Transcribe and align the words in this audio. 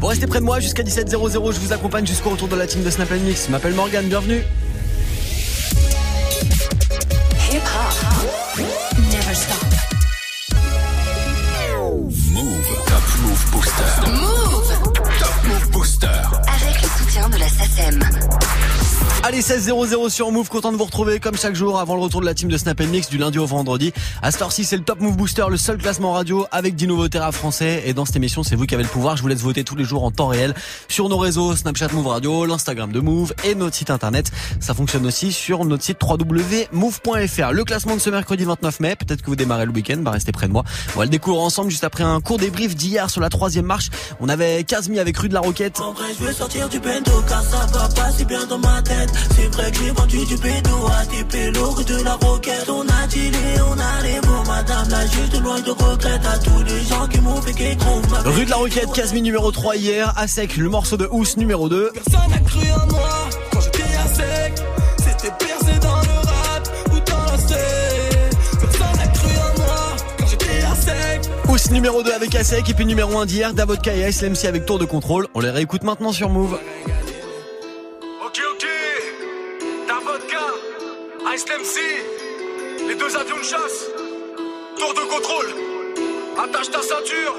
Vous 0.00 0.06
restez 0.06 0.26
près 0.26 0.40
de 0.40 0.44
moi 0.44 0.60
jusqu'à 0.60 0.82
17h00. 0.82 1.52
Je 1.52 1.60
vous 1.60 1.72
accompagne 1.72 2.06
jusqu'au 2.06 2.30
retour 2.30 2.48
de 2.48 2.56
la 2.56 2.66
team 2.66 2.82
de 2.82 2.90
Snap 2.90 3.10
Mix. 3.10 3.48
M'appelle 3.50 3.74
Morgan, 3.74 4.06
bienvenue. 4.06 4.42
Allez, 19.26 19.40
16-0-0 19.40 20.10
sur 20.10 20.30
Move, 20.30 20.50
content 20.50 20.70
de 20.70 20.76
vous 20.76 20.84
retrouver 20.84 21.18
comme 21.18 21.38
chaque 21.38 21.54
jour 21.54 21.80
avant 21.80 21.94
le 21.94 22.02
retour 22.02 22.20
de 22.20 22.26
la 22.26 22.34
team 22.34 22.50
de 22.50 22.58
Snap 22.58 22.78
Mix 22.82 23.08
du 23.08 23.16
lundi 23.16 23.38
au 23.38 23.46
vendredi. 23.46 23.90
À 24.20 24.30
cette 24.30 24.42
heure-ci, 24.42 24.66
c'est 24.66 24.76
le 24.76 24.82
Top 24.82 25.00
Move 25.00 25.16
Booster, 25.16 25.46
le 25.48 25.56
seul 25.56 25.78
classement 25.78 26.12
radio 26.12 26.44
avec 26.50 26.74
10 26.74 26.88
nouveaux 26.88 27.08
terrains 27.08 27.32
français. 27.32 27.84
Et 27.86 27.94
dans 27.94 28.04
cette 28.04 28.16
émission, 28.16 28.42
c'est 28.42 28.54
vous 28.54 28.66
qui 28.66 28.74
avez 28.74 28.84
le 28.84 28.90
pouvoir. 28.90 29.16
Je 29.16 29.22
vous 29.22 29.28
laisse 29.28 29.40
voter 29.40 29.64
tous 29.64 29.76
les 29.76 29.84
jours 29.84 30.04
en 30.04 30.10
temps 30.10 30.26
réel 30.26 30.54
sur 30.88 31.08
nos 31.08 31.16
réseaux 31.16 31.56
Snapchat 31.56 31.88
Move 31.94 32.06
Radio, 32.08 32.44
l'Instagram 32.44 32.92
de 32.92 33.00
Move 33.00 33.32
et 33.44 33.54
notre 33.54 33.74
site 33.74 33.88
internet. 33.88 34.30
Ça 34.60 34.74
fonctionne 34.74 35.06
aussi 35.06 35.32
sur 35.32 35.64
notre 35.64 35.84
site 35.84 35.96
www.move.fr. 36.02 37.52
Le 37.52 37.64
classement 37.64 37.96
de 37.96 38.00
ce 38.00 38.10
mercredi 38.10 38.44
29 38.44 38.80
mai, 38.80 38.94
peut-être 38.94 39.22
que 39.22 39.28
vous 39.28 39.36
démarrez 39.36 39.64
le 39.64 39.72
week-end, 39.72 40.00
bah 40.00 40.10
restez 40.10 40.32
près 40.32 40.48
de 40.48 40.52
moi. 40.52 40.64
On 40.96 40.98
va 40.98 41.06
le 41.06 41.10
découvrir 41.10 41.44
ensemble 41.44 41.70
juste 41.70 41.84
après 41.84 42.04
un 42.04 42.20
court 42.20 42.36
débrief 42.36 42.76
d'hier 42.76 43.08
sur 43.08 43.22
la 43.22 43.30
troisième 43.30 43.64
marche. 43.64 43.88
On 44.20 44.28
avait 44.28 44.64
Casmi 44.64 44.98
avec 44.98 45.16
Rue 45.16 45.30
de 45.30 45.34
la 45.34 45.40
Roquette. 45.40 45.80
Je 46.20 46.30
sortir 46.30 46.68
du 46.68 46.78
car 46.78 47.42
ça 47.42 47.66
va 47.72 47.88
pas 47.88 48.12
si 48.12 48.26
bien 48.26 48.44
dans 48.44 48.58
ma 48.58 48.82
tête. 48.82 49.13
C'est 49.36 49.54
vrai 49.54 49.70
que 49.70 49.78
j'ai 49.78 49.90
vendu 49.90 50.24
du 50.26 50.36
bédo 50.36 50.86
à 50.86 51.04
des 51.06 51.24
pélos 51.24 51.70
rue 51.70 51.84
de 51.84 52.02
la 52.02 52.14
roquette. 52.14 52.68
On 52.68 52.82
a 52.82 53.06
dealé, 53.08 53.38
on 53.68 53.72
a 53.78 54.02
les 54.02 54.20
mots, 54.26 54.44
madame. 54.46 54.88
Là, 54.88 55.06
juste 55.06 55.40
loin 55.40 55.60
de 55.60 55.70
regrette 55.70 56.26
à 56.26 56.38
tous 56.38 56.62
les 56.64 56.84
gens 56.84 57.06
qui 57.06 57.20
m'ont 57.20 57.40
fait 57.42 57.52
qu'ils 57.52 57.76
groove. 57.76 58.10
ma 58.10 58.18
Rue 58.30 58.44
de 58.44 58.50
la 58.50 58.56
Roquette, 58.56 58.92
Casmi 58.92 59.22
numéro 59.22 59.50
3 59.50 59.76
hier, 59.76 60.12
à 60.16 60.26
sec, 60.26 60.56
le 60.56 60.68
morceau 60.68 60.96
de 60.96 61.08
Housse 61.10 61.36
numéro 61.36 61.68
2. 61.68 61.92
Personne 61.92 62.30
n'a 62.30 62.38
cru 62.40 62.70
en 62.72 62.92
moi 62.92 63.28
quand 63.52 63.60
j'étais 63.60 63.82
à 63.82 64.14
sec. 64.14 64.54
C'était 64.98 65.32
percé 65.38 65.78
dans 65.80 65.96
le 65.96 66.28
rap 66.28 66.68
ou 66.86 67.00
dans 67.10 67.24
la. 67.24 67.34
Personne 68.60 68.96
n'a 68.96 69.06
cru 69.08 69.28
en 69.28 69.60
moi 69.60 69.96
quand 70.18 70.26
j'étais 70.26 70.62
à 70.62 70.74
sec. 70.74 71.30
Housse 71.48 71.70
numéro 71.70 72.02
2 72.02 72.12
avec 72.12 72.34
Asek 72.34 72.68
et 72.70 72.74
puis 72.74 72.86
numéro 72.86 73.18
1 73.18 73.26
d'hier, 73.26 73.54
Davodka 73.54 73.94
et 73.94 74.10
SLMC 74.10 74.46
avec 74.46 74.66
tour 74.66 74.78
de 74.78 74.84
contrôle. 74.84 75.28
On 75.34 75.40
les 75.40 75.50
réécoute 75.50 75.82
maintenant 75.84 76.12
sur 76.12 76.28
Move. 76.28 76.58
Les 81.34 82.94
deux 82.94 83.16
avions 83.16 83.36
de 83.36 83.42
chasse. 83.42 83.90
Tour 84.78 84.94
de 84.94 85.00
contrôle. 85.00 85.50
Attache 86.38 86.70
ta 86.70 86.78
ceinture. 86.80 87.34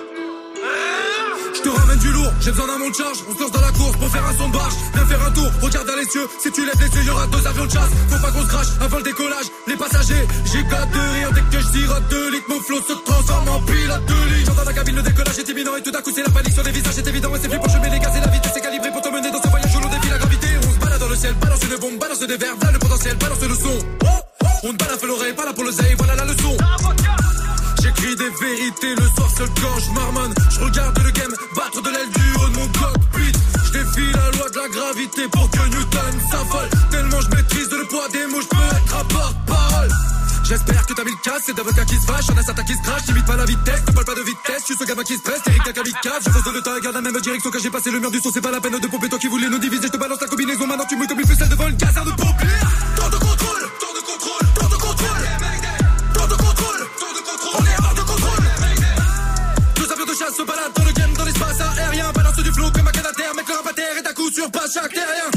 Je 1.55 1.61
te 1.61 1.69
ramène 1.69 1.99
du 1.99 2.11
lourd, 2.11 2.33
j'ai 2.41 2.51
besoin 2.51 2.67
d'un 2.67 2.77
monte 2.77 2.97
charge. 2.97 3.19
On 3.29 3.33
se 3.33 3.39
lance 3.39 3.51
dans 3.51 3.61
la 3.61 3.71
course 3.71 3.95
pour 3.95 4.09
faire 4.09 4.25
un 4.25 4.33
son 4.33 4.49
de 4.49 4.53
barge. 4.53 4.73
Viens 4.95 5.05
faire 5.05 5.23
un 5.25 5.31
tour, 5.31 5.49
regarde 5.61 5.87
vers 5.87 5.95
les 5.95 6.09
cieux. 6.09 6.27
Si 6.39 6.51
tu 6.51 6.65
lèves 6.65 6.75
les 6.81 6.91
yeux, 6.93 7.05
y'aura 7.05 7.25
deux 7.27 7.47
avions 7.47 7.65
de 7.65 7.71
chasse. 7.71 7.91
Faut 8.09 8.19
pas 8.19 8.31
qu'on 8.33 8.41
se 8.41 8.47
crache 8.47 8.67
avant 8.81 8.97
le 8.97 9.03
décollage. 9.03 9.45
Les 9.65 9.77
passagers, 9.77 10.27
j'ai 10.51 10.63
qu'à 10.67 10.85
de 10.85 10.99
rire 11.15 11.31
dès 11.31 11.57
que 11.57 11.63
je 11.63 11.79
sirote 11.79 12.07
de 12.09 12.31
litres. 12.31 12.49
Mon 12.49 12.59
flot 12.59 12.81
se 12.81 12.93
transforme 12.99 13.47
en 13.47 13.59
pilote 13.61 14.05
de 14.07 14.35
ligne. 14.35 14.45
J'entends 14.45 14.65
la 14.65 14.73
cabine, 14.73 14.95
le 14.97 15.03
décollage 15.03 15.39
est 15.39 15.47
imminent 15.47 15.75
et 15.77 15.81
tout 15.81 15.95
à 15.95 16.01
coup 16.01 16.11
c'est 16.13 16.23
la 16.23 16.31
panique 16.31 16.53
sur 16.53 16.63
les 16.63 16.71
visages. 16.71 16.95
C'est 16.95 17.07
évident 17.07 17.33
et 17.33 17.39
c'est 17.39 17.47
plus 17.47 17.59
pour 17.59 17.69
chemin 17.69 17.87
les 17.87 17.99
gaz 17.99 18.11
et 18.17 18.19
la 18.19 18.27
vitesse 18.27 18.57
est 18.57 18.61
calibrée 18.61 18.91
pour 18.91 19.01
te 19.01 19.07
mener 19.07 19.31
dans 19.31 19.39
balance 22.15 22.27
des 22.27 22.37
verres, 22.37 22.55
voilà 22.59 22.73
le 22.73 22.79
potentiel, 22.79 23.17
balance 23.17 23.41
le 23.41 23.55
son. 23.55 23.79
On 24.63 24.73
ne 24.73 24.77
balafre 24.77 25.05
l'oreille, 25.05 25.33
pas 25.33 25.45
là 25.45 25.53
pour 25.53 25.63
le 25.63 25.71
zay, 25.71 25.95
voilà 25.97 26.15
la 26.15 26.25
leçon. 26.25 26.57
J'écris 27.81 28.15
des 28.15 28.29
vérités 28.29 28.95
le 28.95 29.07
soir 29.15 29.29
seul 29.37 29.49
quand 29.61 29.79
je 29.79 29.91
marmonne. 29.91 30.33
Je 30.49 30.59
regarde 30.61 30.97
le 30.99 31.11
game 31.11 31.33
battre 31.55 31.81
de 31.81 31.89
l'aile 31.89 32.09
du 32.09 32.35
haut 32.39 32.49
de 32.49 32.55
mon 32.55 32.67
cockpit. 32.67 33.33
Je 33.65 33.71
défie 33.71 34.11
la 34.13 34.31
loi 34.37 34.49
de 34.49 34.57
la 34.57 34.69
gravité 34.69 35.27
pour 35.31 35.49
que 35.49 35.63
Newton 35.67 36.13
s'affole. 36.31 36.69
Tellement 36.91 37.21
je 37.21 37.35
maîtrise 37.35 37.69
le 37.71 37.85
poids 37.87 38.07
des 38.11 38.25
mots, 38.27 38.41
J'espère 40.47 40.85
que 40.85 40.93
t'as 40.93 41.03
mis 41.03 41.09
le 41.09 41.17
casse, 41.23 41.41
c'est 41.47 41.55
d'avocat 41.55 41.85
qui 41.85 41.95
se 41.95 42.05
vache, 42.05 42.27
y'en 42.27 42.37
a 42.37 42.63
qui 42.63 42.73
se 42.73 42.81
crachent, 42.83 43.05
t'imites 43.05 43.25
pas 43.25 43.35
la 43.35 43.45
vitesse, 43.45 43.81
ne 43.87 43.91
parle 43.91 44.05
pas 44.05 44.13
de 44.13 44.21
vitesse, 44.21 44.59
je 44.59 44.65
suis 44.65 44.75
ce 44.77 44.83
gamin 44.85 45.01
qui 45.01 45.17
se 45.17 45.21
presse, 45.23 45.41
Eric 45.47 45.61
t'as 45.65 45.73
kamikaze, 45.73 46.21
je 46.21 46.49
de 46.49 46.55
le 46.55 46.61
temps 46.61 46.75
et 46.77 46.81
garde 46.81 46.95
la 46.95 47.01
même 47.01 47.19
direction 47.19 47.49
que 47.49 47.59
j'ai 47.59 47.71
passé 47.71 47.89
le 47.89 47.99
mur 47.99 48.11
du 48.11 48.19
son, 48.19 48.29
c'est 48.31 48.41
pas 48.41 48.51
la 48.51 48.61
peine 48.61 48.77
de 48.77 48.87
pomper, 48.87 49.09
toi 49.09 49.17
qui 49.17 49.27
voulais 49.27 49.49
nous 49.49 49.57
diviser, 49.57 49.87
je 49.87 49.91
te 49.91 49.97
balance 49.97 50.21
la 50.21 50.27
combinaison, 50.27 50.67
maintenant 50.67 50.85
tu 50.87 50.97
me 50.97 51.07
comme 51.07 51.19
une 51.19 51.27
ficelle 51.27 51.49
devant 51.49 51.67
une 51.67 51.77
caserne 51.77 52.05
de 52.05 52.11
pompiers. 52.11 52.61
Tour 52.95 53.09
de 53.09 53.17
contrôle, 53.17 53.63
tour 53.79 53.93
de 53.95 54.01
contrôle, 54.05 54.45
tour 54.53 54.69
de 54.69 54.75
contrôle, 54.75 55.23
tour 56.13 56.27
de 56.27 56.35
contrôle, 56.35 56.81
tour 56.99 57.13
de 57.15 57.21
contrôle, 57.25 57.57
on 57.57 57.65
est 57.65 57.81
bord 57.81 57.95
de 57.95 58.01
contrôle. 58.01 58.45
Deux 59.77 59.91
avions 59.91 60.05
de 60.05 60.13
chasse 60.13 60.35
se 60.37 60.43
baladent 60.43 60.73
dans 60.77 60.85
le 60.85 60.91
game, 60.91 61.13
dans 61.13 61.25
l'espace 61.25 61.59
aérien, 61.59 62.11
balance 62.13 62.37
du 62.37 62.51
flot 62.53 62.69
comme 62.69 62.87
un 62.87 62.91
canadair, 62.91 63.33
mec 63.35 63.47
le 63.49 63.55
rap 63.55 63.67
à 63.67 63.73
terre 63.73 63.97
et 63.97 64.07
à 64.07 64.13
coup 64.13 64.29
sur 64.29 64.51
pas 64.51 64.65
chaque 64.71 64.93
terrien. 64.93 65.34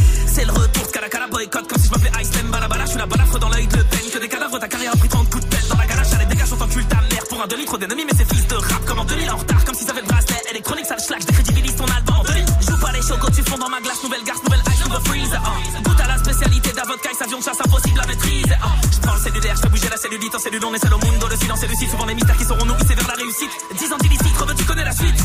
Trop 7.79 7.87
d'ennemis. 7.87 8.05
Mais 8.05 8.17
c'est 8.17 8.29
fils 8.29 8.47
de 8.47 8.55
rap 8.55 8.85
comme 8.85 8.99
en 8.99 9.05
2000 9.05 9.31
en 9.31 9.37
retard. 9.37 9.65
Comme 9.65 9.75
si 9.75 9.85
ça 9.85 9.93
avait 9.93 10.01
le 10.01 10.07
bracelet 10.07 10.43
électronique, 10.51 10.87
ça 10.87 10.97
le. 10.97 11.21
Je 11.21 11.27
décrédibilise 11.27 11.77
ton 11.77 11.87
album 11.87 12.17
en 12.17 12.25
2000. 12.25 12.45
Joue 12.69 12.81
pas 12.81 12.93
les 12.93 13.03
chocos, 13.03 13.31
tu 13.31 13.43
fonds 13.43 13.59
dans 13.59 13.69
ma 13.69 13.81
glace. 13.81 14.03
Nouvelle 14.03 14.25
garce, 14.25 14.43
nouvelle 14.43 14.63
ice, 14.73 14.85
nouveau 14.85 15.01
freeze. 15.05 15.33
Uh. 15.33 15.83
Goûte 15.83 16.01
à 16.01 16.09
la 16.09 16.19
spécialité 16.19 16.73
d'avocat, 16.73 17.11
avion 17.21 17.39
de 17.39 17.45
chasse 17.45 17.61
impossible 17.65 18.01
à 18.01 18.07
maîtriser. 18.07 18.51
Uh. 18.51 18.87
Je 18.93 19.01
prends 19.01 19.15
le 19.15 19.21
cellulaire, 19.21 19.57
je 19.57 19.63
fais 19.63 19.69
bouger 19.69 19.89
la 19.89 19.97
cellulite 19.97 20.35
en 20.35 20.39
cellule. 20.39 20.65
On 20.65 20.75
est 20.75 20.79
seul 20.79 20.95
au 20.95 20.99
mundo, 20.99 21.27
le 21.29 21.37
silence. 21.37 21.61
Souvent 21.91 22.07
les 22.07 22.15
mystères 22.15 22.37
qui 22.37 22.45
seront 22.45 22.65
nous 22.65 22.75
hissés 22.75 22.95
vers 22.95 23.09
la 23.09 23.15
réussite. 23.15 23.51
10 23.79 23.93
ans 23.93 23.99
d'illicite, 23.99 24.37
Robin, 24.39 24.55
tu 24.55 24.65
connais 24.65 24.85
la 24.85 24.93
suite. 24.93 25.17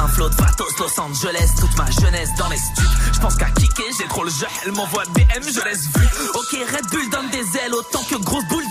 Un 0.00 0.06
flot 0.06 0.28
de 0.28 0.36
pathos, 0.36 0.78
Los 0.78 1.00
Angeles, 1.00 1.50
toute 1.58 1.76
ma 1.76 1.90
jeunesse 1.90 2.30
dans 2.38 2.48
les 2.48 2.56
stups. 2.56 2.88
Je 3.12 3.18
pense 3.18 3.34
qu'à 3.34 3.50
kicker, 3.50 3.84
j'ai 3.98 4.06
trop 4.06 4.22
le 4.22 4.30
jeu, 4.30 4.46
elle 4.64 4.72
m'envoie 4.72 5.02
BM, 5.12 5.42
je 5.42 5.60
laisse 5.64 5.86
vu. 5.86 6.06
Ok, 6.34 6.52
Red 6.52 6.86
Bull 6.90 7.10
donne 7.10 7.28
des 7.30 7.58
ailes, 7.58 7.74
autant 7.74 8.04
que 8.04 8.14
Grosse 8.16 8.44
Boule 8.48 8.67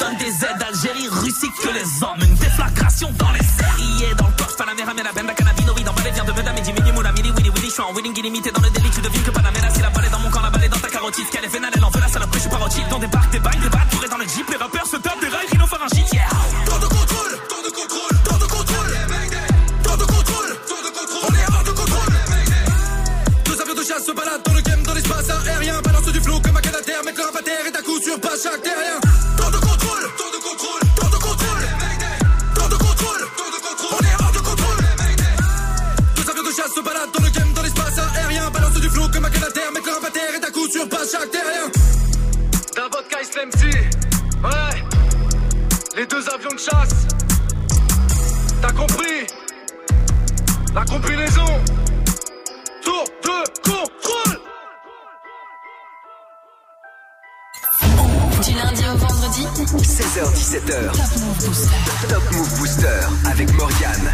Les 46.28 46.34
avions 46.34 46.54
de 46.54 46.60
chasse. 46.60 47.08
T'as 48.62 48.72
compris? 48.72 49.28
La 50.74 50.84
combinaison. 50.84 51.46
Tour 52.84 53.06
de 53.24 53.38
contrôle. 53.64 54.40
Du 58.44 58.54
lundi 58.54 58.84
au 58.90 58.98
vendredi. 58.98 59.48
16h17h. 59.78 60.92
Top 60.92 61.12
Move 61.22 61.46
Booster. 61.46 62.08
Top 62.10 62.24
Move 62.34 62.58
Booster 62.58 63.00
avec 63.26 63.54
Morgane. 63.54 64.14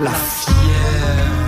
La 0.00 0.10
fièvre. 0.10 1.47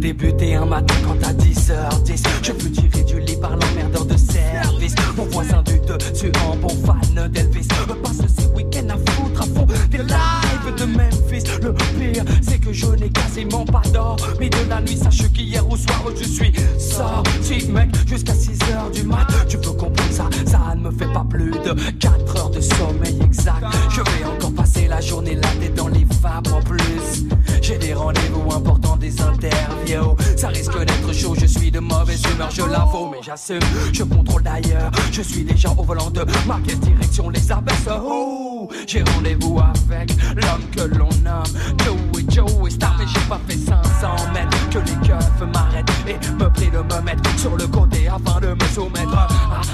débuté 0.00 0.54
un 0.54 0.64
matin 0.64 0.94
quand 1.04 1.26
à 1.26 1.32
10h10 1.32 2.22
Je 2.42 2.52
fus 2.52 2.70
tiré 2.70 3.04
du 3.04 3.20
lit 3.20 3.36
par 3.36 3.50
l'emmerdeur 3.50 4.06
de 4.06 4.16
service. 4.16 4.94
Mon 5.16 5.24
voisin 5.26 5.62
du 5.62 5.78
dessus 5.80 6.32
en 6.46 6.56
bon 6.56 6.74
fan 6.84 7.28
d'Elvis. 7.28 7.68
Passe 8.02 8.22
ces 8.36 8.46
week-ends 8.56 8.88
à 8.88 9.10
foutre 9.10 9.42
à 9.42 9.44
fond 9.44 9.66
des 9.90 9.98
lives 9.98 10.74
de 10.78 10.84
Memphis. 10.86 11.44
Le 11.62 11.74
pire 11.74 12.24
c'est 12.40 12.58
que 12.58 12.72
je 12.72 12.86
n'ai 12.86 13.10
quasiment 13.10 13.64
pas 13.64 13.82
dormi 13.92 14.48
de 14.48 14.68
la 14.68 14.80
nuit. 14.80 14.96
Sache 14.96 15.30
qu'hier 15.32 15.68
au 15.68 15.76
soir 15.76 16.02
je 16.16 16.24
suis 16.24 16.52
sorti 16.78 17.68
mec 17.70 17.90
jusqu'à 18.08 18.32
6h 18.32 18.92
du 18.94 19.02
mat. 19.02 19.26
Tu 19.48 19.58
peux 19.58 19.72
comprendre 19.72 20.12
ça, 20.12 20.28
ça 20.46 20.74
ne 20.74 20.80
me 20.80 20.90
fait 20.90 21.12
pas 21.12 21.26
plus 21.28 21.50
de 21.50 21.74
4 21.98 22.36
heures 22.38 22.50
de 22.50 22.60
sommeil 22.60 23.18
exact. 23.22 23.64
Je 23.90 24.00
vais 24.00 24.24
encore 24.24 24.54
passer 24.54 24.88
la 24.88 25.00
journée 25.00 25.34
là 25.34 25.48
dans 25.76 25.88
les 25.88 26.06
femmes 26.22 26.54
en 26.54 26.62
plus 26.62 27.29
des 29.00 29.20
interviews. 29.20 30.16
Ça 30.36 30.48
risque 30.48 30.78
d'être 30.78 31.12
chaud, 31.12 31.34
je 31.38 31.46
suis 31.46 31.70
de 31.70 31.80
mauvaise 31.80 32.22
humeur, 32.32 32.50
je 32.50 32.62
l'avoue, 32.62 33.08
mais 33.10 33.20
j'assume. 33.22 33.60
Je 33.92 34.04
contrôle 34.04 34.42
d'ailleurs, 34.42 34.90
je 35.10 35.22
suis 35.22 35.42
déjà 35.42 35.70
au 35.70 35.82
volant 35.82 36.10
de 36.10 36.24
ma 36.46 36.58
direction, 36.58 37.30
les 37.30 37.50
abaisse. 37.50 37.88
Oh, 37.88 38.68
j'ai 38.86 39.02
rendez-vous 39.02 39.58
avec 39.58 40.12
l'homme 40.36 40.64
que 40.76 40.82
l'on 40.96 41.08
nomme 41.24 41.42
Joey 41.82 42.24
Joey 42.28 42.70
Star, 42.70 42.94
mais 42.98 43.06
j'ai 43.06 43.28
pas 43.28 43.40
fait 43.48 43.56
500 43.56 44.32
mètres. 44.34 44.68
Que 44.70 44.78
les 44.78 45.08
keufs 45.08 45.48
m'arrêtent 45.52 45.90
et 46.06 46.14
me 46.34 46.48
prient 46.50 46.70
de 46.70 46.78
me 46.78 47.00
mettre 47.02 47.38
sur 47.38 47.56
le 47.56 47.66
côté 47.66 48.08
afin 48.08 48.40
de 48.40 48.48
me 48.48 48.68
soumettre 48.74 49.28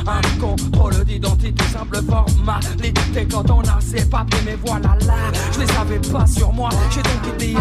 à 0.07 0.19
un 0.19 0.41
contrôle 0.41 1.05
d'identité, 1.05 1.65
simple 1.73 1.99
formalité. 2.09 3.27
Quand 3.31 3.51
on 3.51 3.61
a 3.61 3.81
ses 3.81 4.05
papiers, 4.05 4.41
mais 4.47 4.57
voilà 4.65 4.97
là, 5.07 5.15
je 5.53 5.61
les 5.61 5.71
avais 5.77 5.99
pas 5.99 6.27
sur 6.27 6.53
moi, 6.53 6.71
j'ai 6.91 7.03
donc 7.03 7.35
été 7.35 7.55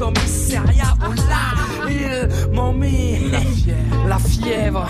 commissariat 0.00 0.94
où 1.06 1.12
là, 1.12 1.90
ils 1.90 2.54
m'ont 2.54 2.72
mis 2.72 3.30
la 4.08 4.18
fièvre. 4.18 4.88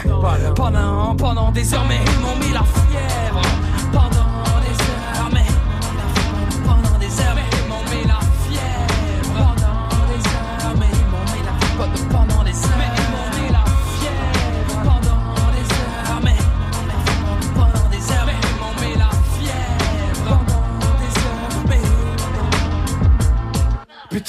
Pendant, 0.55 1.17
pendant 1.17 1.51
des 1.51 1.75
heures, 1.75 1.85
mais 1.89 1.99
ils 2.07 2.21
m'ont 2.21 2.37
mis 2.37 2.53
la 2.53 2.63
fièvre. 2.63 3.43
Pendant 3.93 4.30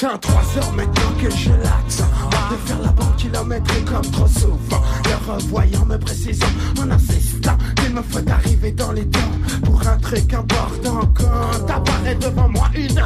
Putain, 0.01 0.17
trois 0.17 0.41
heures 0.57 0.73
maintenant 0.73 1.13
que 1.21 1.29
je 1.29 1.51
l'attends 1.51 2.49
De 2.49 2.55
faire 2.65 2.81
la 2.81 2.91
banque 2.91 3.17
kilométrique 3.17 3.85
comme 3.85 4.09
trop 4.09 4.25
souvent. 4.25 4.81
Le 5.05 5.31
revoyant 5.31 5.85
me 5.85 5.95
précisant 5.99 6.47
en 6.81 6.89
insistant. 6.89 7.55
Qu'il 7.75 7.93
me 7.93 8.01
faut 8.01 8.27
arriver 8.27 8.71
dans 8.71 8.93
les 8.93 9.05
temps 9.05 9.19
Pour 9.63 9.87
un 9.87 9.97
truc 9.97 10.33
important. 10.33 11.01
Quand 11.13 11.71
apparaît 11.71 12.15
devant 12.15 12.49
moi 12.49 12.67
une 12.73 12.99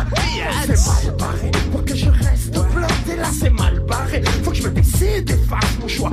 C'est 0.63 0.87
mal 0.87 1.17
barré 1.17 1.51
Pour 1.73 1.83
que 1.83 1.95
je 1.95 2.09
reste 2.09 2.53
bloqué 2.53 3.17
là 3.17 3.27
c'est 3.37 3.49
mal 3.49 3.77
barré. 3.81 4.21
Faut 4.43 4.51
que 4.51 4.57
je 4.57 4.63
me 4.63 4.69
décide 4.69 5.29
et 5.29 5.49
fasse 5.49 5.77
mon 5.81 5.89
choix 5.89 6.11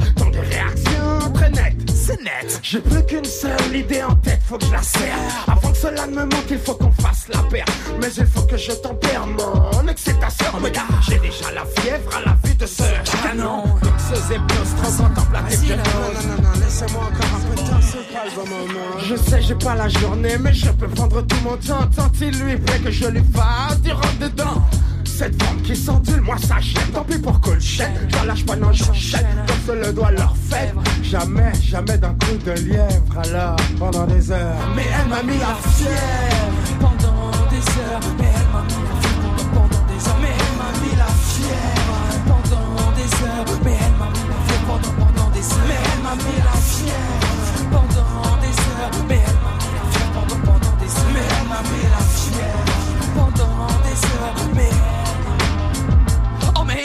C'est 2.05 2.21
net. 2.21 2.59
J'ai 2.63 2.81
plus 2.81 3.05
qu'une 3.07 3.25
seule 3.25 3.77
idée 3.77 4.03
en 4.03 4.17
tête 4.17 4.41
Faut 4.49 4.59
que 4.59 4.67
je 4.67 4.73
la 4.73 4.83
serre. 4.83 5.15
Avant 5.47 5.71
que 5.71 5.77
cela 5.77 6.05
ne 6.09 6.17
me 6.17 6.25
manque 6.25 6.51
il 6.51 6.59
faut 6.59 6.75
qu'on 6.75 6.91
fasse 6.91 7.29
la 7.33 7.41
paire. 7.45 7.65
Mais 8.01 8.09
il 8.17 8.27
faut 8.27 8.43
que 8.43 8.57
je 8.57 8.73
tempère 8.73 9.25
mon 9.27 9.87
excitation. 9.87 10.47
Regarde, 10.61 10.91
j'ai 11.09 11.19
déjà 11.21 11.53
la 11.55 11.65
fièvre 11.81 12.11
à 12.17 12.21
la 12.29 12.37
vue 12.43 12.57
de 12.57 12.67
ce 12.67 12.83
canon. 13.23 13.63
Donc 13.83 13.95
ce 13.99 14.35
hypnose 14.35 14.75
transcontemplatif 14.83 15.71
Non, 15.71 15.77
non, 15.77 16.29
non, 16.29 16.43
non, 16.43 16.61
laissez-moi 16.61 17.03
encore 17.05 17.37
un 17.37 17.49
peu 17.49 17.63
de 17.63 17.69
temps, 17.69 17.81
c'est 17.81 18.13
pas 18.13 18.25
le 18.25 18.35
bon 18.35 18.49
moment. 18.49 18.99
Je 18.99 19.15
sais, 19.15 19.41
j'ai 19.41 19.55
pas 19.55 19.77
la 19.77 19.89
journée, 19.89 20.39
mais 20.41 20.53
je 20.53 20.71
peux 20.71 20.89
prendre 20.89 21.23
tout 21.23 21.37
mon 21.45 21.57
temps. 21.57 21.89
Tant 21.95 22.11
il 22.21 22.37
lui 22.41 22.57
plaît 22.57 22.81
que 22.81 22.91
je 22.91 23.07
lui 23.07 23.23
fasse 23.33 23.81
du 23.81 23.93
rentre 23.93 24.19
dedans 24.19 24.63
cette 25.13 25.43
femme 25.43 25.61
qui 25.63 25.77
s'endule, 25.77 26.21
moi 26.21 26.37
ça 26.39 26.59
gêne 26.61 26.91
Tant 26.93 27.05
pis 27.05 27.19
pour 27.19 27.41
Colchette, 27.41 27.91
je 28.09 28.27
lâche 28.27 28.45
pas, 28.45 28.57
non 28.57 28.73
j'enchaîne. 28.73 29.27
Comme 29.47 29.77
se 29.77 29.87
le 29.87 29.93
doigt 29.93 30.11
leur 30.11 30.35
fête 30.49 30.75
Jamais, 31.03 31.53
jamais 31.63 31.99
d'un 31.99 32.15
coup 32.15 32.37
de 32.45 32.53
lièvre. 32.53 33.19
Alors, 33.19 33.57
pendant 33.79 34.07
des 34.07 34.31
heures. 34.31 34.57
Mais 34.75 34.87
elle 34.99 35.09
m'a 35.09 35.23
mis 35.23 35.39
la 35.39 35.55
fièvre. 35.71 36.53
Pendant 36.81 37.31
des 37.51 37.57
heures, 37.57 38.01
mais 38.19 38.31
elle 38.35 38.49
m'a 38.53 38.63
mis 38.63 38.81
la 38.89 38.97
fièvre. 39.01 39.51
Pendant 39.53 39.87
des 39.87 40.09
heures, 40.09 40.19
mais 40.23 40.35
elle 40.39 40.57
m'a 40.59 40.71
mis 40.81 40.97
la 40.97 41.11
fièvre. 41.31 41.97
Pendant 42.27 42.93
des 42.97 43.25
heures, 43.25 43.61
mais 43.65 43.77
elle 43.81 43.99
m'a 43.99 44.09
mis 44.11 44.29
la 44.29 44.43
pendant 44.67 44.93
pendant 44.99 45.31
des 45.31 45.41
heures, 45.41 45.67
mais 45.69 45.81
elle 45.93 46.03
m'a 46.03 46.15
mis 46.17 46.39
la 46.45 47.22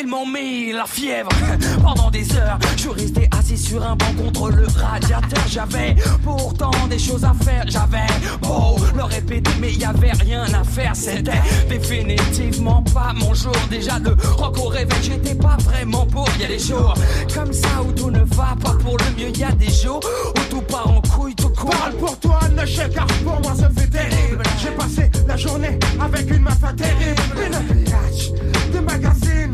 M'ont 0.07 0.25
mis 0.25 0.71
la 0.71 0.86
fièvre 0.86 1.30
pendant 1.83 2.09
des 2.09 2.33
heures. 2.38 2.57
Je 2.77 2.88
resté 2.88 3.27
assis 3.38 3.57
sur 3.57 3.83
un 3.83 3.98
banc 3.98 4.13
contre 4.18 4.51
le 4.51 4.65
radiateur. 4.65 5.44
J'avais 5.50 5.95
pourtant 6.24 6.71
des 6.89 6.98
choses 6.98 7.25
à 7.25 7.33
faire. 7.44 7.65
J'avais 7.68 8.07
beau 8.42 8.77
le 8.95 9.04
répéter, 9.04 9.51
mais 9.59 9.74
y 9.74 9.83
avait 9.83 10.13
rien 10.13 10.45
à 10.54 10.63
faire. 10.63 10.95
C'était 10.95 11.42
définitivement 11.68 12.83
pas 12.94 13.12
mon 13.15 13.33
jour. 13.33 13.56
Déjà 13.69 14.00
le 14.00 14.15
rock 14.38 14.57
au 14.59 14.68
réveil, 14.68 14.98
j'étais 15.01 15.36
pas 15.36 15.57
vraiment 15.59 16.06
pour. 16.06 16.30
Y 16.39 16.45
a 16.45 16.48
des 16.48 16.59
jours 16.59 16.94
comme 17.33 17.51
ça 17.51 17.81
où 17.86 17.92
tout 17.92 18.09
ne 18.09 18.24
va 18.24 18.56
pas 18.63 18.75
pour 18.81 18.98
le 18.98 19.21
mieux. 19.21 19.38
Y 19.38 19.44
a 19.44 19.51
des 19.51 19.69
jours 19.69 20.00
où 20.30 20.50
tout 20.50 20.62
part 20.62 20.89
en 20.89 21.01
couille, 21.01 21.36
tout 21.36 21.50
court. 21.50 21.69
Parle 21.71 21.95
pour 21.95 22.18
toi, 22.19 22.39
ne 22.56 22.94
car 22.94 23.07
pour 23.25 23.42
moi 23.42 23.54
ça 23.56 23.69
fait 23.77 23.88
terrible. 23.88 24.44
J'ai 24.62 24.71
passé 24.71 25.12
la 25.27 25.36
journée 25.36 25.77
avec 26.00 26.30
une 26.31 26.44
meuf 26.44 26.59
terrible. 26.77 27.21
Une 27.45 28.74
de 28.74 28.80
magazine. 28.80 29.54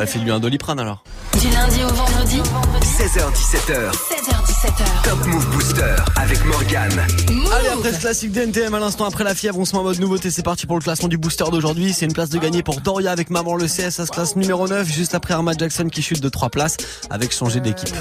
Bah 0.00 0.06
fais-lui 0.06 0.30
un 0.30 0.40
doliprane 0.40 0.80
alors. 0.80 1.04
Du 1.38 1.50
lundi 1.50 1.84
au 1.84 1.88
vendredi, 1.88 2.38
16h17h, 2.38 3.92
16h17h. 3.92 5.02
Top 5.04 5.26
Move 5.26 5.46
Booster 5.50 5.94
avec 6.16 6.42
Morgane. 6.46 7.06
Allez, 7.28 7.68
après 7.68 7.92
ce 7.92 8.00
classique 8.00 8.32
d'NTM, 8.32 8.72
à 8.72 8.78
l'instant 8.78 9.04
après 9.04 9.24
la 9.24 9.34
fièvre, 9.34 9.58
on 9.58 9.66
se 9.66 9.74
met 9.74 9.80
en 9.80 9.82
mode 9.82 10.00
nouveauté. 10.00 10.30
C'est 10.30 10.42
parti 10.42 10.66
pour 10.66 10.76
le 10.78 10.82
classement 10.82 11.08
du 11.08 11.18
booster 11.18 11.44
d'aujourd'hui. 11.52 11.92
C'est 11.92 12.06
une 12.06 12.14
place 12.14 12.30
de 12.30 12.38
gagner 12.38 12.62
pour 12.62 12.80
Doria 12.80 13.12
avec 13.12 13.28
Maman 13.28 13.56
le 13.56 13.66
CS. 13.66 13.90
Ça 13.90 14.06
se 14.06 14.10
classe 14.10 14.36
numéro 14.36 14.66
9, 14.66 14.90
juste 14.90 15.14
après 15.14 15.34
Arma 15.34 15.52
Jackson 15.52 15.88
qui 15.92 16.00
chute 16.00 16.22
de 16.22 16.30
3 16.30 16.48
places 16.48 16.78
avec 17.10 17.34
changer 17.34 17.60
d'équipe. 17.60 17.94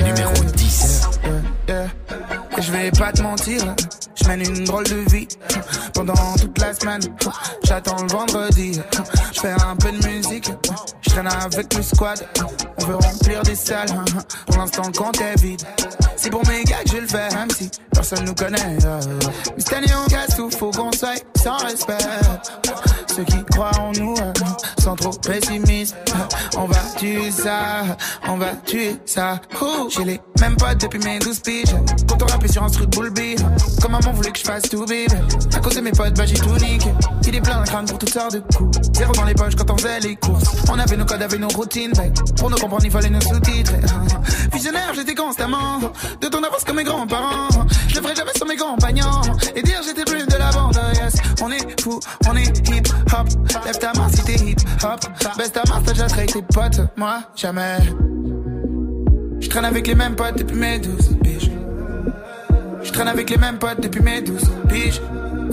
Numéro 0.00 0.32
10. 0.54 0.97
Je 2.60 2.72
vais 2.72 2.90
pas 2.90 3.12
te 3.12 3.22
mentir, 3.22 3.62
je 4.16 4.26
mène 4.26 4.40
une 4.40 4.64
drôle 4.64 4.84
de 4.84 4.96
vie 5.10 5.28
pendant 5.94 6.14
toute 6.40 6.58
la 6.58 6.74
semaine. 6.74 7.00
J'attends 7.64 8.02
le 8.02 8.08
vendredi, 8.08 8.80
je 9.32 9.40
fais 9.40 9.52
un 9.52 9.76
peu 9.76 9.92
de 9.92 10.06
musique, 10.08 10.50
je 11.02 11.10
traîne 11.10 11.28
avec 11.28 11.72
le 11.74 11.82
squad. 11.82 12.26
On 12.80 12.84
veut 12.84 12.96
remplir 12.96 13.42
des 13.42 13.54
salles, 13.54 13.88
pour 14.46 14.56
l'instant 14.56 14.82
le 14.86 14.92
compte 14.92 15.20
est 15.20 15.40
vide. 15.40 15.62
C'est 16.28 16.32
pour 16.32 16.46
mes 16.46 16.62
gars 16.64 16.84
que 16.84 16.90
je 16.90 16.96
le 16.98 17.06
fais, 17.06 17.34
même 17.34 17.50
si 17.50 17.70
personne 17.90 18.22
nous 18.26 18.34
connaît. 18.34 18.58
Mais 18.60 19.62
cette 19.62 19.72
année 19.72 19.86
on 19.96 20.50
faut 20.50 20.70
qu'on 20.70 20.92
soit 20.92 21.24
sans 21.42 21.56
respect. 21.56 21.96
Ceux 23.16 23.24
qui 23.24 23.42
croient 23.50 23.70
en 23.80 23.92
nous, 23.92 24.14
sans 24.78 24.94
trop 24.94 25.10
pessimiste, 25.10 25.96
on 26.58 26.66
va 26.66 26.78
tuer 26.98 27.30
ça, 27.30 27.96
on 28.28 28.36
va 28.36 28.54
tuer 28.66 28.96
ça. 29.06 29.40
J'ai 29.88 30.04
les 30.04 30.20
mêmes 30.38 30.56
potes 30.56 30.82
depuis 30.82 30.98
mes 30.98 31.18
12 31.18 31.40
piges. 31.40 31.74
Quand 32.06 32.22
on 32.22 32.26
rappait 32.26 32.48
sur 32.48 32.62
un 32.62 32.68
truc 32.68 32.90
beat, 33.14 33.42
comme 33.80 33.92
maman 33.92 34.12
voulait 34.12 34.30
que 34.30 34.38
je 34.38 34.44
fasse 34.44 34.62
tout 34.64 34.84
bébé. 34.84 35.06
À 35.56 35.60
cause 35.60 35.76
de 35.76 35.80
mes 35.80 35.92
potes, 35.92 36.14
bah 36.14 36.26
j'ai 36.26 36.36
tout 36.36 36.54
niqué. 36.56 36.90
Il 37.26 37.34
est 37.36 37.40
plein 37.40 37.62
de 37.62 37.66
crâne 37.66 37.86
pour 37.86 37.98
toutes 37.98 38.12
sortes 38.12 38.34
de 38.34 38.42
coups. 38.54 38.78
Zéro 38.92 39.12
dans 39.14 39.24
les 39.24 39.34
poches 39.34 39.56
quand 39.56 39.70
on 39.70 39.78
faisait 39.78 40.00
les 40.00 40.16
courses. 40.16 40.44
On 40.70 40.78
avait 40.78 40.96
nos 40.96 41.06
codes, 41.06 41.22
avait 41.22 41.38
nos 41.38 41.48
routines. 41.48 41.92
Pour 42.36 42.50
nous 42.50 42.56
comprendre, 42.58 42.84
il 42.84 42.90
fallait 42.90 43.10
nos 43.10 43.20
sous-titres. 43.22 43.72
Visionnaire, 44.52 44.92
j'étais 44.94 45.14
constamment 45.14 45.80
de 46.20 46.26
ton 46.28 46.42
avance 46.42 46.64
comme 46.64 46.76
mes 46.76 46.84
grands-parents. 46.84 47.48
Je 47.88 47.96
le 47.96 48.02
ferai 48.02 48.14
jamais 48.14 48.32
sur 48.36 48.46
mes 48.46 48.56
compagnons. 48.56 49.22
Et 49.54 49.62
dire 49.62 49.80
j'étais 49.84 50.04
plus 50.04 50.26
de 50.26 50.36
la 50.36 50.50
bande, 50.50 50.78
yes. 50.94 51.14
On 51.42 51.50
est 51.50 51.80
fou, 51.80 52.00
on 52.28 52.36
est 52.36 52.68
hip 52.68 52.88
hop. 53.12 53.28
Lève 53.64 53.78
ta 53.78 53.92
main 53.94 54.08
si 54.08 54.22
t'es 54.24 54.34
hip 54.34 54.56
hop. 54.82 55.00
Baisse 55.36 55.52
ta 55.52 55.62
main, 55.68 55.80
t'as 55.84 55.92
déjà 55.92 56.06
trahi 56.06 56.26
tes 56.26 56.42
potes. 56.42 56.80
Moi, 56.96 57.20
jamais. 57.36 57.78
Je 59.40 59.48
traîne 59.48 59.64
avec 59.64 59.86
les 59.86 59.94
mêmes 59.94 60.16
potes 60.16 60.38
depuis 60.38 60.56
mes 60.56 60.78
12 60.78 61.16
piges. 61.22 61.50
Je 62.82 62.92
traîne 62.92 63.08
avec 63.08 63.30
les 63.30 63.36
mêmes 63.36 63.58
potes 63.58 63.80
depuis 63.80 64.02
mes 64.02 64.20
12 64.20 64.42
piges. 64.68 65.00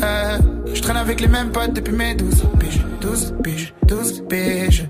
Euh, 0.04 0.38
je 0.74 0.82
traîne 0.82 0.98
avec 0.98 1.22
les 1.22 1.28
mêmes 1.28 1.52
potes 1.52 1.74
depuis 1.74 1.94
mes 1.94 2.16
12 2.16 2.44
piges. 2.60 2.86
12 3.02 3.34
piges, 3.44 3.74
12 3.88 4.24
piges. 4.28 4.90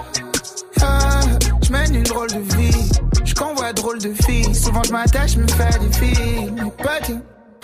Je 1.71 1.77
mène 1.77 1.95
une 1.95 2.03
drôle 2.03 2.27
de 2.27 2.55
vie. 2.55 2.89
Je 3.23 3.33
convois 3.33 3.73
drôle 3.73 3.99
de 3.99 4.13
filles. 4.25 4.53
Souvent 4.53 4.83
je 4.83 4.91
m'attache, 4.91 5.37
me 5.37 5.47
fais 5.47 5.79
des 5.79 5.93
filles. 5.93 6.51
Mes 6.51 6.71
potes, 6.71 7.11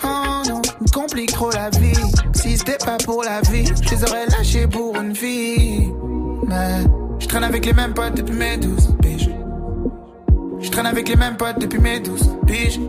oh 0.04 0.42
non, 0.48 0.62
me 0.80 0.92
complique 0.92 1.32
trop 1.32 1.50
la 1.50 1.70
vie. 1.70 1.92
Si 2.34 2.56
c'était 2.56 2.78
pas 2.78 2.96
pour 3.04 3.22
la 3.22 3.40
vie, 3.42 3.66
je 3.66 3.90
les 3.90 4.04
aurais 4.04 4.26
lâchés 4.26 4.66
pour 4.66 4.96
une 4.96 5.14
fille. 5.14 5.92
Mais 6.46 6.84
je 7.18 7.26
traîne 7.26 7.44
avec 7.44 7.66
les 7.66 7.72
mêmes 7.72 7.94
potes 7.94 8.14
depuis 8.14 8.36
mes 8.36 8.56
12 8.56 8.96
piges. 9.02 9.30
Je 10.60 10.70
traîne 10.70 10.86
avec 10.86 11.08
les 11.08 11.16
mêmes 11.16 11.36
potes 11.36 11.60
depuis 11.60 11.80
mes 11.80 12.00
12 12.00 12.30
piges. 12.46 12.80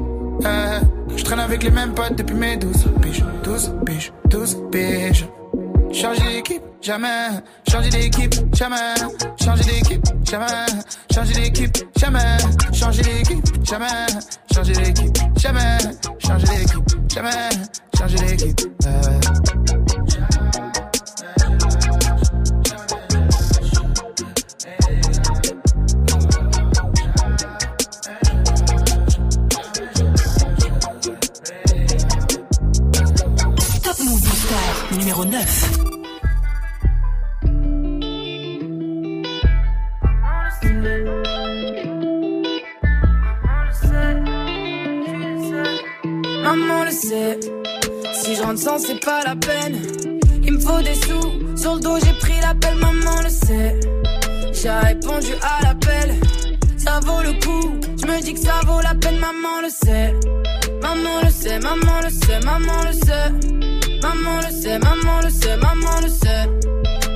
Euh, 0.45 0.79
je 1.15 1.23
traîne 1.23 1.39
avec 1.39 1.63
les 1.63 1.71
mêmes 1.71 1.93
potes 1.93 2.15
depuis 2.15 2.35
mes 2.35 2.55
12 2.57 2.71
piges. 3.01 3.25
12 3.43 3.73
piges, 3.85 4.13
12 4.29 4.57
piges. 4.71 5.27
Changer 5.91 6.23
d'équipe, 6.33 6.61
jamais. 6.81 7.27
Changer 7.69 7.89
d'équipe, 7.89 8.35
jamais. 8.55 8.93
Changer 9.43 9.63
d'équipe, 9.63 10.05
jamais. 10.23 10.45
Changer 11.13 11.33
d'équipe, 11.33 11.77
jamais. 11.97 12.37
Changer 12.73 13.01
d'équipe, 13.01 13.65
jamais. 13.65 13.87
Changer 14.53 14.73
d'équipe, 14.73 15.17
jamais. 15.37 15.77
Changer 16.19 16.47
d'équipe, 16.47 17.11
jamais. 17.11 17.49
Changer 17.97 18.17
d'équipe. 18.17 18.69
numéro 34.97 35.25
9. 35.25 35.68
Si 47.09 48.35
je 48.35 48.41
rentre 48.43 48.59
sans 48.59 48.77
c'est 48.77 49.03
pas 49.03 49.23
la 49.25 49.35
peine. 49.35 49.81
Il 50.43 50.53
me 50.53 50.59
faut 50.59 50.79
des 50.79 50.93
sous, 50.93 51.57
sur 51.57 51.73
le 51.75 51.81
dos 51.81 51.97
j'ai 51.97 52.13
pris 52.19 52.39
l'appel, 52.39 52.75
maman 52.75 53.21
le 53.23 53.29
sait. 53.29 53.79
J'ai 54.53 54.69
répondu 54.69 55.33
à 55.41 55.63
l'appel, 55.63 56.13
ça 56.77 56.99
vaut 57.01 57.23
le 57.23 57.33
coup. 57.43 57.79
Je 57.99 58.05
me 58.05 58.21
dis 58.21 58.35
que 58.35 58.39
ça 58.39 58.59
vaut 58.67 58.79
la 58.81 58.93
peine, 58.93 59.17
maman 59.17 59.61
le 59.63 59.69
sait. 59.69 60.13
Maman 60.83 61.21
le 61.23 61.31
sait, 61.31 61.59
maman 61.59 61.99
le 62.03 62.09
sait, 62.11 62.39
maman 62.45 62.83
le 62.85 62.93
sait. 62.93 63.31
Maman 64.03 64.41
le 64.45 64.51
sait, 64.53 64.77
maman 64.77 65.21
le 65.23 65.29
sait, 65.31 65.57
maman 65.57 66.01
le 66.03 66.09
sait. 66.09 66.47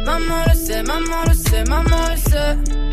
Maman 0.05 0.43
le 0.47 0.55
sait, 0.55 0.81
maman 0.81 1.23
le 1.27 1.33
sait, 1.35 1.63
maman 1.69 2.09
le 2.09 2.17
sait. 2.17 2.92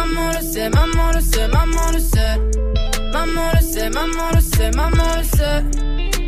Maman 0.00 0.30
le 0.32 0.40
sait, 0.42 0.70
maman 0.70 1.12
le 1.14 1.20
sait, 1.20 1.48
maman 1.48 1.92
le 1.92 1.98
sait. 1.98 2.40
Maman 3.12 3.50
le 3.54 3.60
sait, 3.60 3.90
maman 3.90 4.30
le 4.34 4.40
sait, 4.40 4.70
maman 4.70 5.16
le 5.18 5.24
sait. 5.24 5.64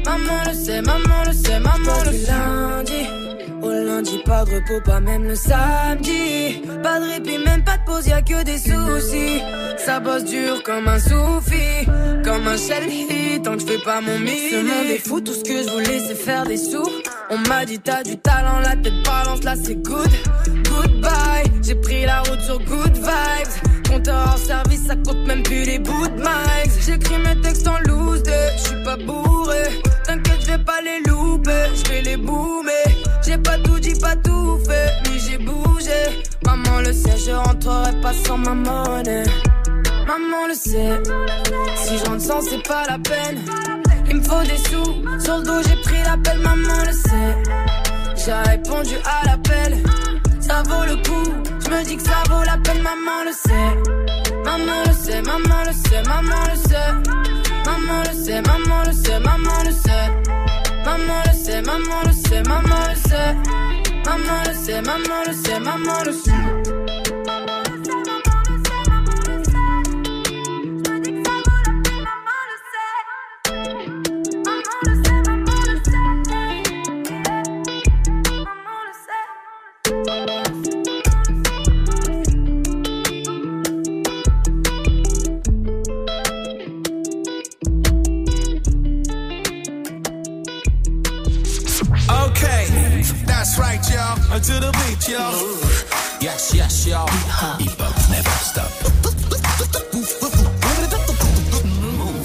Maman 0.05 0.43
le 0.47 0.53
sait, 0.53 0.83
maman 0.83 1.25
le 1.27 1.33
sait, 1.33 1.59
maman 1.59 2.05
le 2.05 2.13
sait. 2.13 2.33
lundi 2.33 3.23
au 3.63 3.71
lundi, 3.71 4.19
pas 4.25 4.45
de 4.45 4.57
repos, 4.57 4.81
pas 4.85 5.01
même 5.01 5.25
le 5.25 5.35
samedi. 5.35 6.63
Pas 6.83 7.01
de 7.01 7.13
répit, 7.13 7.39
même 7.39 7.63
pas 7.63 7.79
de 7.79 7.85
pause, 7.85 8.07
y'a 8.09 8.21
que 8.21 8.43
des 8.43 8.59
soucis. 8.59 9.41
Ça 9.79 10.01
bosse 10.01 10.25
dur 10.25 10.63
comme 10.65 10.89
un 10.89 10.99
soufi, 10.99 11.87
comme 12.25 12.47
un 12.49 12.57
shelly, 12.57 13.41
tant 13.43 13.55
que 13.55 13.61
je 13.61 13.67
fais 13.67 13.83
pas 13.85 14.01
mon 14.01 14.19
mix. 14.19 14.51
Ce 14.51 14.57
monde 14.57 14.91
est 14.91 14.99
fou, 14.99 15.21
tout 15.21 15.33
ce 15.33 15.45
que 15.45 15.63
je 15.63 15.71
voulais 15.71 16.01
c'est 16.07 16.15
faire 16.17 16.45
des 16.45 16.57
sous. 16.57 16.89
On 17.31 17.39
m'a 17.49 17.65
dit 17.65 17.79
t'as 17.79 18.03
du 18.03 18.17
talent, 18.19 18.59
la 18.61 18.77
tête 18.77 19.03
balance, 19.05 19.45
là 19.45 19.55
c'est 19.63 19.77
good. 19.77 20.11
Goodbye, 20.69 21.22
j'ai 21.63 21.75
pris 21.75 22.05
la 22.05 22.21
route 22.21 22.41
sur 22.41 22.59
good 22.59 22.95
vibes. 22.97 23.89
Compteur 23.89 24.29
hors 24.29 24.39
service, 24.39 24.87
ça 24.87 24.97
compte 24.97 25.27
même 25.27 25.43
plus 25.43 25.65
les 25.65 25.79
bouts 25.79 26.09
de 26.09 26.17
mics. 26.17 26.73
J'écris 26.87 27.19
mes 27.19 27.41
textes 27.41 27.69
en 27.69 27.79
loose, 27.81 28.23
je 28.27 28.63
suis 28.63 28.85
pas 28.85 28.97
bourré. 28.97 29.63
T'inquiète, 30.05 30.41
je 30.41 30.47
vais 30.47 30.65
pas 30.65 30.81
les 30.83 31.11
louper, 31.11 31.67
je 31.75 32.05
les 32.05 32.17
boomer. 32.17 32.73
J'ai 33.25 33.39
pas 33.39 33.59
tout 33.59 33.79
dit, 33.79 33.95
pas 34.01 34.17
tout 34.17 34.59
fait, 34.67 34.93
mais 35.05 35.19
j'ai 35.19 35.39
bougé. 35.39 36.25
Maman 36.45 36.81
le 36.81 36.93
sait, 36.93 37.17
je 37.17 37.33
rentrerai 37.33 38.01
pas 38.01 38.13
sans 38.13 38.39
ma 38.39 38.55
monnaie. 38.55 39.25
Maman 40.07 40.49
le 40.49 40.55
sait, 40.55 41.01
si 41.77 41.99
je 41.99 42.05
rentre 42.05 42.23
sans, 42.23 42.41
c'est 42.41 42.67
pas 42.67 42.85
la 42.89 42.99
peine. 42.99 43.39
Il 44.11 44.17
me 44.17 44.23
faut 44.23 44.43
des 44.43 44.59
sous, 44.69 45.21
sur 45.25 45.39
le 45.39 45.45
dos 45.45 45.63
j'ai 45.67 45.77
pris 45.77 46.03
l'appel, 46.05 46.39
maman 46.41 46.85
le 46.87 46.93
sait. 46.93 47.37
J'ai 48.25 48.51
répondu 48.51 48.95
à 49.05 49.27
l'appel, 49.27 49.79
ça 50.53 50.63
vaut 50.69 50.85
le 50.85 50.97
coup. 50.97 51.29
Je 51.65 51.69
me 51.71 51.85
dis 51.85 51.97
que 51.97 52.03
ça 52.03 52.23
vaut 52.29 52.45
la 52.45 52.59
peine, 52.59 52.83
maman 52.83 53.19
le 53.27 53.33
sait. 53.33 53.71
Maman 54.45 54.79
le 54.87 54.93
sait, 54.93 55.23
maman 55.23 55.61
le 55.67 55.73
sait, 55.73 56.03
maman 56.13 56.43
le 56.51 56.57
sait. 56.69 56.93
Maman 57.67 57.99
le 58.07 58.15
sait, 58.25 58.43
maman 58.43 58.81
le 58.87 58.93
sait, 58.93 59.21
maman 59.29 59.59
le 59.67 59.73
sait. 59.85 60.09
Maman 60.85 61.21
le 61.27 61.33
sait, 61.45 61.63
maman 61.63 62.01
le 62.07 62.13
sait, 62.13 62.43
maman 62.43 62.83
le 62.91 62.97
sait. 63.09 63.33
Maman 64.07 64.39
le 64.47 64.55
sait, 64.65 64.83
maman 64.83 65.21
le 65.27 65.33
sait, 65.43 65.61
maman 65.61 65.99
le 66.05 66.13
sait. 66.13 66.82
Until 94.43 94.59
the 94.59 94.73
beat, 94.73 95.09
y'all. 95.09 95.39
Yes, 96.21 96.53
yes, 96.53 96.89
hop 96.91 97.61
never 98.11 98.29
stop. 98.43 98.73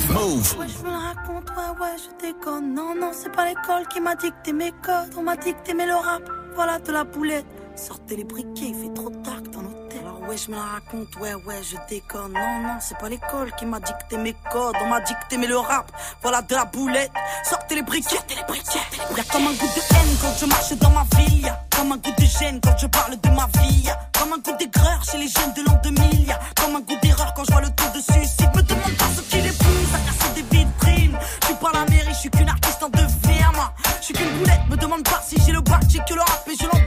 Move. 0.09 0.57
Ouais, 0.57 0.65
je 0.67 0.83
me 0.83 0.89
le 0.89 0.97
raconte, 0.97 1.47
ouais, 1.55 1.79
ouais, 1.79 1.95
je 1.95 2.25
déconne. 2.25 2.73
Non, 2.73 2.95
non, 2.95 3.11
c'est 3.13 3.31
pas 3.31 3.45
l'école 3.45 3.87
qui 3.87 3.99
m'a 3.99 4.15
dicté 4.15 4.51
mes 4.51 4.71
codes. 4.71 5.13
On 5.15 5.21
m'a 5.21 5.35
dicté, 5.35 5.75
mais 5.75 5.85
le 5.85 5.93
rap, 5.93 6.23
voilà 6.55 6.79
de 6.79 6.91
la 6.91 7.03
boulette. 7.03 7.45
Sortez 7.75 8.15
les 8.15 8.23
briquets, 8.23 8.69
il 8.69 8.73
fait 8.73 8.93
trop 8.95 9.11
tard 9.11 9.41
dans 9.53 9.61
l'hôtel. 9.61 9.99
Alors, 10.01 10.27
ouais, 10.27 10.37
je 10.37 10.49
me 10.49 10.55
la 10.55 10.63
raconte, 10.63 11.15
ouais, 11.17 11.35
ouais, 11.35 11.61
je 11.61 11.77
déconne. 11.87 12.33
Non, 12.33 12.61
non, 12.63 12.77
c'est 12.81 12.97
pas 12.97 13.09
l'école 13.09 13.51
qui 13.59 13.67
m'a 13.67 13.79
dicté 13.79 14.17
mes 14.17 14.35
codes. 14.51 14.75
On 14.81 14.87
m'a 14.87 15.01
dicté, 15.01 15.37
mais 15.37 15.45
le 15.45 15.59
rap, 15.59 15.91
voilà 16.23 16.41
de 16.41 16.55
la 16.55 16.65
boulette. 16.65 17.11
Sortez 17.47 17.75
les 17.75 17.83
briquets, 17.83 18.15
sortez 18.15 18.33
les 18.33 18.43
briquets. 18.43 18.79
Y'a 19.15 19.23
comme 19.31 19.45
un 19.45 19.53
goût 19.53 19.67
de 19.67 19.95
haine 19.95 20.17
quand 20.19 20.33
je 20.39 20.45
marche 20.47 20.73
dans 20.79 20.89
ma 20.89 21.05
ville. 21.15 21.53
Comme 21.77 21.91
un 21.91 21.97
goût 21.97 22.11
de 22.17 22.25
gêne 22.25 22.59
quand 22.63 22.75
je 22.81 22.87
parle 22.87 23.15
de 23.21 23.29
ma 23.29 23.47
vie. 23.61 23.87
Comme 24.19 24.33
un 24.33 24.39
goût 24.39 24.57
d'aigreur 24.57 24.99
chez 25.09 25.19
les 25.19 25.27
jeunes 25.27 25.53
de 25.55 25.61
l'an 25.61 25.79
2000. 25.83 26.25
Y'a 26.27 26.39
comme 26.59 26.75
un 26.75 26.79
goût 26.79 26.97
d'erreur 27.03 27.33
quand 27.35 27.43
je 27.45 27.51
vois 27.51 27.61
le 27.61 27.69
taux 27.69 27.91
de 27.95 28.01
suicide. 28.01 28.49
Me 28.55 28.63
demande 28.63 28.97
pas 28.97 29.05
ce 29.15 29.21
qui 29.21 29.37
les 29.41 29.51
pousse 29.51 29.93
à 29.93 29.99
casser 29.99 30.33
des 30.33 30.57
vitrines. 30.57 31.17
Je 31.41 31.45
suis 31.45 31.55
pas 31.55 31.71
la 31.73 31.85
mairie, 31.85 32.09
je 32.09 32.17
suis 32.17 32.29
qu'une 32.31 32.49
artiste 32.49 32.81
en 32.81 32.89
devenir, 32.89 33.51
moi. 33.53 33.71
Je 33.99 34.05
suis 34.05 34.13
qu'une 34.15 34.39
boulette, 34.39 34.61
me 34.69 34.75
demande 34.75 35.03
pas 35.03 35.21
si 35.23 35.35
j'ai 35.45 35.51
le 35.51 35.61
bac, 35.61 35.83
j'ai 35.87 35.99
que 35.99 36.15
le 36.15 36.21
rap 36.21 36.43
et 36.47 36.55
je 36.59 36.65
l'embarque, 36.65 36.86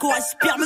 dans 0.00 0.08
l'oxygène 0.08 0.57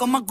Sarko, 0.00 0.06
comme 0.06 0.14
un 0.16 0.22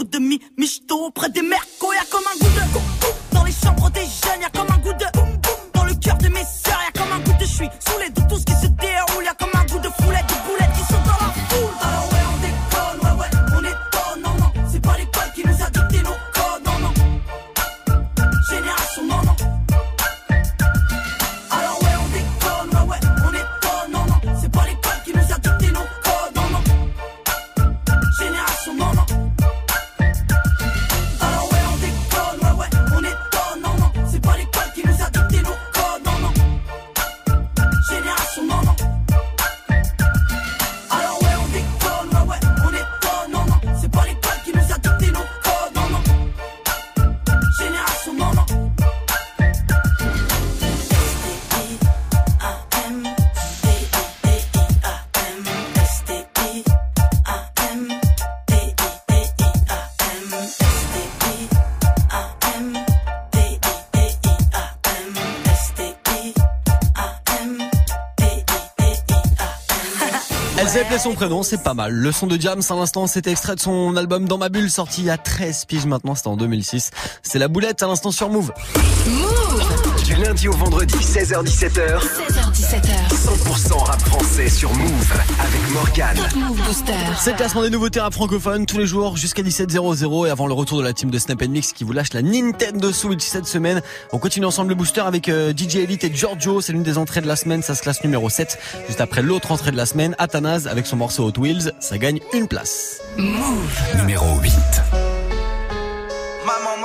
Son 70.98 71.14
prénom, 71.14 71.44
c'est 71.44 71.64
pas 71.64 71.74
mal. 71.74 71.94
Le 71.94 72.12
son 72.12 72.28
de 72.28 72.40
Jams 72.40 72.62
à 72.70 72.74
l'instant, 72.74 73.08
c'était 73.08 73.32
extrait 73.32 73.56
de 73.56 73.62
son 73.62 73.96
album 73.96 74.28
Dans 74.28 74.38
ma 74.38 74.50
bulle, 74.50 74.70
sorti 74.70 75.02
il 75.02 75.06
y 75.06 75.10
a 75.10 75.18
13 75.18 75.64
piges 75.64 75.86
maintenant, 75.86 76.14
c'était 76.14 76.28
en 76.28 76.36
2006. 76.36 76.92
C'est 77.24 77.40
la 77.40 77.48
boulette 77.48 77.82
à 77.82 77.88
l'instant 77.88 78.12
sur 78.12 78.30
Move. 78.30 78.52
Du 80.20 80.26
lundi 80.26 80.50
au 80.50 80.54
vendredi, 80.54 80.96
16h17h. 80.96 81.98
16h17h. 82.02 83.10
100% 83.10 83.84
rap 83.86 84.02
français 84.02 84.50
sur 84.50 84.70
Move 84.74 85.14
avec 85.40 85.72
Morgan. 85.72 86.18
Move 86.36 86.62
Booster. 86.66 86.94
C'est 87.18 87.32
le 87.32 87.38
classement 87.38 87.62
des 87.62 87.70
nouveautés 87.70 88.02
rap 88.02 88.14
francophones 88.14 88.66
tous 88.66 88.78
les 88.80 88.86
jours 88.86 89.16
jusqu'à 89.16 89.44
17h00 89.44 90.28
et 90.28 90.30
avant 90.30 90.48
le 90.48 90.54
retour 90.54 90.80
de 90.80 90.84
la 90.84 90.92
team 90.92 91.10
de 91.10 91.18
Snap 91.18 91.42
Mix 91.44 91.72
qui 91.72 91.86
vous 91.86 91.94
lâche 91.94 92.12
la 92.12 92.22
Nintendo 92.22 92.92
Switch 92.92 93.24
cette 93.24 93.46
semaine. 93.46 93.82
On 94.12 94.18
continue 94.18 94.46
ensemble 94.46 94.70
le 94.70 94.76
booster 94.76 95.02
avec 95.02 95.30
euh, 95.30 95.54
DJ 95.56 95.78
Elite 95.78 96.04
et 96.04 96.14
Giorgio. 96.14 96.60
C'est 96.60 96.74
l'une 96.74 96.84
des 96.84 96.98
entrées 96.98 97.22
de 97.22 97.28
la 97.28 97.38
semaine. 97.38 97.62
Ça 97.62 97.74
se 97.74 97.82
classe 97.82 98.04
numéro 98.04 98.30
7. 98.30 98.60
Juste 98.88 99.00
après 99.00 99.22
l'autre 99.22 99.54
entrée 99.54 99.72
de 99.72 99.78
la 99.78 99.86
semaine, 99.86 100.16
Athanase 100.18 100.68
avec 100.68 100.86
son 100.86 100.98
morceau 100.98 101.28
Hot 101.28 101.40
Wheels. 101.40 101.72
Ça 101.80 101.98
gagne 101.98 102.20
une 102.34 102.50
place. 102.50 103.00
Numéro 103.96 104.38
8. 104.42 104.52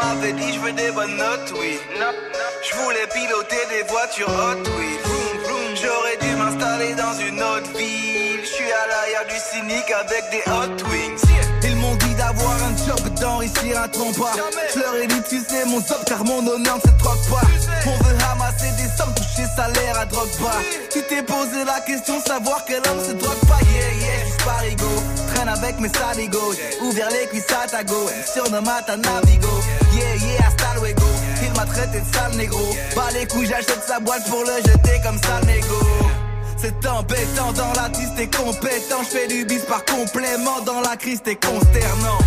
M'avait 0.04 0.32
dit 0.34 0.52
je 0.52 0.60
veux 0.60 0.72
des 0.72 0.90
bonnes 0.90 1.16
notes, 1.16 1.52
oui. 1.58 1.78
Je 2.62 2.76
voulais 2.76 3.06
piloter 3.12 3.62
des 3.70 3.82
voitures 3.88 4.28
Hot 4.28 4.68
Wheels. 4.76 5.00
J'aurais 5.80 6.16
dû 6.20 6.36
m'installer 6.36 6.94
dans 6.94 7.14
une 7.18 7.42
autre 7.42 7.70
ville. 7.76 8.40
Je 8.42 8.46
suis 8.46 8.70
à 8.70 8.86
l'arrière 8.86 9.26
du 9.26 9.38
cynique 9.50 9.90
avec 9.90 10.24
des 10.30 10.42
Hot 10.50 10.90
Wings. 10.90 11.24
Ils 11.62 11.76
m'ont 11.76 11.94
dit 11.96 12.14
d'avoir 12.16 12.52
un 12.52 12.76
job 12.86 13.14
d'enrichir 13.20 13.80
un 13.80 13.88
trompa. 13.88 14.32
Je 14.74 14.80
leur 14.80 14.94
ai 14.96 15.06
dit 15.06 15.22
tu 15.28 15.38
sais 15.40 15.64
mon 15.66 15.80
job 15.80 15.98
car 16.06 16.22
mon 16.24 16.46
honneur 16.46 16.76
ne 16.76 16.80
se 16.80 16.96
troque 16.98 17.26
pas. 17.30 17.46
On 17.86 18.04
veut 18.04 18.16
ramasser 18.28 18.70
des 18.76 18.88
sommes, 18.96 19.14
toucher 19.14 19.46
salaire 19.56 19.98
à 19.98 20.04
drogue 20.06 20.36
pas. 20.42 20.60
Tu 20.92 21.02
t'es 21.02 21.22
posé 21.22 21.64
la 21.64 21.80
question 21.80 22.20
savoir 22.20 22.64
quel 22.66 22.82
homme 22.88 23.04
se 23.04 23.12
drogue 23.12 23.44
pas. 23.48 23.58
Yeah 23.72 23.92
yeah, 24.00 24.24
je 24.24 24.30
suis 24.30 24.44
parigo. 24.44 25.13
Avec 25.46 25.78
mes 25.78 25.88
saligos. 25.88 26.54
Ouvert 26.82 27.08
les 27.10 27.26
cuisses 27.28 27.46
à 27.50 27.68
ta 27.68 27.84
go. 27.84 28.08
Surnomme 28.32 28.68
à 28.68 28.82
ta 28.82 28.96
navigo. 28.96 29.48
Yeah 29.94 30.16
yeah, 30.16 30.46
hasta 30.46 30.74
luego. 30.80 31.06
Il 31.42 31.52
m'a 31.52 31.66
traité 31.66 32.00
de 32.00 32.14
sale 32.14 32.36
négro. 32.36 32.74
Bah 32.96 33.08
les 33.12 33.26
couilles, 33.26 33.46
j'achète 33.46 33.84
sa 33.86 34.00
boîte 34.00 34.24
pour 34.28 34.40
le 34.40 34.56
jeter 34.56 35.00
comme 35.02 35.18
sale 35.18 35.44
négo. 35.46 35.78
C'est 36.56 36.86
embêtant 36.86 37.52
dans 37.52 37.72
la 37.80 37.90
tisse, 37.90 38.14
t'es 38.16 38.26
compétent. 38.26 39.02
Je 39.02 39.18
fais 39.18 39.28
du 39.28 39.44
bis 39.44 39.62
par 39.68 39.84
complément. 39.84 40.60
Dans 40.64 40.80
la 40.80 40.96
crise, 40.96 41.20
t'es 41.22 41.36
consternant. 41.36 42.18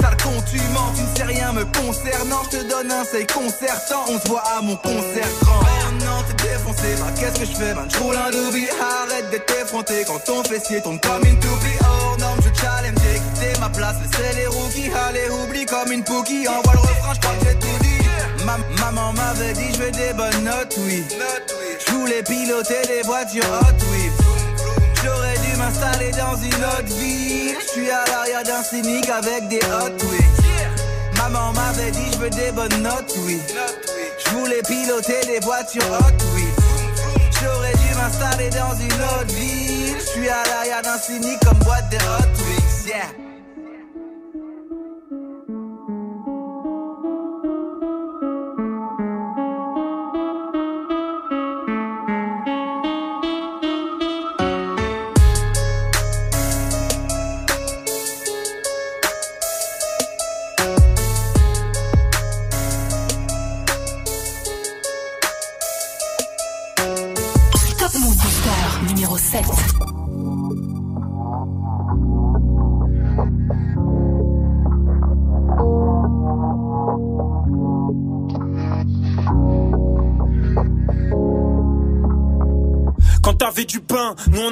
Sale 0.00 0.16
con, 0.22 0.42
tu 0.50 0.58
mens, 0.74 0.92
tu 0.96 1.02
ne 1.02 1.16
sais 1.16 1.24
rien 1.24 1.52
me 1.52 1.64
concernant. 1.64 2.42
Je 2.50 2.58
te 2.58 2.68
donne 2.68 2.90
un 2.90 3.04
c'est 3.04 3.32
concertant. 3.32 4.04
On 4.08 4.18
se 4.18 4.28
voit 4.28 4.42
à 4.58 4.60
mon 4.60 4.76
concert 4.76 5.28
grand. 5.40 5.75
Non, 5.92 6.22
t'es 6.26 6.48
défoncé. 6.48 6.94
Bah, 6.98 7.12
qu'est-ce 7.18 7.40
que 7.40 7.46
je 7.46 7.56
fais, 7.56 7.74
man? 7.74 7.88
J'roule 7.90 8.16
un 8.16 8.30
doobie. 8.30 8.68
Arrête 8.80 9.30
d'être 9.30 9.52
effronté 9.62 10.04
quand 10.06 10.18
ton 10.24 10.42
fessier 10.44 10.80
tombe 10.82 11.00
comme 11.00 11.24
une 11.24 11.38
toupie. 11.38 11.78
Oh 11.82 12.16
non, 12.18 12.34
je 12.42 12.60
challenge, 12.60 12.94
quitter 12.94 13.58
ma 13.60 13.68
place, 13.68 13.96
laissez 14.02 14.36
les 14.36 14.46
rookies, 14.46 14.90
allez, 15.08 15.28
oublie 15.30 15.66
comme 15.66 15.92
une 15.92 16.04
pookie, 16.04 16.48
envoie 16.48 16.72
le 16.72 16.80
refrain, 16.80 17.14
je 17.14 17.20
que 17.20 17.44
j'ai 17.44 17.54
tout 17.54 17.78
dit. 17.82 18.80
maman 18.80 19.12
m'avait 19.12 19.52
dit, 19.52 19.72
je 19.72 19.78
veux 19.78 19.90
des 19.90 20.12
bonnes 20.12 20.44
notes, 20.44 20.76
oui. 20.78 21.04
Je 21.86 21.92
voulais 21.92 22.22
piloter 22.22 22.82
des 22.86 23.02
voitures 23.02 23.44
hot, 23.44 23.84
oui. 23.92 24.10
J'aurais 25.04 25.38
dû 25.38 25.56
m'installer 25.56 26.10
dans 26.12 26.36
une 26.36 26.64
autre 26.64 26.96
ville. 26.98 27.56
Je 27.60 27.72
suis 27.72 27.90
à 27.90 28.04
l'arrière 28.06 28.42
d'un 28.42 28.62
cynique 28.62 29.08
avec 29.08 29.48
des 29.48 29.60
hot, 29.60 29.92
oui. 30.10 30.45
Maman 31.28 31.52
m'avait 31.54 31.90
dit, 31.90 32.06
je 32.12 32.18
veux 32.18 32.30
des 32.30 32.52
bonnes 32.52 32.82
notes, 32.82 33.12
oui. 33.24 33.40
Je 34.24 34.30
voulais 34.30 34.62
piloter 34.62 35.26
des 35.26 35.40
voitures 35.40 35.82
hot, 35.82 36.24
oui. 36.36 36.44
J'aurais 37.42 37.72
dû 37.72 37.94
m'installer 37.96 38.50
dans 38.50 38.74
une 38.78 38.92
autre 38.92 39.34
ville. 39.34 39.96
Je 39.98 40.06
suis 40.06 40.28
à 40.28 40.44
l'arrière 40.44 40.82
d'un 40.82 40.98
cynique 40.98 41.40
comme 41.44 41.58
boîte 41.58 41.90
de 41.90 41.96
Hot 41.96 42.30
Wheels, 42.44 42.65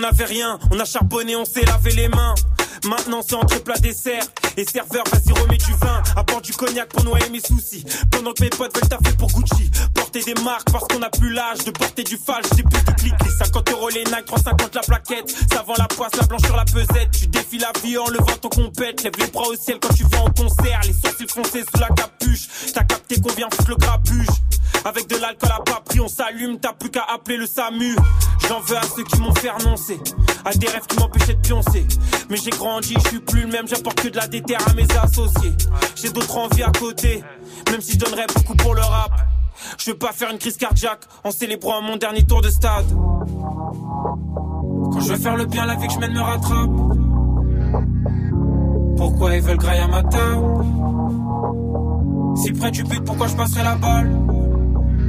on 0.04 0.08
avait 0.08 0.24
rien, 0.24 0.58
on 0.70 0.78
a 0.78 0.84
charbonné, 0.84 1.36
on 1.36 1.44
s'est 1.44 1.64
lavé 1.64 1.92
les 1.92 2.08
mains. 2.08 2.34
Maintenant 2.84 3.20
c'est 3.26 3.36
entre 3.36 3.62
plat 3.62 3.78
dessert 3.78 4.24
Et 4.56 4.64
serveur. 4.64 5.04
Vas-y 5.10 5.32
remets 5.40 5.56
du 5.56 5.72
vin. 5.80 6.02
Apporte 6.16 6.44
du 6.44 6.52
cognac 6.52 6.88
pour 6.88 7.04
noyer 7.04 7.30
mes 7.30 7.40
soucis. 7.40 7.84
Pendant 8.10 8.32
que 8.32 8.42
mes 8.42 8.50
potes 8.50 8.76
veulent 8.76 8.88
taffer 8.88 9.16
pour 9.16 9.30
Gucci. 9.30 9.70
Porter 9.94 10.20
des 10.22 10.34
marques 10.42 10.70
parce 10.70 10.84
qu'on 10.88 11.00
a 11.00 11.08
plus 11.08 11.32
l'âge 11.32 11.64
De 11.64 11.70
porter 11.70 12.04
du 12.04 12.18
falche, 12.18 12.46
j'ai 12.56 12.62
plus 12.62 12.82
de 12.82 12.92
clics 12.92 13.14
Les 13.24 13.30
50 13.30 13.70
euros 13.70 13.88
les 13.88 14.04
Nike, 14.04 14.26
350 14.26 14.74
la 14.74 14.82
plaquette. 14.82 15.34
Ça 15.50 15.62
vend 15.66 15.74
la 15.78 15.88
poisse, 15.88 16.14
la 16.16 16.26
blanche 16.26 16.42
sur 16.42 16.56
la 16.56 16.64
pesette. 16.64 17.10
Tu 17.12 17.26
défies 17.28 17.58
la 17.58 17.72
vie 17.82 17.96
en 17.96 18.08
levant 18.08 18.36
ton 18.40 18.50
compète. 18.50 19.02
Lève 19.02 19.14
les 19.18 19.28
bras 19.28 19.48
au 19.48 19.56
ciel 19.56 19.78
quand 19.80 19.94
tu 19.94 20.04
vas 20.04 20.22
en 20.22 20.30
concert. 20.30 20.80
Les 20.84 20.92
sourcils 20.92 21.28
foncés 21.28 21.64
sous 21.72 21.80
la 21.80 21.88
capuche. 21.88 22.48
T'as 22.74 22.84
capté 22.84 23.20
qu'on 23.20 23.32
vient 23.32 23.48
le 23.66 23.76
grabuge 23.76 24.26
avec 24.84 25.08
de 25.08 25.16
l'alcool 25.16 25.50
à 25.50 25.62
pas 25.62 25.80
pris, 25.84 26.00
on 26.00 26.08
s'allume, 26.08 26.58
t'as 26.58 26.72
plus 26.72 26.90
qu'à 26.90 27.04
appeler 27.14 27.36
le 27.36 27.46
SAMU. 27.46 27.96
J'en 28.48 28.60
veux 28.60 28.76
à 28.76 28.82
ceux 28.82 29.04
qui 29.04 29.20
m'ont 29.20 29.34
fait 29.34 29.50
renoncer, 29.50 29.98
à 30.44 30.52
des 30.52 30.66
rêves 30.66 30.86
qui 30.86 30.98
m'empêchaient 30.98 31.34
de 31.34 31.40
pioncer. 31.40 31.86
Mais 32.28 32.36
j'ai 32.36 32.50
grandi, 32.50 32.94
je 33.02 33.08
suis 33.08 33.20
plus 33.20 33.42
le 33.42 33.48
même, 33.48 33.66
j'apporte 33.66 34.00
que 34.00 34.08
de 34.08 34.16
la 34.16 34.26
déterre 34.26 34.60
à 34.68 34.74
mes 34.74 34.86
associés. 35.02 35.54
J'ai 35.96 36.10
d'autres 36.10 36.36
envies 36.36 36.62
à 36.62 36.70
côté, 36.70 37.24
même 37.70 37.80
si 37.80 37.92
je 37.92 37.98
donnerais 37.98 38.26
beaucoup 38.34 38.54
pour 38.56 38.74
le 38.74 38.82
rap. 38.82 39.12
Je 39.78 39.92
veux 39.92 39.96
pas 39.96 40.12
faire 40.12 40.30
une 40.30 40.38
crise 40.38 40.56
cardiaque 40.56 41.04
en 41.22 41.30
célébrant 41.30 41.80
mon 41.80 41.96
dernier 41.96 42.24
tour 42.24 42.42
de 42.42 42.50
stade. 42.50 42.86
Quand 44.92 45.00
je 45.00 45.08
veux 45.12 45.18
faire 45.18 45.36
le 45.36 45.46
bien, 45.46 45.64
la 45.64 45.76
vie 45.76 45.86
que 45.86 45.94
je 45.94 45.98
mène 45.98 46.12
me 46.12 46.20
rattrape. 46.20 46.70
Pourquoi 48.96 49.34
ils 49.34 49.42
veulent 49.42 49.56
grailler 49.56 49.80
à 49.82 49.88
ma 49.88 50.02
table? 50.02 50.44
Si 52.36 52.52
près 52.52 52.70
du 52.70 52.84
but, 52.84 53.02
pourquoi 53.04 53.28
je 53.28 53.34
passerai 53.34 53.64
la 53.64 53.76
balle? 53.76 54.43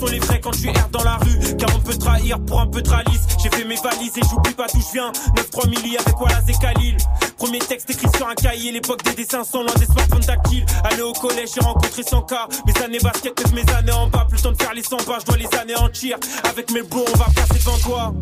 sont 0.00 0.06
les 0.06 0.18
vrais 0.18 0.40
quand 0.40 0.52
je 0.52 0.60
suis 0.60 0.70
R 0.70 0.88
dans 0.90 1.04
la 1.04 1.16
rue. 1.16 1.56
Car 1.58 1.68
on 1.76 1.80
peut 1.80 1.94
trahir 1.94 2.40
pour 2.40 2.60
un 2.60 2.66
peu 2.66 2.80
de 2.80 2.88
ralice. 2.88 3.26
J'ai 3.42 3.50
fait 3.50 3.64
mes 3.64 3.76
valises 3.76 4.16
et 4.16 4.22
j'oublie 4.28 4.54
pas 4.54 4.66
d'où 4.72 4.80
je 4.80 4.92
viens. 4.92 5.12
9-3 5.36 5.68
milli 5.68 5.96
avec 5.96 6.18
Wallace 6.20 6.44
et 6.48 6.54
Khalil. 6.54 6.96
Premier 7.36 7.58
texte 7.58 7.90
écrit 7.90 8.08
sur 8.16 8.26
un 8.26 8.34
cahier. 8.34 8.72
L'époque 8.72 9.02
des 9.04 9.12
dessins 9.12 9.44
sont 9.44 9.62
loin 9.62 9.74
des 9.78 9.84
smartphones 9.84 10.24
tactiles. 10.24 10.64
Aller 10.84 11.02
au 11.02 11.12
collège, 11.12 11.50
j'ai 11.54 11.60
rencontré 11.60 12.02
100 12.02 12.22
cas. 12.22 12.48
Mes 12.66 12.82
années 12.82 12.98
basket, 13.02 13.34
que 13.34 13.54
mes 13.54 13.70
années 13.74 13.92
en 13.92 14.08
bas. 14.08 14.26
Plus 14.28 14.38
le 14.38 14.42
temps 14.42 14.52
de 14.52 14.62
faire 14.62 14.74
les 14.74 14.82
100 14.82 14.96
pas, 14.98 15.18
je 15.20 15.26
dois 15.26 15.36
les 15.36 15.58
anéantir. 15.58 16.16
Avec 16.48 16.70
mes 16.72 16.82
beaux, 16.82 17.04
on 17.06 17.18
va 17.18 17.26
passer 17.26 17.58
devant 17.58 17.78
toi. 17.78 18.14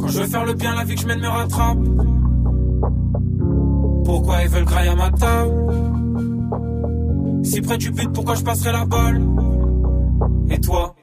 Quand 0.00 0.08
je 0.08 0.20
veux 0.20 0.28
faire 0.28 0.44
le 0.44 0.54
bien, 0.54 0.74
la 0.74 0.84
vie 0.84 0.94
que 0.94 1.02
je 1.02 1.06
mène 1.06 1.20
me 1.20 1.28
rattrape. 1.28 1.78
Pourquoi 4.04 4.42
ils 4.42 4.48
veulent 4.48 4.64
grailler 4.64 4.90
à 4.90 4.96
ma 4.96 5.10
table? 5.10 5.52
Si 7.44 7.60
près 7.60 7.78
du 7.78 7.90
but, 7.90 8.10
pourquoi 8.12 8.34
je 8.34 8.42
passerai 8.42 8.72
la 8.72 8.84
balle? 8.84 9.22
Et 10.50 10.60
toi 10.60 10.94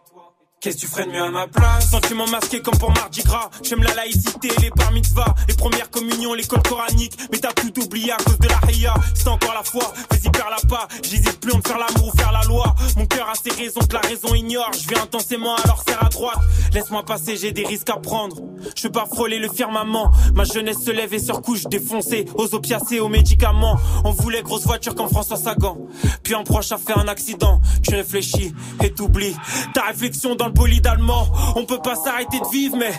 Qu'est-ce 0.59 0.77
que 0.77 0.81
tu 0.81 0.87
ferais 0.87 1.05
de 1.05 1.11
mieux 1.11 1.21
à 1.21 1.29
ma 1.29 1.47
place 1.47 1.91
Sentiment 1.91 2.25
masqué 2.25 2.61
comme 2.61 2.79
pour 2.79 2.91
Mardi 2.91 3.21
Gras. 3.21 3.51
J'aime 3.61 3.83
la 3.83 3.93
laïcité, 3.93 4.49
les 4.59 4.71
bar 4.71 4.91
mitzvahs 4.91 5.35
Les 5.47 5.53
premières 5.53 5.91
communions, 5.91 6.33
l'école 6.33 6.63
coranique. 6.63 7.15
Mais 7.31 7.37
t'as 7.37 7.53
tout 7.53 7.79
oublié 7.79 8.11
à 8.11 8.17
cause 8.17 8.39
de 8.39 8.47
la 8.47 8.71
Hiya 8.71 8.95
C'est 9.13 9.27
encore 9.27 9.53
la 9.53 9.61
foi, 9.61 9.93
vas-y 10.09 10.31
perds 10.31 10.49
la 10.49 10.67
pas 10.67 10.87
J'hésite 11.03 11.39
plus 11.39 11.53
entre 11.53 11.69
faire 11.69 11.77
l'amour 11.77 12.11
ou 12.11 12.17
faire 12.17 12.31
la 12.31 12.41
loi. 12.41 12.73
Mon 12.97 13.05
cœur 13.05 13.29
a 13.29 13.35
ses 13.35 13.51
raisons 13.51 13.81
que 13.81 13.93
la 13.93 13.99
raison 13.99 14.33
ignore. 14.33 14.71
Je 14.73 14.87
vais 14.87 14.99
intensément 14.99 15.55
alors 15.57 15.83
serre 15.87 16.03
à 16.03 16.09
droite. 16.09 16.39
Laisse-moi 16.73 17.05
passer, 17.05 17.37
j'ai 17.37 17.51
des 17.51 17.63
risques 17.63 17.91
à 17.91 17.97
prendre. 17.97 18.37
Je 18.75 18.81
veux 18.81 18.91
pas 18.91 19.05
frôler 19.05 19.37
le 19.37 19.49
firmament. 19.49 20.11
Ma 20.33 20.43
jeunesse 20.43 20.83
se 20.83 20.89
lève 20.89 21.13
et 21.13 21.19
se 21.19 21.31
recouche 21.31 21.65
défoncée. 21.65 22.25
Aux 22.33 22.55
opiacés, 22.55 22.99
aux 22.99 23.09
médicaments. 23.09 23.77
On 24.03 24.11
voulait 24.11 24.41
grosse 24.41 24.65
voiture 24.65 24.95
comme 24.95 25.09
François 25.09 25.37
Sagan. 25.37 25.77
Puis 26.23 26.33
un 26.33 26.43
proche 26.43 26.71
a 26.71 26.79
fait 26.79 26.97
un 26.97 27.07
accident. 27.07 27.61
Tu 27.83 27.93
réfléchis 27.93 28.55
et 28.83 28.91
t'oublies. 28.91 29.35
Ta 29.75 29.83
réflexion 29.83 30.33
dans 30.33 30.46
le. 30.49 31.27
On 31.55 31.65
peut 31.65 31.79
pas 31.79 31.95
s'arrêter 31.95 32.39
de 32.39 32.47
vivre, 32.51 32.77
mais 32.77 32.91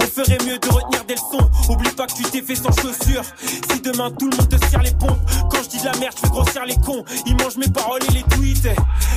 on 0.00 0.06
ferait 0.06 0.38
mieux 0.44 0.58
de 0.58 0.68
retenir 0.68 1.04
des 1.04 1.14
leçons. 1.14 1.50
Oublie 1.68 1.90
pas 1.90 2.06
que 2.06 2.14
tu 2.14 2.22
t'es 2.24 2.42
fait 2.42 2.54
sans 2.54 2.72
chaussures. 2.72 3.22
Si 3.70 3.80
demain 3.80 4.10
tout 4.10 4.30
le 4.30 4.36
monde 4.36 4.48
te 4.48 4.64
serre 4.66 4.82
les 4.82 4.92
pompes, 4.92 5.18
quand 5.50 5.62
je 5.62 5.68
dis 5.68 5.80
de 5.80 5.84
la 5.84 5.96
merde, 5.98 6.14
je 6.16 6.20
fais 6.20 6.28
grossir 6.28 6.64
les 6.66 6.76
cons. 6.76 7.04
Ils 7.26 7.36
mangent 7.36 7.56
mes 7.56 7.68
paroles 7.68 8.02
et 8.08 8.12
les 8.12 8.22
tweets, 8.22 8.68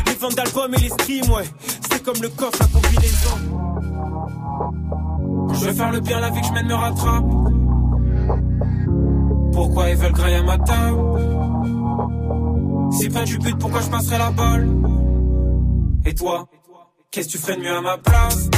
les 0.07 0.15
ventes 0.15 0.35
d'albums 0.35 0.73
et 0.75 0.81
les 0.81 0.89
streams, 0.89 1.29
ouais. 1.31 1.45
C'est 1.91 2.03
comme 2.03 2.21
le 2.21 2.29
coffre 2.29 2.61
à 2.61 2.67
combinaison. 2.67 3.37
Je 5.53 5.65
veux 5.65 5.73
faire 5.73 5.91
le 5.91 5.99
bien, 5.99 6.19
la 6.19 6.29
vie 6.29 6.41
que 6.41 6.47
je 6.47 6.53
mène 6.53 6.67
me 6.67 6.75
rattrape. 6.75 7.25
Pourquoi 9.53 9.89
ils 9.89 9.97
veulent 9.97 10.13
grailler 10.13 10.37
à 10.37 10.43
ma 10.43 10.57
table 10.57 10.99
Si 12.91 13.09
près 13.09 13.23
du 13.25 13.37
but, 13.39 13.57
pourquoi 13.57 13.81
je 13.81 13.89
passerai 13.89 14.17
la 14.17 14.31
balle? 14.31 14.69
Et 16.05 16.13
toi? 16.13 16.47
Qu'est-ce 17.11 17.27
que 17.27 17.31
tu 17.31 17.37
ferais 17.39 17.55
de 17.55 17.61
mieux 17.61 17.75
à 17.75 17.81
ma 17.81 17.97
place? 17.97 18.49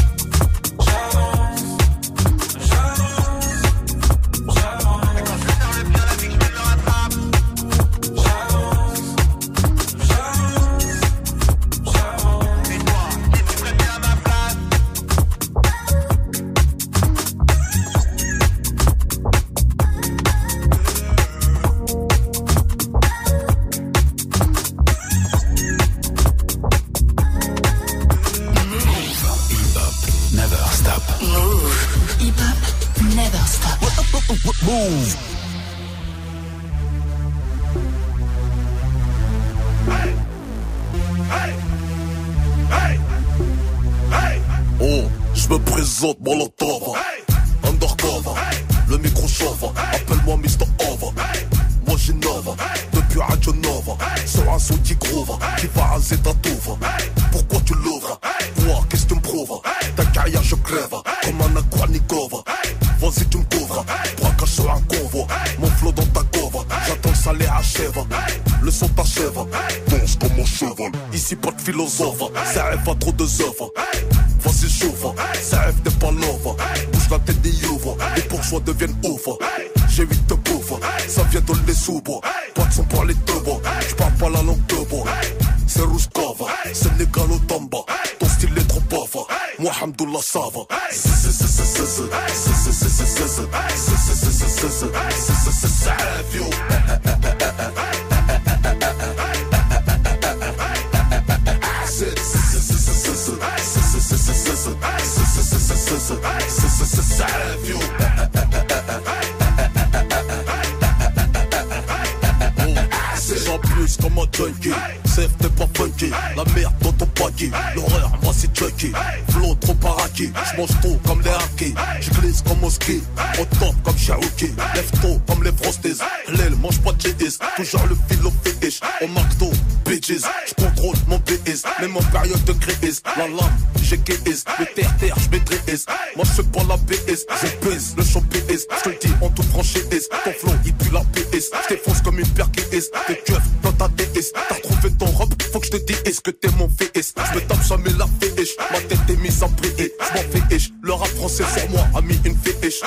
Merde 116.62 116.74
dans 116.82 116.94
ton 116.94 117.06
paquet 117.08 117.52
L'horreur 117.76 118.12
moi 118.24 118.34
c'est 118.36 118.56
Chucky. 118.58 118.92
Flow 119.30 119.56
trop 119.56 119.74
paraki 119.76 120.32
J'mange 120.54 120.70
trop 120.82 121.00
comme 121.08 121.22
les 121.22 121.30
hackers 121.30 122.02
J'glisse 122.02 122.42
comme 122.42 122.64
au 122.64 122.70
ski 122.70 123.02
Au 123.40 123.46
top 123.60 123.76
comme 123.84 123.98
Cherokee 123.98 124.54
Lève 124.76 124.92
tôt 125.02 125.20
comme 125.28 125.44
les 125.44 125.52
frosties. 125.52 126.00
L'aile 126.30 126.56
mange 126.56 126.80
pas 126.82 126.92
de 126.94 127.02
cheese 127.02 127.40
Toujours 127.56 127.86
le 127.88 127.96
filo 128.08 128.32
fétiche. 128.44 128.80
Au 129.02 129.08
McDo 129.08 129.52
bitches. 129.86 130.26
J'contrôle 130.48 130.96
mon 131.08 131.18
BS 131.18 131.64
Même 131.82 131.98
en 131.98 132.04
période 132.12 132.44
de 132.46 132.54
crise. 132.54 133.02
La 133.18 133.28
lame 133.28 133.58
j'ai 133.84 133.98
KS 133.98 134.46
Le 134.60 134.66
terre-terre 134.76 135.16
j'maîtrise 135.20 135.86
Moi 136.16 136.26
j'fais 136.26 136.44
pas 136.44 136.64
la 136.70 136.78
BS 136.78 137.26
Je 137.42 137.68
pèse 137.68 137.96
le 137.98 138.04
champ 138.04 138.22
PS 138.22 138.66
J'te 138.80 138.90
le 138.90 138.98
dis 139.02 139.14
en 139.22 139.30
toute 139.30 139.46
franchise. 139.48 140.08
Ton 140.24 140.32
flow 140.32 140.54
il 140.66 140.74
pue 140.74 140.94
la 140.94 141.02
PS 141.02 141.50
J't'effonce 141.66 142.02
comme 142.02 142.20
une 142.20 142.28
paire 142.30 142.50
KS 142.52 142.92
T'es 143.08 143.16
keuf 143.26 143.42
dans 143.64 143.74
ta 143.74 143.88
DS 143.90 144.32
T'as 144.50 144.56
trouvé 144.56 144.92
ton 144.98 145.08
robe 145.08 145.34
Faut 145.52 145.60
que 145.60 145.68
j'te 145.68 145.86
dise 145.86 146.02
est-ce 146.06 146.22
que 146.22 146.32
t'es 146.32 146.51
mon 146.58 146.68
VS 146.68 147.14
J'me 147.16 147.42
tape 147.48 147.64
jamais 147.68 147.92
la 147.98 148.06
féiche 148.20 148.56
Ma 148.72 148.80
tête 148.82 149.00
est 149.10 149.22
mise 149.22 149.44
en 149.44 149.50
plie 149.50 149.70
J'm'en 149.78 150.24
fais 150.32 150.56
ish 150.56 150.72
Le 150.82 150.94
rap 150.94 151.08
français 151.10 151.44
sur 151.56 151.70
moi 151.70 151.86
a 151.96 152.02
mis 152.02 152.20
une 152.26 152.36
féiche 152.38 152.82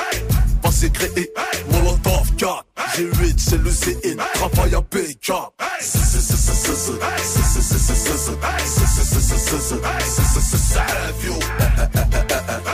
Vas-y 0.62 0.90
créé 0.90 1.30
Molotov 1.70 2.34
4 2.36 2.64
G8 2.96 3.34
c'est 3.38 3.58
le 3.58 3.70
CN 3.70 4.22
Travail 4.34 4.74
à 4.74 4.82
PK 4.82 5.32
Boulot 11.24 12.73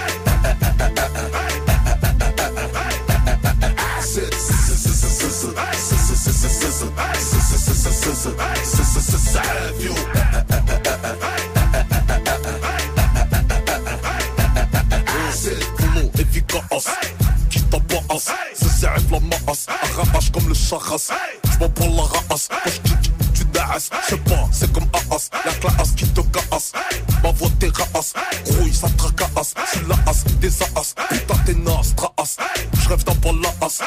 tabasse 18.20 18.32
Se 18.54 18.68
serre 18.68 18.94
la 19.10 19.20
masse 19.20 19.66
Arrache 19.68 20.30
comme 20.32 20.48
le 20.48 20.54
charras 20.54 21.10
J'm'en 21.52 21.68
prends 21.70 21.88
la 21.88 22.02
race 22.02 22.48
Quand 22.48 22.70
j'kick 22.70 23.12
tu 23.34 23.44
dasses 23.46 23.90
J'sais 24.06 24.16
pas 24.18 24.48
c'est 24.52 24.72
comme 24.72 24.86
Aas 24.92 25.30
La 25.44 25.52
classe 25.52 25.92
qui 25.96 26.06
te 26.06 26.20
casse. 26.20 26.72
Ma 27.22 27.32
voix 27.32 27.48
t'es 27.58 27.68
race 27.68 28.12
Grouille 28.46 28.74
ça 28.74 28.88
tracasse. 28.96 29.54
C'est 29.72 29.86
la 29.88 29.94
as 30.06 30.24
des 30.40 30.62
as. 30.62 30.94
Putain 31.08 31.34
t'es 31.46 31.54
naze 31.54 31.94
traas 31.96 32.36
J'rêve 32.82 33.04
d'un 33.04 33.14
pas 33.14 33.32
la 33.32 33.66
as. 33.66 33.80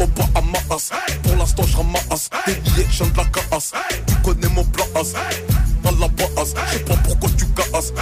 Au 0.00 0.06
bas 0.06 0.28
à 0.34 0.40
ma 0.40 0.74
as. 0.74 0.90
Pour 1.22 1.36
l'instant 1.36 1.64
j'ramasse 1.66 2.30
Des 2.46 2.54
billets 2.54 2.86
j'aime 2.90 3.10
de 3.10 3.16
la 3.18 3.24
casse 3.24 3.72
Tu 4.06 4.14
connais 4.16 4.48
mon 4.48 4.64
plan 4.64 4.86
as. 4.94 5.12
Dans 5.82 5.98
la 5.98 6.08
base 6.08 6.54
J'sais 6.70 6.80
pas 6.80 6.96
pourquoi 6.96 7.30
tu 7.36 7.46
casses. 7.46 7.92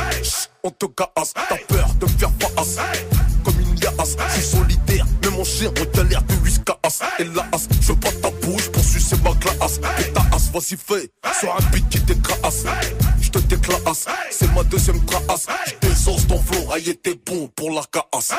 On 0.64 0.70
te 0.70 0.86
casse. 0.86 1.32
T'as 1.34 1.56
peur 1.68 1.88
de 2.00 2.06
me 2.06 2.10
faire 2.10 2.30
face. 2.40 2.76
Comme 3.44 3.60
une 3.60 3.74
liasse 3.80 4.16
Je 4.36 4.40
suis 4.40 4.58
chien 5.58 5.72
on 5.80 5.96
galère 5.96 6.22
de 6.22 6.34
whiskas 6.44 6.76
Et 7.18 7.24
la 7.24 7.42
as 7.52 7.68
Je 7.80 7.92
pas 7.92 8.12
ta 8.22 8.30
bouche 8.46 8.68
pour 8.70 8.82
sucer 8.82 9.16
ma 9.24 9.34
classe 9.34 9.80
Et 9.98 10.12
ta 10.12 10.20
as 10.32 10.50
vas-y 10.52 10.76
fais. 10.76 11.10
Sur 11.40 11.54
un 11.54 11.70
beat 11.72 11.88
qui 11.88 12.00
t'écrase. 12.00 12.64
Je 13.20 13.30
te 13.30 13.38
déclasse. 13.38 14.06
C'est 14.30 14.52
ma 14.54 14.62
deuxième 14.64 15.04
trace 15.04 15.46
Je 15.66 15.88
désose 15.88 16.26
ton 16.26 16.40
flow 16.40 16.72
Aïe 16.72 16.96
t'es 17.02 17.18
bon 17.26 17.48
pour 17.56 17.70
la 17.70 17.82
casse 17.82 18.32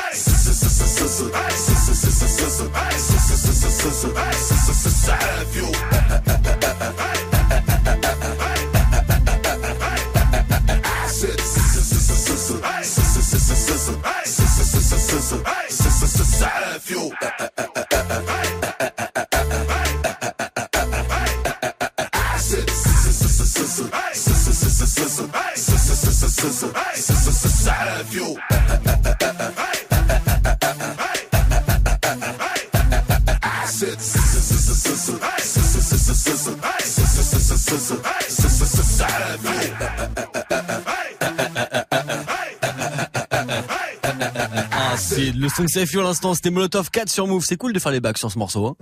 le 45.40 45.48
son 45.48 45.64
de 45.64 45.98
à 45.98 46.02
l'instant, 46.02 46.34
c'était 46.34 46.50
Molotov 46.50 46.90
4 46.90 47.08
sur 47.08 47.26
Move. 47.26 47.44
C'est 47.44 47.56
cool 47.56 47.72
de 47.72 47.78
faire 47.78 47.92
les 47.92 48.00
bacs 48.00 48.18
sur 48.18 48.30
ce 48.30 48.38
morceau. 48.38 48.66
Hein. 48.66 48.76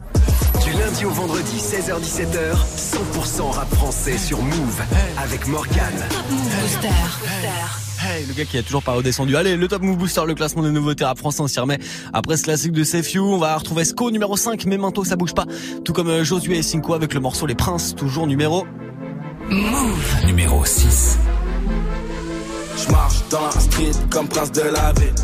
Du 0.65 0.73
lundi 0.73 1.05
au 1.05 1.11
vendredi, 1.11 1.57
16h-17h, 1.57 2.57
100% 2.77 3.51
rap 3.53 3.73
français 3.75 4.19
sur 4.19 4.43
Move 4.43 4.83
avec 5.19 5.47
Morgan. 5.47 5.95
Booster. 6.29 6.89
Hey, 8.03 8.27
le 8.27 8.35
gars 8.35 8.45
qui 8.45 8.59
a 8.59 8.63
toujours 8.65 8.83
pas 8.83 8.93
redescendu. 8.93 9.37
Allez, 9.37 9.57
le 9.57 9.69
Top 9.69 9.83
Move 9.83 9.99
Booster, 9.99 10.23
le 10.27 10.35
classement 10.35 10.63
des 10.63 10.71
nouveautés 10.71 11.05
rap 11.05 11.19
français, 11.19 11.43
on 11.43 11.47
s'y 11.47 11.61
remet. 11.61 11.79
Après 12.13 12.37
ce 12.37 12.43
classique 12.43 12.73
de 12.73 12.83
Safe 12.83 13.13
You, 13.13 13.25
on 13.25 13.39
va 13.39 13.57
retrouver 13.57 13.85
Sko 13.85 14.11
numéro 14.11 14.37
5, 14.37 14.65
mais 14.67 14.79
Manto 14.79 15.05
ça 15.05 15.15
bouge 15.15 15.35
pas. 15.35 15.47
Tout 15.85 15.93
comme 15.93 16.09
euh, 16.09 16.25
Josué 16.25 16.59
et 16.59 16.63
Cinco 16.63 16.93
avec 16.95 17.15
le 17.15 17.21
morceau 17.21 17.47
Les 17.47 17.55
Princes, 17.55 17.95
toujours 17.95 18.27
numéro. 18.27 18.67
Move. 19.49 20.27
Numéro 20.27 20.65
6. 20.65 21.19
J'marche 22.85 23.29
dans 23.31 23.45
la 23.45 23.61
street 23.61 23.93
comme 24.11 24.29
prince 24.29 24.53
de 24.53 24.63
la 24.63 24.93
ville. 24.93 25.15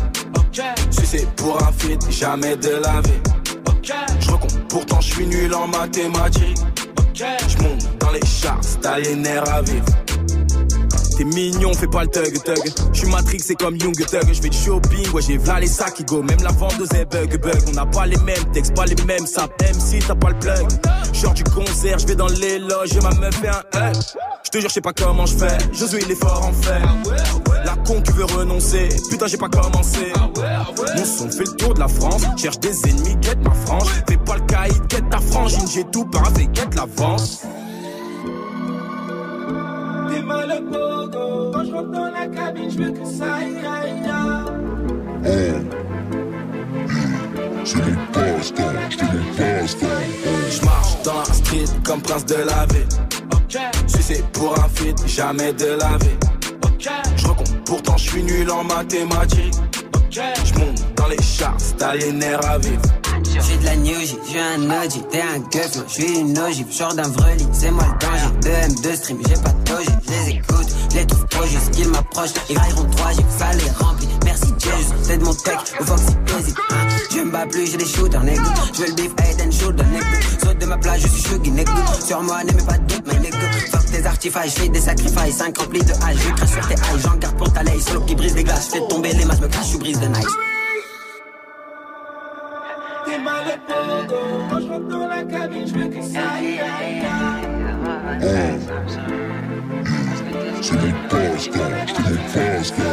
Sucé 0.89 1.27
pour 1.35 1.61
un 1.61 1.71
feat, 1.73 1.99
jamais 2.09 2.55
de 2.55 2.69
la 2.81 3.01
vie. 3.01 3.21
J'recompte, 4.21 4.57
pourtant 4.69 5.01
j'suis 5.01 5.27
nul 5.27 5.53
en 5.53 5.67
mathématiques. 5.67 6.59
J'monte 7.13 7.97
dans 7.99 8.11
les 8.11 8.25
charts, 8.25 8.61
t'as 8.81 8.99
les 8.99 9.15
nerfs 9.15 9.53
à 9.53 9.61
vivre. 9.61 9.85
T'es 11.17 11.23
mignon, 11.23 11.73
fais 11.73 11.87
pas 11.87 12.03
le 12.03 12.09
thug 12.09 12.43
thug. 12.43 12.73
J'suis 12.91 13.09
Matrix, 13.09 13.39
c'est 13.39 13.55
comme 13.55 13.77
Young 13.77 13.95
Thug. 13.95 14.33
J'fais 14.33 14.49
du 14.49 14.57
shopping, 14.57 15.09
ouais 15.11 15.21
j'ai 15.21 15.37
v'là 15.37 15.59
les 15.59 15.67
sacs 15.67 15.93
qui 15.93 16.03
go. 16.03 16.21
Même 16.21 16.41
la 16.43 16.51
vendeuse 16.51 16.91
est 16.93 17.05
bug 17.05 17.39
bug. 17.41 17.61
On 17.69 17.71
n'a 17.71 17.85
pas 17.85 18.05
les 18.05 18.17
mêmes 18.17 18.51
textes, 18.53 18.75
pas 18.75 18.85
les 18.85 19.01
mêmes 19.05 19.25
saps. 19.25 19.53
Même 19.61 19.79
si 19.79 19.99
t'as 19.99 20.15
pas 20.15 20.29
le 20.29 20.39
plug. 20.39 20.67
Genre 21.13 21.33
du 21.33 21.43
concert, 21.43 21.99
j'vais 21.99 22.15
dans 22.15 22.27
les 22.27 22.59
loges, 22.59 22.99
ma 23.01 23.11
meuf 23.11 23.35
fait 23.35 23.47
un 23.47 23.91
hug. 23.91 23.95
J'te 24.43 24.59
jure, 24.59 24.69
j'sais 24.69 24.81
pas 24.81 24.93
comment 24.93 25.25
j'fais. 25.25 25.57
Josué, 25.73 26.01
il 26.03 26.11
est 26.11 26.15
fort 26.15 26.43
en 26.45 26.53
fait. 26.53 26.81
La 27.63 27.75
con 27.77 28.01
qui 28.01 28.11
veut 28.11 28.25
renoncer. 28.25 28.89
Putain, 29.09 29.27
j'ai 29.27 29.37
pas 29.37 29.49
commencé. 29.49 30.11
Mon 30.97 31.05
son 31.05 31.31
fait 31.31 31.45
le 31.45 31.55
tour 31.55 31.73
de 31.73 31.79
la 31.79 31.87
France. 31.87 32.23
Cherche 32.35 32.59
des 32.59 32.89
ennemis, 32.89 33.15
guette 33.21 33.41
ma 33.41 33.51
frange. 33.51 33.87
Fais 34.07 34.17
pas 34.17 34.35
le 34.35 34.45
caïd, 34.45 34.87
guette 34.87 35.09
ta 35.09 35.19
frangine. 35.19 35.67
J'ai 35.73 35.85
tout 35.85 36.05
paravé, 36.05 36.47
guette 36.47 36.75
l'avance. 36.75 37.41
Au 40.45 40.61
pogo. 40.61 41.51
Quand 41.51 41.65
je 41.65 41.71
rentre 41.71 41.91
dans 41.91 42.11
la 42.11 42.27
cabine, 42.27 42.69
je 42.69 42.77
veux 42.77 42.91
que 42.91 43.05
ça 43.05 43.35
aille, 43.35 43.57
aille, 43.65 44.09
aille. 44.09 44.45
C'est 47.63 47.81
passe-temps, 48.13 48.63
c'est 48.91 49.03
mon 49.03 49.23
passe-temps 49.35 49.87
J'marche 50.51 51.01
dans 51.03 51.17
la 51.17 51.25
street 51.25 51.65
comme 51.83 52.01
prince 52.01 52.25
de 52.25 52.35
la 52.35 52.65
ville. 52.67 52.87
c'est 54.01 54.23
pour 54.33 54.53
un 54.59 54.69
feat, 54.69 55.07
jamais 55.07 55.51
de 55.53 55.77
la 55.79 55.97
vie. 55.97 56.17
Je 57.17 57.27
recompte, 57.27 57.55
pourtant 57.65 57.97
je 57.97 58.09
suis 58.09 58.23
nul 58.23 58.49
en 58.51 58.63
mathématiques. 58.63 59.55
Je 60.11 60.59
monte 60.59 60.95
dans 60.95 61.07
les 61.07 61.17
les 61.99 62.11
nerfs 62.11 62.45
à 62.47 62.57
vivre. 62.59 62.81
J'suis 63.41 63.57
de 63.57 63.65
la 63.65 63.75
new 63.75 63.99
J, 63.99 64.17
j'suis 64.27 64.39
un 64.39 64.69
OG, 64.69 65.09
t'es 65.11 65.21
un 65.21 65.39
gueuf, 65.39 65.75
moi 65.75 65.85
j'suis 65.87 66.19
une 66.19 66.37
ogive, 66.39 66.71
genre 66.71 66.93
d'un 66.93 67.09
vreli, 67.09 67.45
c'est 67.51 67.71
moi 67.71 67.83
le 67.83 68.05
danger. 68.05 68.31
2 68.41 68.49
M2 68.49 68.95
stream, 68.95 69.17
j'ai 69.27 69.35
pas 69.35 69.49
de 69.49 69.63
doji, 69.63 69.89
j'les 70.07 70.35
écoute, 70.37 70.67
j'les 70.91 71.05
trouve 71.07 71.25
trop 71.27 71.45
juste 71.45 71.71
qu'ils 71.71 71.89
m'approchent, 71.89 72.33
ils 72.49 72.57
railleront 72.57 72.85
3 72.85 73.11
J, 73.11 73.17
ça 73.37 73.53
les 73.53 73.69
remplit. 73.83 74.07
Merci 74.23 74.53
Jesus, 74.59 74.93
c'est 75.03 75.17
de 75.17 75.23
mon 75.23 75.33
tech, 75.33 75.57
au 75.79 75.83
Foxy 75.83 76.15
hésite. 76.39 76.57
Hein. 76.71 76.87
Je 77.11 77.21
me 77.21 77.31
bats 77.31 77.45
plus, 77.45 77.71
j'ai 77.71 77.77
des 77.77 77.85
shooters, 77.85 78.23
nigga. 78.23 78.41
J'veux 78.73 78.87
le 78.87 78.93
beef, 78.93 79.11
head 79.19 79.41
and 79.41 79.51
shoulder, 79.51 79.83
nigga. 79.83 80.05
Saute 80.43 80.57
de 80.57 80.65
ma 80.65 80.77
plage, 80.77 81.01
je 81.01 81.07
suis 81.07 81.23
chuggy, 81.23 81.51
nigga. 81.51 81.71
Sur 82.05 82.21
moi, 82.21 82.43
n'aimez 82.43 82.63
pas 82.63 82.77
de 82.77 82.93
doute, 82.93 83.05
my 83.07 83.19
nigga. 83.19 83.37
Fuck 83.71 83.85
tes 83.91 84.05
artifices, 84.05 84.55
j'fais 84.55 84.69
des 84.69 84.81
sacrifices, 84.81 85.37
5 85.37 85.57
remplis 85.57 85.83
de 85.83 85.91
hache, 85.91 86.17
j'écris 86.23 86.47
sur 86.47 86.67
tes 86.67 86.73
eyes, 86.73 87.01
j'en 87.03 87.15
garde 87.17 87.37
pour 87.37 87.51
ta 87.53 87.63
lay, 87.63 87.79
solo 87.79 88.01
qui 88.01 88.15
brise 88.15 88.35
les 88.35 88.43
glaces, 88.43 88.69
fais 88.71 88.81
tomber 88.89 89.13
les 89.13 89.25
masses, 89.25 89.41
me 89.41 89.47
crache, 89.47 89.71
je 89.73 89.77
brise 89.77 89.99
de 89.99 90.07
nice. 90.07 90.25
Mal 93.25 93.59
quand 94.49 94.59
je 94.59 94.67
rentre 94.67 94.87
dans 94.87 95.07
la 95.07 95.23
cabine, 95.23 95.67
je 95.67 95.73
veux 95.73 95.87
que 95.87 95.99
ça 95.99 96.19
C'est 100.61 100.73
mon 100.73 100.91
passe-temps, 101.09 101.59
c'est 101.87 102.03
mon 102.03 102.15
passe-temps. 102.29 102.83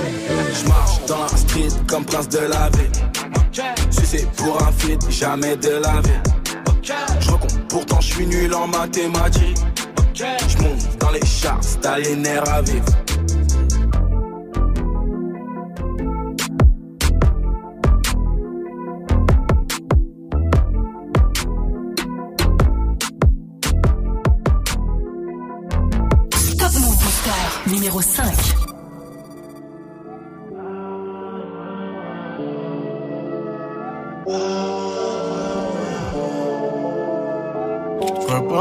Je 0.55 0.69
marche 0.69 1.07
dans 1.07 1.21
la 1.21 1.29
street 1.29 1.69
comme 1.87 2.07
prince 2.07 2.31
de 2.31 2.39
la 2.39 2.71
ville. 2.71 2.91
c'est 3.91 4.31
pour 4.33 4.63
un 4.67 4.73
feat, 4.73 5.11
jamais 5.11 5.55
de 5.57 5.69
la 5.69 6.01
vie. 6.01 6.21
Je 7.21 7.31
recompte, 7.31 7.59
pourtant 7.69 8.01
je 8.01 8.15
suis 8.15 8.27
nul 8.27 8.55
en 8.55 8.69
mathématiques. 8.69 9.59
Je 10.15 10.63
monte 10.63 10.99
dans 10.99 11.11
les 11.11 12.05
les 12.05 12.17
nerfs 12.17 12.49
à 12.49 12.63
vivre. 12.63 12.87
105. 28.03 28.32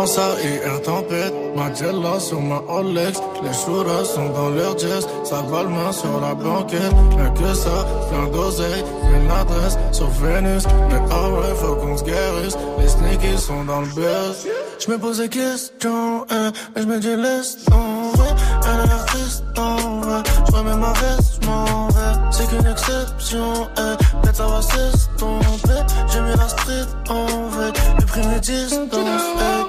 Pansa 0.01 0.31
et 0.43 0.65
air 0.65 0.81
tempête, 0.81 1.31
ma 1.55 1.71
Jella 1.75 2.19
sur 2.19 2.41
ma 2.41 2.59
Olex, 2.67 3.21
les 3.43 3.53
chouras 3.53 4.03
sont 4.03 4.29
dans 4.29 4.49
leur 4.49 4.75
jazz, 4.75 5.07
ça 5.23 5.43
va 5.43 5.63
main 5.63 5.91
sur 5.91 6.19
la 6.19 6.33
banquette, 6.33 6.95
rien 7.15 7.29
que 7.29 7.53
ça, 7.53 7.85
plein 8.09 8.25
d'oseille, 8.33 8.83
une 9.13 9.29
adresse 9.29 9.77
sur 9.91 10.07
Vénus, 10.07 10.63
mais 10.89 10.99
ah 11.11 11.29
ouais, 11.29 11.53
faut 11.55 11.75
qu'on 11.75 11.95
se 11.95 12.03
guérisse, 12.03 12.57
les 12.79 12.87
sneakers 12.87 13.39
sont 13.39 13.63
dans 13.65 13.81
le 13.81 13.93
buzz. 13.93 14.47
Je 14.79 14.91
me 14.91 14.97
pose 14.97 15.19
des 15.19 15.29
questions, 15.29 16.25
hein, 16.31 16.51
et 16.75 16.81
je 16.81 16.87
me 16.87 16.97
dis 16.97 17.15
laisse 17.15 17.63
tomber, 17.65 18.31
elle 18.63 18.79
a 18.79 18.85
l'air 18.87 19.05
triste, 19.05 19.43
en 19.55 20.01
vrai 20.01 20.23
remets 20.51 20.75
ma 20.75 20.93
veste, 20.93 21.39
je 21.41 21.47
m'en 21.47 21.87
vais. 21.87 22.19
C'est 22.31 22.47
qu'une 22.47 22.65
exception, 22.65 23.67
peut-être 23.75 24.35
ça 24.35 24.47
va 24.47 24.61
s'estomper 24.61 25.81
J'ai 26.11 26.21
mis 26.21 26.35
la 26.35 26.47
street 26.47 26.87
en 27.09 27.47
vrai, 27.49 27.71
j'ai 27.99 28.05
pris 28.05 28.27
mes 28.27 28.39
distances, 28.39 28.95
hey. 29.39 29.65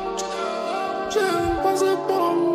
J'ai 1.11 1.63
passé 1.63 1.87
pour 2.09 2.52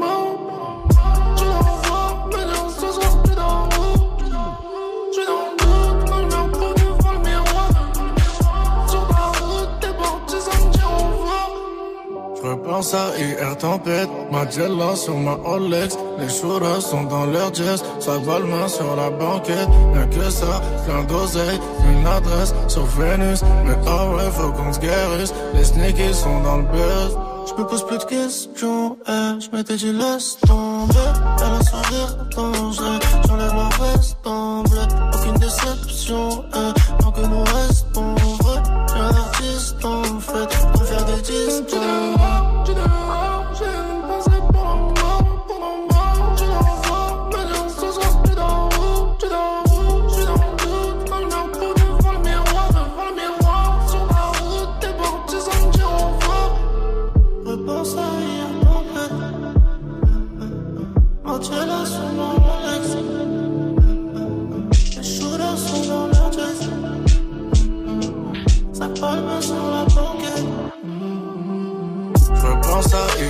Repense 12.68 12.94
à 12.94 13.18
hier 13.18 13.58
tempête, 13.58 14.10
ma 14.30 14.50
Jella 14.50 14.94
sur 14.94 15.16
ma 15.16 15.36
Rolex 15.36 15.98
Les 16.20 16.28
shooters 16.28 16.82
sont 16.82 17.04
dans 17.04 17.26
leur 17.26 17.54
jazz, 17.54 17.82
ça 18.00 18.18
va 18.18 18.40
main 18.40 18.68
sur 18.68 18.94
la 18.98 19.10
banquette 19.10 19.70
Rien 19.94 20.06
que 20.08 20.30
ça, 20.30 20.62
plein 20.86 21.02
d'oseille, 21.04 21.60
une 21.90 22.06
adresse 22.06 22.54
sur 22.68 22.84
Vénus. 22.84 23.42
Mais 23.66 23.76
ah 23.88 24.10
ouais, 24.10 24.30
faut 24.32 24.52
qu'on 24.52 24.74
se 24.74 24.80
guérisse, 24.80 25.34
les 25.54 25.64
sneakies 25.64 26.14
sont 26.14 26.42
dans 26.42 26.58
le 26.58 26.64
buzz. 26.64 27.18
Je 27.48 27.62
me 27.62 27.66
pose 27.66 27.86
plus 27.86 28.00
de 28.00 28.04
questions, 28.04 28.98
eh, 29.08 29.40
je 29.40 29.56
m'étais 29.56 29.78
dit 29.78 29.94
laisse 29.94 30.38
tomber. 30.46 30.94
Elle 31.40 31.54
a 31.54 31.64
sourire 31.64 32.18
dangereux, 32.36 33.00
j'enlève 33.30 33.54
ma 33.54 33.70
veste 33.86 34.18
en 34.26 34.64
bleu. 34.64 34.82
Aucune 35.14 35.40
déception, 35.40 36.44
eh, 36.54 37.02
tant 37.02 37.12
que 37.12 37.22
nous 37.22 37.44
restons 37.44 38.16
vrais. 38.42 38.62
J'ai 38.94 39.00
un 39.00 39.16
artiste 39.16 39.86
en 39.86 40.20
fait, 40.20 40.72
pour 40.74 40.84
faire 40.84 41.06
des 41.06 41.22
distances 41.22 42.47
tu 42.68 42.74
dehors, 42.74 42.97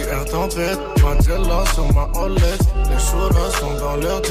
hier 0.07 0.25
tempête, 0.25 0.79
ma 1.03 1.19
Jella 1.21 1.63
sur 1.73 1.93
ma 1.93 2.05
Rolex 2.13 2.59
Les 2.89 2.99
shooters 2.99 3.51
sont 3.59 3.75
dans 3.79 3.95
leur 3.97 4.21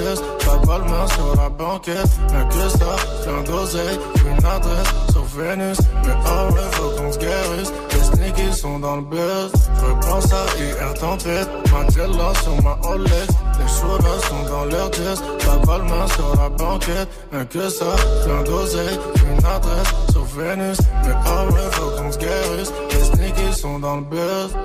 ça 0.41 0.57
va 0.65 0.79
le 0.79 0.85
main 0.85 1.07
sur 1.09 1.37
la 1.37 1.49
banquette. 1.49 2.09
Rien 2.29 2.45
que 2.47 2.69
ça, 2.69 2.97
plein 3.25 3.43
d'oseille, 3.43 3.99
une 4.25 4.45
adresse 4.45 4.89
sur 5.11 5.25
Vénus. 5.25 5.79
Mais 6.05 6.15
ah 6.25 6.49
ouais, 6.51 6.61
faut 6.73 6.91
qu'on 6.91 7.13
se 7.13 7.19
guérisse, 7.19 7.73
les 7.93 8.05
sneakies 8.05 8.57
sont 8.57 8.79
dans 8.79 8.97
le 8.97 9.03
buzz. 9.03 9.53
Repense 9.83 10.33
à 10.33 10.45
hier 10.59 10.95
tempête, 10.95 11.49
ma 11.73 11.89
Jella 11.91 12.33
sur 12.43 12.63
ma 12.63 12.75
Rolex 12.83 13.29
Les 13.59 13.69
shooters 13.69 14.25
sont 14.29 14.45
dans 14.49 14.65
leur 14.65 14.91
ça 14.95 15.57
va 15.65 15.79
le 15.79 15.85
main 15.85 16.07
sur 16.09 16.37
la 16.37 16.49
banquette. 16.49 17.09
Rien 17.33 17.45
que 17.45 17.69
ça, 17.69 17.97
plein 18.25 18.43
d'oseille, 18.43 18.99
une 19.17 19.45
adresse 19.45 19.93
sur 20.11 20.25
Vénus. 20.25 20.79
Mais 21.05 21.15
ah 21.27 21.45
ouais, 21.47 21.71
faut 21.73 21.91
qu'on 22.01 22.13
se 22.13 22.19
guérisse, 22.19 22.73
les 22.93 23.05
sneakies 23.05 23.59
sont 23.61 23.79
dans 23.79 23.97
le 23.97 24.03
buzz 24.03 24.57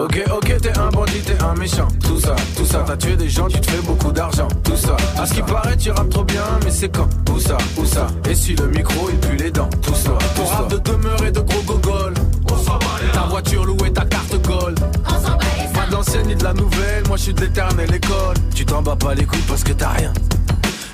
Ok, 0.00 0.18
ok, 0.32 0.56
t'es 0.62 0.78
un 0.78 0.88
bandit, 0.88 1.20
t'es 1.20 1.36
un 1.42 1.54
méchant. 1.56 1.86
Tout 2.02 2.18
ça, 2.18 2.34
tout 2.56 2.64
ça, 2.64 2.82
t'as 2.86 2.96
tué 2.96 3.16
des 3.16 3.28
gens, 3.28 3.48
tu 3.48 3.60
te 3.60 3.70
fais 3.70 3.82
beaucoup 3.82 4.10
d'argent. 4.10 4.48
Tout 4.64 4.76
ça, 4.76 4.96
à 5.20 5.26
ce 5.26 5.34
qui 5.34 5.42
paraît, 5.42 5.76
tu 5.76 5.90
rappes 5.90 6.08
trop 6.08 6.24
bien, 6.24 6.42
mais 6.64 6.70
c'est 6.70 6.88
quand? 6.88 7.06
Où 7.30 7.38
ça, 7.38 7.58
où 7.76 7.84
ça? 7.84 8.06
Et 8.26 8.34
si 8.34 8.56
le 8.56 8.68
micro, 8.68 9.10
il 9.10 9.18
pue 9.18 9.36
les 9.36 9.50
dents. 9.50 9.68
Tout 9.82 9.94
ça, 9.94 10.12
ton 10.34 10.46
rap 10.46 10.70
de 10.70 10.78
demeure 10.78 11.22
et 11.26 11.30
de 11.30 11.40
gros 11.40 11.62
gogol. 11.66 12.14
Ta 13.12 13.20
voiture 13.28 13.66
louée, 13.66 13.92
ta 13.92 14.06
carte 14.06 14.40
gold. 14.46 14.80
Pas 15.74 15.86
de 15.86 15.92
l'ancienne 15.92 16.26
ni 16.28 16.34
de 16.34 16.44
la 16.44 16.54
nouvelle, 16.54 17.06
moi 17.06 17.18
je 17.18 17.24
suis 17.24 17.34
de 17.34 17.42
l'éternelle 17.42 17.94
école. 17.94 18.36
Tu 18.54 18.64
t'en 18.64 18.80
bats 18.80 18.96
pas 18.96 19.14
les 19.14 19.26
couilles 19.26 19.44
parce 19.46 19.62
que 19.62 19.72
t'as 19.72 19.90
rien. 19.90 20.14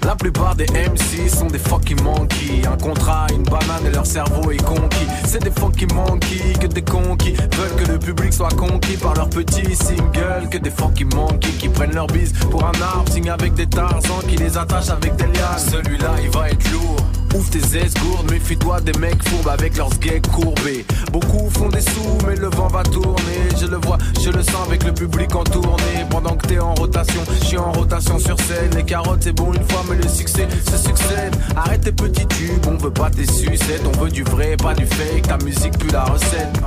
La 0.06 0.14
plupart 0.14 0.54
des 0.54 0.66
MC 0.66 1.28
sont 1.28 1.48
des 1.48 1.58
fucking 1.58 2.00
monkeys. 2.00 2.64
Un 2.64 2.76
contrat, 2.76 3.26
une 3.34 3.42
banane 3.42 3.86
et 3.86 3.90
leur 3.90 4.06
cerveau 4.06 4.52
est 4.52 4.62
conquis. 4.62 5.04
C'est 5.26 5.42
des 5.42 5.50
fucking 5.50 5.92
monkeys 5.92 6.52
que 6.60 6.68
des 6.68 6.82
conquis 6.82 7.32
veulent 7.32 7.74
que 7.76 7.90
le 7.90 7.98
public 7.98 8.32
soit 8.32 8.54
conquis 8.54 8.96
par 8.96 9.14
leurs 9.14 9.28
petits 9.28 9.74
singles. 9.74 10.48
Que 10.48 10.58
des 10.58 10.70
fucking 10.70 11.12
monkeys 11.12 11.56
qui 11.58 11.68
prennent 11.68 11.94
leur 11.94 12.06
bise 12.06 12.32
pour 12.52 12.64
un 12.64 12.80
arbre, 12.80 13.10
signent 13.10 13.30
avec 13.30 13.54
des 13.54 13.66
tarzans 13.66 14.20
qui 14.28 14.36
les 14.36 14.56
attachent 14.56 14.90
avec 14.90 15.16
des 15.16 15.26
lianes. 15.26 15.58
Celui-là, 15.58 16.14
il 16.22 16.30
va 16.30 16.50
être 16.50 16.70
lourd. 16.70 17.00
Ouvre 17.36 17.50
tes 17.50 17.76
esgourdes, 17.76 18.30
méfie-toi 18.30 18.80
des 18.80 18.98
mecs 18.98 19.22
fourbes 19.28 19.48
avec 19.48 19.76
leurs 19.76 19.90
gays 19.98 20.22
courbés. 20.32 20.86
Beaucoup 21.12 21.50
font 21.50 21.68
des 21.68 21.82
sous, 21.82 22.16
mais 22.26 22.34
le 22.34 22.48
vent 22.48 22.68
va 22.68 22.82
tourner. 22.82 23.50
Je 23.60 23.66
le 23.66 23.76
vois, 23.76 23.98
je 24.24 24.30
le 24.30 24.42
sens 24.42 24.66
avec 24.66 24.84
le 24.84 24.94
public 24.94 25.34
en 25.36 25.44
tournée. 25.44 26.06
Pendant 26.08 26.34
que 26.34 26.46
t'es 26.46 26.58
en 26.58 26.74
rotation, 26.74 27.20
je 27.38 27.44
suis 27.44 27.58
en 27.58 27.72
rotation 27.72 28.18
sur 28.18 28.40
scène. 28.40 28.70
Les 28.74 28.84
carottes, 28.84 29.24
c'est 29.24 29.34
bon 29.34 29.52
une 29.52 29.68
fois, 29.68 29.84
mais 29.90 29.96
le 29.96 30.08
succès 30.08 30.48
se 30.64 30.78
succède. 30.78 31.36
Arrête 31.54 31.82
tes 31.82 31.92
petits 31.92 32.26
tubes, 32.26 32.66
on 32.68 32.78
veut 32.78 32.90
pas 32.90 33.10
tes 33.10 33.26
sucettes. 33.26 33.82
On 33.84 34.02
veut 34.02 34.10
du 34.10 34.22
vrai, 34.22 34.56
pas 34.56 34.72
du 34.72 34.86
fake. 34.86 35.28
Ta 35.28 35.36
musique, 35.44 35.76
plus 35.78 35.90
la 35.90 36.04
recette. 36.04 36.58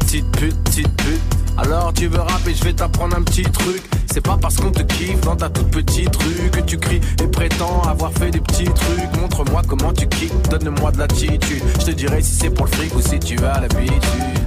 Petite 0.00 0.30
pute, 0.32 0.64
petite 0.64 0.96
pute. 0.96 1.31
Alors 1.58 1.92
tu 1.92 2.06
veux 2.06 2.20
rapper, 2.20 2.54
je 2.54 2.64
vais 2.64 2.72
t'apprendre 2.72 3.16
un 3.16 3.22
petit 3.22 3.42
truc. 3.42 3.82
C'est 4.12 4.20
pas 4.20 4.36
parce 4.40 4.56
qu'on 4.56 4.70
te 4.70 4.82
kiffe 4.82 5.20
dans 5.22 5.36
ta 5.36 5.48
toute 5.48 5.70
petite 5.70 6.14
rue 6.16 6.50
que 6.50 6.60
tu 6.60 6.78
cries 6.78 7.00
et 7.22 7.26
prétends 7.26 7.82
avoir 7.82 8.12
fait 8.12 8.30
des 8.30 8.40
petits 8.40 8.64
trucs. 8.64 9.20
Montre-moi 9.20 9.62
comment 9.66 9.92
tu 9.92 10.06
kicks, 10.06 10.32
donne-moi 10.50 10.92
de 10.92 10.98
l'attitude. 10.98 11.62
Je 11.80 11.86
te 11.86 11.90
dirai 11.92 12.20
si 12.22 12.34
c'est 12.34 12.50
pour 12.50 12.66
le 12.66 12.72
fric 12.72 12.94
ou 12.94 13.00
si 13.00 13.18
tu 13.18 13.38
as 13.44 13.60
l'habitude. 13.60 14.02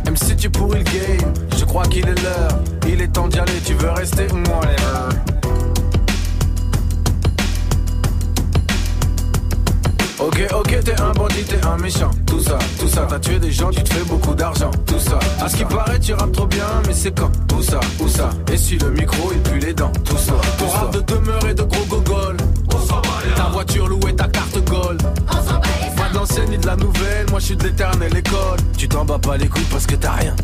Même 0.06 0.18
si 0.18 0.36
tu 0.36 0.50
pourris 0.50 0.80
le 0.80 0.84
game, 0.84 1.34
je 1.58 1.66
crois 1.66 1.86
qu'il 1.86 2.08
est 2.08 2.22
l'heure. 2.22 2.60
Il 2.88 3.02
est 3.02 3.08
temps 3.08 3.28
d'y 3.28 3.40
aller, 3.40 3.60
tu 3.66 3.74
veux 3.74 3.90
rester 3.90 4.28
whatever. 4.28 5.35
Ok, 10.18 10.40
ok, 10.54 10.80
t'es 10.84 11.02
un 11.02 11.12
bandit, 11.12 11.44
t'es 11.44 11.66
un 11.66 11.78
méchant. 11.78 12.10
Tout 12.26 12.40
ça, 12.40 12.58
tout 12.80 12.88
ça, 12.88 13.06
t'as 13.08 13.20
tué 13.20 13.38
des 13.38 13.52
gens, 13.52 13.70
tu 13.70 13.84
te 13.84 13.94
fais 13.94 14.04
beaucoup 14.06 14.34
d'argent. 14.34 14.72
Tout 14.86 15.00
ça, 15.00 15.20
à 15.42 15.50
ce 15.50 15.58
qui 15.58 15.66
paraît, 15.66 16.00
tu 16.00 16.14
rappes 16.14 16.32
trop 16.32 16.48
bien, 16.48 16.66
mais 16.88 16.94
c'est 16.94 17.12
quand 17.12 17.30
Tout 17.48 17.62
ça, 17.62 17.80
où 18.00 18.08
ça 18.08 18.30
Et 18.52 18.58
si 18.58 18.78
le 18.78 18.92
micro, 18.92 19.32
il 19.34 19.42
pue 19.42 19.60
les 19.60 19.74
dents. 19.74 19.92
Tout 20.06 20.18
ça, 20.18 20.34
ton 20.58 20.68
rap 20.70 20.94
de 20.94 21.02
demeure 21.02 21.46
et 21.50 21.54
de 21.54 21.64
gros 21.64 21.86
gogol. 21.86 22.38
Ta 23.36 23.44
voiture 23.52 23.88
louée, 23.88 24.16
ta 24.16 24.28
carte 24.28 24.58
gold. 24.70 25.02
Pas 25.98 26.10
de 26.10 26.16
l'ancienne 26.16 26.50
ni 26.50 26.58
de 26.58 26.66
la 26.66 26.78
nouvelle, 26.78 27.26
moi 27.30 27.40
je 27.40 27.46
suis 27.46 27.56
de 27.58 27.64
l'éternelle 27.64 28.16
école. 28.16 28.60
Tu 28.78 28.88
t'en 28.88 29.04
bats 29.04 29.20
pas 29.20 29.36
les 29.36 29.48
couilles 29.48 29.68
parce 29.70 29.86
que 29.86 29.96
t'as 29.96 30.14
rien. 30.14 30.36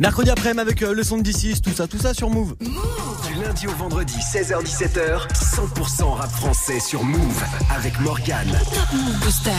Mercredi 0.00 0.30
après-midi 0.30 0.60
avec 0.60 0.82
euh, 0.82 0.92
le 0.92 1.04
son 1.04 1.18
de 1.18 1.22
D6, 1.22 1.60
tout 1.60 1.70
ça, 1.70 1.86
tout 1.86 1.98
ça 1.98 2.14
sur 2.14 2.28
Move. 2.28 2.56
Du 2.60 3.42
lundi 3.42 3.66
au 3.68 3.72
vendredi, 3.72 4.14
16h17h, 4.16 5.28
100% 5.32 6.04
rap 6.14 6.30
français 6.30 6.80
sur 6.80 7.04
Move 7.04 7.44
avec 7.74 8.00
Morgane. 8.00 8.58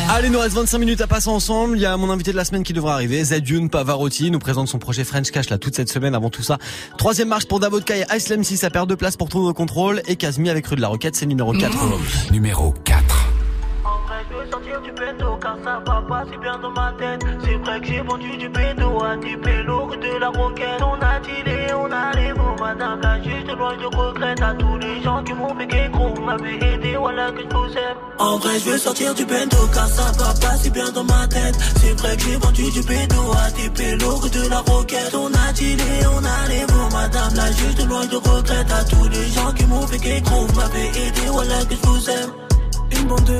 Allez, 0.10 0.30
nous 0.30 0.40
reste 0.40 0.56
25 0.56 0.78
minutes 0.78 1.02
à 1.02 1.08
passer 1.08 1.30
ensemble. 1.30 1.78
Il 1.78 1.82
y 1.82 1.86
a 1.86 1.96
mon 1.96 2.10
invité 2.12 2.32
de 2.32 2.38
la 2.38 2.44
semaine 2.44 2.64
qui 2.64 2.74
devra 2.74 2.96
arriver. 2.96 3.24
Zedune 3.24 3.70
Pavarotti 3.70 4.30
nous 4.30 4.40
présente 4.40 4.68
son 4.68 4.78
projet 4.78 5.06
French 5.06 5.32
Cash 5.32 5.50
là 5.50 5.58
toute 5.58 5.76
cette 5.76 5.90
semaine 5.90 6.14
avant 6.14 6.30
tout 6.30 6.44
ça. 6.44 6.58
Troisième 6.98 7.30
marche 7.30 7.46
pour 7.46 7.62
Davodka 7.62 7.96
et 7.96 8.06
Ice 8.16 8.34
6 8.42 8.64
à 8.66 8.70
perd 8.70 8.90
de 8.90 8.96
place 8.96 9.16
pour 9.16 9.30
Tour 9.30 9.48
de 9.48 9.54
contrôle. 9.54 10.02
Et 10.08 10.18
Kazmi 10.18 10.50
avec 10.50 10.68
Rue 10.68 10.76
de 10.76 10.82
la 10.82 10.90
Roquette, 10.90 11.16
c'est 11.16 11.26
numéro 11.26 11.54
4 11.54 11.76
aujourd'hui. 11.82 12.12
Numéro 12.32 12.74
4. 12.84 13.15
Je 14.36 14.42
veux 14.44 14.52
sortir 14.52 14.82
du 14.82 14.92
pédo 14.92 15.38
car 15.42 15.58
ça 15.64 15.82
va 15.86 16.02
pas 16.02 16.26
si 16.30 16.38
bien 16.38 16.58
dans 16.60 16.72
ma 16.72 16.94
tête. 17.00 17.22
C'est 17.44 17.56
vrai 17.56 17.80
que 17.80 17.88
j'ai 17.88 18.02
vendu 18.02 18.38
du 18.38 18.50
pédo 18.50 19.04
à 19.04 19.16
des 19.16 19.38
pélos 19.38 19.96
de 19.96 20.20
la 20.20 20.30
roquette. 20.30 20.82
On 20.82 21.00
a 21.02 21.20
tiré, 21.22 21.74
on 21.74 21.92
a 21.92 22.12
les 22.16 22.34
mots 22.34 22.56
Madame 22.60 23.00
la 23.02 23.22
juge 23.22 23.46
de 23.46 23.54
loin 23.54 23.78
je 23.80 23.86
regrette 23.86 24.42
À 24.42 24.54
tous 24.56 24.78
les 24.78 25.02
gens 25.02 25.24
qui 25.24 25.34
m'ont 25.34 25.56
fait 25.56 25.90
Vous 25.94 26.22
m'avez 26.22 26.56
aidé, 26.56 26.96
voilà 26.98 27.32
que 27.32 27.42
je 27.44 27.56
vous 27.56 27.78
aime. 27.78 27.98
En 28.20 28.38
vrai 28.38 28.60
je 28.60 28.72
veux 28.72 28.78
sortir 28.78 29.14
du 29.14 29.26
pédo 29.26 29.58
car 29.74 29.88
ça 29.88 30.12
va 30.18 30.34
pas 30.34 30.58
si 30.58 30.70
bien 30.70 30.92
dans 30.92 31.04
ma 31.06 31.28
tête. 31.28 31.56
C'est 31.80 31.98
vrai 32.00 32.18
que 32.18 32.24
j'ai 32.24 32.36
vendu 32.38 32.72
du 32.72 32.82
pédo 32.82 33.22
à 33.38 33.52
des 33.52 33.70
pélos 33.70 34.30
de 34.30 34.50
la 34.50 34.60
roquette. 34.60 35.16
On 35.16 35.28
a 35.28 35.54
tiré, 35.54 36.06
on 36.14 36.26
a 36.26 36.48
les 36.50 36.62
mots 36.74 36.90
Madame 36.92 37.36
la 37.36 37.52
juge 37.54 37.76
de 37.76 37.84
loin 37.86 38.02
je 38.12 38.18
regrette 38.18 38.72
À 38.72 38.84
tous 38.84 39.08
les 39.08 39.28
gens 39.30 39.52
qui 39.54 39.66
m'ont 39.66 39.88
fait 39.88 40.24
Vous 40.26 40.56
m'avez 40.56 40.88
aidé, 40.90 41.22
voilà 41.32 41.64
que 41.66 41.76
je 41.76 41.88
vous 41.88 42.10
aime 42.10 42.55
une 43.06 43.10
bande 43.10 43.24
de 43.26 43.38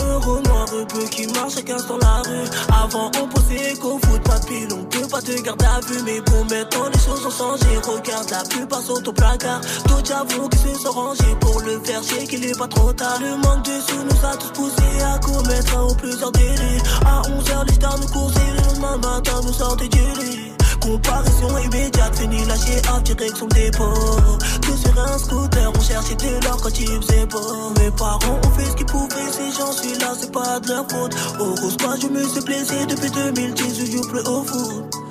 noirs 0.48 0.88
peu 0.88 1.06
qui 1.10 1.28
marchent 1.28 1.56
chacun 1.56 1.78
dans 1.88 1.98
la 1.98 2.22
rue. 2.22 2.48
Avant, 2.84 3.12
on 3.22 3.28
pensait 3.28 3.74
qu'au 3.82 3.98
foot, 4.00 4.22
pas 4.24 4.40
pile, 4.48 4.68
on 4.72 4.84
peut 4.86 5.08
pas 5.08 5.22
te 5.22 5.42
garder 5.42 5.66
à 5.66 5.80
vue. 5.82 6.02
Mais 6.06 6.22
bon, 6.22 6.44
maintenant 6.44 6.90
les 6.94 7.00
choses 7.00 7.26
ont 7.26 7.32
changé. 7.32 7.78
Regarde, 7.78 8.30
la 8.30 8.44
plupart 8.44 8.82
sont 8.82 9.08
au 9.08 9.12
placard. 9.12 9.62
D'autres 9.88 10.08
j'avoue 10.08 10.50
qu'ils 10.50 10.60
se 10.60 10.82
sont 10.82 10.92
rangés 10.92 11.36
pour 11.40 11.62
le 11.62 11.80
faire 11.80 12.04
chier, 12.04 12.28
qu'il 12.28 12.46
est 12.46 12.58
pas 12.58 12.68
trop 12.68 12.94
tard. 12.94 13.20
Le 13.20 13.38
manque 13.38 13.66
de 13.66 13.80
sous 13.88 14.04
nous 14.04 14.26
a 14.26 14.36
tous 14.38 14.52
poussés 14.52 15.02
à 15.02 15.18
commettre 15.20 15.78
un 15.78 15.84
ou 15.86 15.96
plusieurs 15.96 16.32
délits. 16.32 16.82
À 17.06 17.22
11h, 17.22 17.68
les 17.68 17.74
stars 17.74 18.00
nous 18.00 18.08
coursaient, 18.08 18.52
le 18.52 18.62
lendemain 18.68 18.98
matin 18.98 19.42
nous 19.44 19.54
sortaient 19.54 19.88
du 19.88 20.00
lit. 20.22 20.52
Comparaison 20.86 21.58
immédiate, 21.58 22.16
fini 22.16 22.46
lâché 22.46 22.80
en 22.94 23.02
direction 23.02 23.48
dépôt. 23.48 24.38
Que 24.62 24.78
sur 24.78 25.00
un 25.00 25.18
scooter, 25.18 25.72
on 25.76 25.82
cherchait 25.82 26.16
de 26.16 26.46
l'or 26.46 26.62
quand 26.62 26.80
il 26.80 27.26
beau. 27.26 27.74
Mes 27.80 27.90
parents 27.90 28.40
ont 28.44 28.52
fait 28.52 28.66
ce 28.66 28.76
qu'ils 28.76 28.86
pouvaient, 28.86 29.32
si 29.32 29.52
j'en 29.58 29.72
suis 29.72 29.98
là, 29.98 30.14
c'est 30.20 30.32
pas 30.32 30.60
de 30.60 30.68
leur 30.70 30.86
faute. 30.88 31.16
Au 31.40 31.56
rose, 31.60 31.78
moi 31.82 31.96
je 32.00 32.08
me 32.08 32.24
suis 32.24 32.42
blessé 32.42 32.86
depuis 32.86 33.10
2010, 33.10 33.80
je 33.80 33.92
joue 33.92 34.08
plus 34.10 34.22
au 34.28 34.44
foot. 34.44 35.05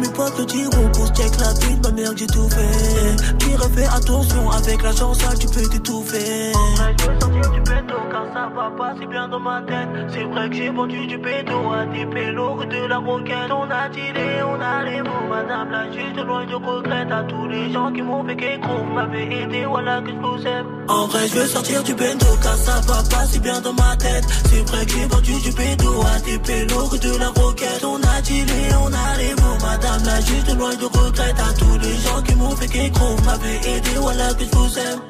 Mes 0.00 0.08
potes 0.08 0.38
le 0.38 0.44
diront 0.46 0.94
se 0.94 1.12
check 1.12 1.32
la 1.38 1.52
de 1.52 1.82
ma 1.82 1.90
mère 1.92 2.12
j'ai 2.16 2.26
tout 2.26 2.48
fait. 2.48 3.36
Pire 3.38 3.60
fais 3.74 3.84
attention, 3.84 4.50
avec 4.50 4.82
la 4.82 4.92
chance 4.92 5.18
tu 5.38 5.46
peux 5.46 5.68
t'étouffer. 5.68 6.52
je 6.98 7.04
veux 7.04 7.20
sortir 7.20 7.50
du 7.50 7.60
pédo 7.60 7.94
car 8.10 8.24
ça 8.32 8.50
va 8.54 8.70
pas 8.78 8.94
si 8.98 9.06
bien 9.06 9.28
dans 9.28 9.40
ma 9.40 9.60
tête. 9.62 9.88
C'est 10.08 10.24
vrai 10.24 10.48
que 10.48 10.56
j'ai 10.56 10.70
vendu 10.70 11.06
du 11.06 11.18
pédo 11.18 11.72
à 11.72 11.84
des 11.84 12.06
pélos 12.06 12.64
de 12.64 12.86
la 12.86 12.98
roquette. 12.98 13.50
On 13.50 13.70
a 13.70 13.90
tiré, 13.90 14.42
on 14.42 14.60
a 14.60 14.84
les 14.84 15.02
mots, 15.02 15.28
madame 15.28 15.70
la 15.70 15.92
juge 15.92 16.14
de 16.16 16.22
loin 16.22 16.46
je 16.48 16.54
regrette. 16.54 17.12
À 17.12 17.22
tous 17.24 17.48
les 17.48 17.70
gens 17.70 17.92
qui 17.92 18.00
m'ont 18.00 18.24
fait 18.24 18.36
qu'écro, 18.36 18.78
vous 18.78 18.94
m'avez 18.94 19.42
aidé, 19.42 19.64
voilà 19.66 20.00
que 20.00 20.10
je 20.10 20.16
vous 20.16 20.46
aime. 20.46 20.66
En 20.88 21.06
vrai 21.08 21.28
je 21.28 21.34
veux 21.34 21.46
sortir 21.46 21.82
du 21.82 21.94
pédo 21.94 22.26
car 22.42 22.56
ça 22.56 22.80
va 22.86 23.02
pas 23.02 23.26
si 23.26 23.38
bien 23.38 23.60
dans 23.60 23.74
ma 23.74 23.96
tête. 23.96 24.24
C'est 24.48 24.66
vrai 24.70 24.86
que 24.86 24.92
j'ai 24.92 25.06
vendu 25.06 25.34
du 25.40 25.52
pédo 25.52 26.02
à 26.02 26.18
des 26.20 26.38
pélos 26.38 26.96
de 26.96 27.18
la 27.18 27.28
roquette. 27.28 27.84
On 27.84 27.96
a 27.96 28.22
tiré, 28.22 28.62
on 28.82 28.86
a 28.86 29.18
les 29.18 29.34
mots, 29.34 29.58
madame 29.60 29.89
la 29.98 30.20
juge 30.20 30.44
de 30.44 30.54
loin 30.54 30.74
de 30.74 30.84
regrette 30.84 31.40
à 31.40 31.52
tous 31.54 31.78
les 31.78 31.96
gens 31.98 32.22
qui 32.22 32.34
m'ont 32.36 32.56
fait 32.56 32.68
qu'écro 32.68 33.16
m'avait 33.24 33.56
aidé 33.56 33.90
voilà 33.96 34.32
que 34.34 34.44
je 34.44 34.56
vous 34.56 34.78
aime. 34.78 35.00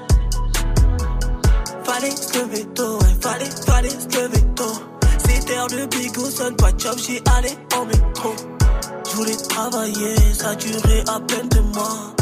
Fallait 1.85 2.17
se 2.17 2.39
lever 2.39 2.65
tôt, 2.75 2.99
fallait, 3.21 3.51
fallait 3.67 3.91
se 3.91 4.21
lever 4.21 4.45
tôt 4.55 4.73
C'était 5.19 5.57
heure 5.57 5.67
de 5.67 5.87
bigot, 5.87 6.31
seul 6.31 6.55
pas 6.57 6.71
job, 6.79 6.97
j'y 6.99 7.21
allais 7.37 7.57
en 7.77 7.85
métro. 7.85 8.35
Je 9.11 9.17
voulais 9.17 9.37
travailler, 9.37 10.15
ça 10.33 10.55
durait 10.55 11.05
à 11.09 11.21
peine 11.21 11.49
deux 11.49 11.63
mois. 11.75 12.15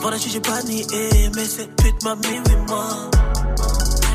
Voilà, 0.00 0.16
j'ai 0.16 0.40
pas 0.40 0.62
nié, 0.62 0.86
mais 1.34 1.44
cette 1.44 1.74
pute 1.76 2.02
m'a 2.04 2.14
mis 2.14 2.38
oui, 2.46 2.56
moi 2.68 2.84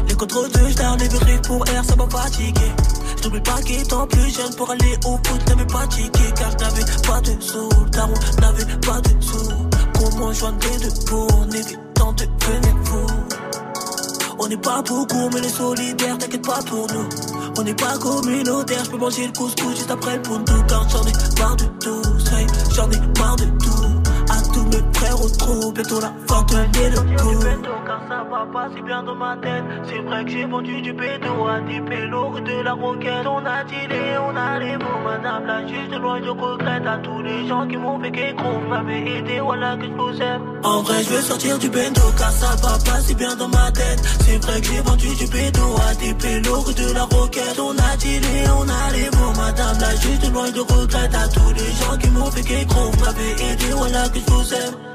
Les 0.07 0.15
contrôles 0.15 0.49
de 0.49 0.59
j't'ai 0.69 1.25
les 1.25 1.37
pour 1.39 1.61
R, 1.63 1.83
ça 1.85 1.95
m'a 1.95 2.07
fatigué 2.09 2.71
J'oublie 3.21 3.41
pas 3.41 3.61
qu'étant 3.61 4.07
plus 4.07 4.33
jeune 4.33 4.53
pour 4.55 4.69
aller 4.71 4.97
au 5.05 5.11
foot, 5.11 5.47
n'avais 5.47 5.67
pas 5.67 5.85
ticket 5.87 6.31
car 6.35 6.51
je 6.51 6.57
n'avais 6.57 6.85
pas 7.07 7.21
de 7.21 7.41
sous. 7.41 7.69
Daron 7.91 8.13
n'avait 8.39 8.79
pas 8.79 9.01
de 9.01 9.21
sous. 9.21 9.51
comment 9.99 10.33
joindre 10.33 10.57
les 10.71 10.77
deux 10.79 11.05
bouts 11.05 11.27
en 11.33 11.49
évitant 11.51 12.13
de 12.13 12.23
venir 12.23 12.75
fou. 12.83 13.05
On 14.39 14.47
n'est 14.47 14.57
pas 14.57 14.81
beaucoup, 14.81 15.29
mais 15.33 15.41
les 15.41 15.49
solidaires, 15.49 16.17
t'inquiète 16.17 16.45
pas 16.45 16.61
pour 16.63 16.87
nous. 16.91 17.07
On 17.57 17.63
n'est 17.63 17.75
pas 17.75 17.95
communautaire, 17.99 18.83
je 18.85 18.89
peux 18.89 18.97
manger 18.97 19.27
le 19.27 19.33
couscous 19.33 19.75
juste 19.75 19.91
après 19.91 20.15
le 20.15 20.21
poundou. 20.23 20.63
Car 20.67 20.89
j'en 20.89 21.05
ai 21.05 21.39
marre 21.39 21.57
tout, 21.79 22.01
ça 22.25 22.41
y 22.41 22.43
est, 22.43 22.73
j'en 22.73 22.89
ai 22.89 22.99
marre 23.19 23.35
de 23.35 23.45
tout. 23.45 23.80
Au 25.13 25.29
trou, 25.29 25.71
bientôt 25.71 25.99
la 25.99 26.13
fin 26.27 26.41
de 26.43 27.21
coup. 27.21 27.39
car 27.85 28.01
ça 28.07 28.23
va 28.29 28.45
pas 28.51 28.69
si 28.75 28.81
bien 28.81 29.03
dans 29.03 29.15
ma 29.15 29.35
tête. 29.37 29.63
C'est 29.89 30.01
vrai 30.01 30.23
que 30.25 30.31
j'ai 30.31 30.45
vendu 30.45 30.81
du 30.81 30.93
bédo 30.93 31.47
à 31.47 31.59
des 31.61 31.81
pélos 31.81 32.39
de 32.39 32.61
la 32.63 32.73
roquette. 32.73 33.25
On 33.25 33.45
a 33.45 33.63
dealé, 33.63 34.17
on 34.17 34.35
a 34.35 34.59
les 34.59 34.77
mots, 34.77 35.01
madame 35.03 35.45
la 35.45 35.67
juge 35.67 35.89
de 35.89 35.97
loin, 35.97 36.19
je 36.23 36.29
regrette 36.29 36.85
à 36.85 36.97
tous 36.97 37.21
les 37.21 37.47
gens 37.47 37.67
qui 37.67 37.77
m'ont 37.77 37.99
fait 37.99 38.11
qu'écro. 38.11 38.49
Vous 38.51 38.67
m'avez 38.67 39.17
aidé, 39.17 39.39
voilà 39.39 39.77
que 39.77 39.85
je 39.85 39.91
vous 39.91 40.21
aime. 40.21 40.41
En 40.63 40.81
vrai, 40.81 41.03
je 41.03 41.09
veux 41.09 41.21
sortir 41.21 41.57
du 41.59 41.69
bendo 41.69 42.01
car 42.17 42.31
ça 42.31 42.55
va 42.61 42.77
pas 42.85 43.01
si 43.01 43.15
bien 43.15 43.35
dans 43.35 43.49
ma 43.49 43.71
tête. 43.71 44.01
C'est 44.25 44.37
vrai 44.43 44.61
que 44.61 44.67
j'ai 44.67 44.81
vendu 44.81 45.07
du 45.15 45.27
bédo 45.27 45.75
à 45.89 45.95
des 45.95 46.13
pélos 46.13 46.73
de 46.73 46.93
la 46.93 47.03
roquette. 47.03 47.59
On 47.59 47.71
a 47.71 47.97
dealé, 47.97 48.43
on 48.57 48.67
a 48.69 48.91
les 48.93 49.09
mots, 49.17 49.33
madame 49.37 49.77
la 49.79 49.95
juge 49.95 50.19
de 50.19 50.33
loin, 50.33 50.45
je 50.53 50.61
regrette 50.61 51.15
à 51.15 51.27
tous 51.27 51.53
les 51.53 51.71
gens 51.79 51.97
qui 51.97 52.09
m'ont 52.09 52.31
fait 52.31 52.43
qu'écro. 52.43 52.91
Vous 52.91 53.05
m'avez 53.05 53.31
aidé, 53.51 53.65
voilà 53.75 54.09
que 54.09 54.19
je 54.19 54.31
vous 54.31 54.53
aime. 54.53 54.91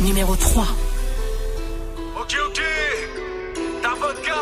Numéro 0.00 0.34
3. 0.36 0.66
Ok, 2.20 2.36
ok. 2.46 2.60
Ta 3.82 3.90
vodka, 3.90 4.34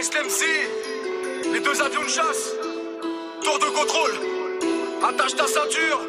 Ice 0.00 0.10
MC, 0.10 1.52
les 1.52 1.60
deux 1.60 1.80
avions 1.82 2.02
de 2.02 2.08
chasse, 2.08 2.52
tour 3.42 3.58
de 3.58 3.66
contrôle, 3.66 4.12
attache 5.08 5.36
ta 5.36 5.46
ceinture. 5.46 6.00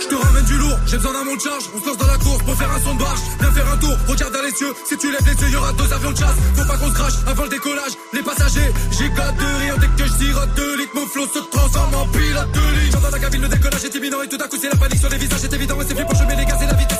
Je 0.00 0.08
te 0.08 0.14
ramène 0.14 0.44
du 0.44 0.58
lourd, 0.58 0.78
j'ai 0.86 0.96
besoin 0.96 1.12
d'un 1.12 1.24
monte 1.24 1.42
charge. 1.42 1.64
On 1.74 1.80
se 1.80 1.86
lance 1.86 1.96
dans 1.96 2.06
la 2.06 2.18
course 2.18 2.42
pour 2.42 2.54
faire 2.54 2.70
un 2.70 2.80
son 2.80 2.94
de 2.94 3.00
barge. 3.00 3.20
Viens 3.40 3.52
faire 3.52 3.72
un 3.72 3.76
tour, 3.78 3.96
regarde 4.08 4.32
dans 4.32 4.42
les 4.42 4.52
cieux. 4.52 4.74
Si 4.84 4.98
tu 4.98 5.10
lèves 5.10 5.26
les 5.26 5.42
yeux, 5.42 5.52
y'aura 5.52 5.72
deux 5.72 5.92
avions 5.92 6.10
de 6.10 6.16
chasse. 6.16 6.36
Faut 6.54 6.64
pas 6.64 6.76
qu'on 6.76 6.88
se 6.88 6.94
crache 6.94 7.14
avant 7.26 7.42
le 7.44 7.48
décollage. 7.48 7.92
Les 8.12 8.22
passagers, 8.22 8.72
j'ai 8.90 9.08
de 9.08 9.58
rire 9.60 9.76
dès 9.78 9.88
que 9.88 10.08
je 10.08 10.12
sirote 10.12 10.54
deux 10.54 10.76
litres. 10.76 10.92
Mon 10.94 11.06
flow 11.06 11.26
se 11.26 11.38
transforme 11.38 11.94
en 11.94 12.06
pilote 12.08 12.52
de 12.52 12.60
ligne. 12.60 12.92
J'entends 12.92 13.10
la 13.10 13.18
cabine, 13.18 13.42
le 13.42 13.48
décollage 13.48 13.84
est 13.84 13.94
imminent 13.94 14.22
et 14.22 14.28
tout 14.28 14.38
à 14.40 14.48
coup 14.48 14.56
c'est 14.60 14.68
la 14.68 14.76
panique 14.76 15.00
sur 15.00 15.08
les 15.08 15.18
visages. 15.18 15.40
C'est 15.40 15.52
évident 15.52 15.80
et 15.80 15.84
c'est 15.88 15.94
fait 15.96 16.04
pour 16.04 16.16
chemin 16.16 16.34
les 16.36 16.44
gars. 16.44 16.56
C'est 16.60 16.66
la 16.66 16.74
vitesse, 16.74 16.95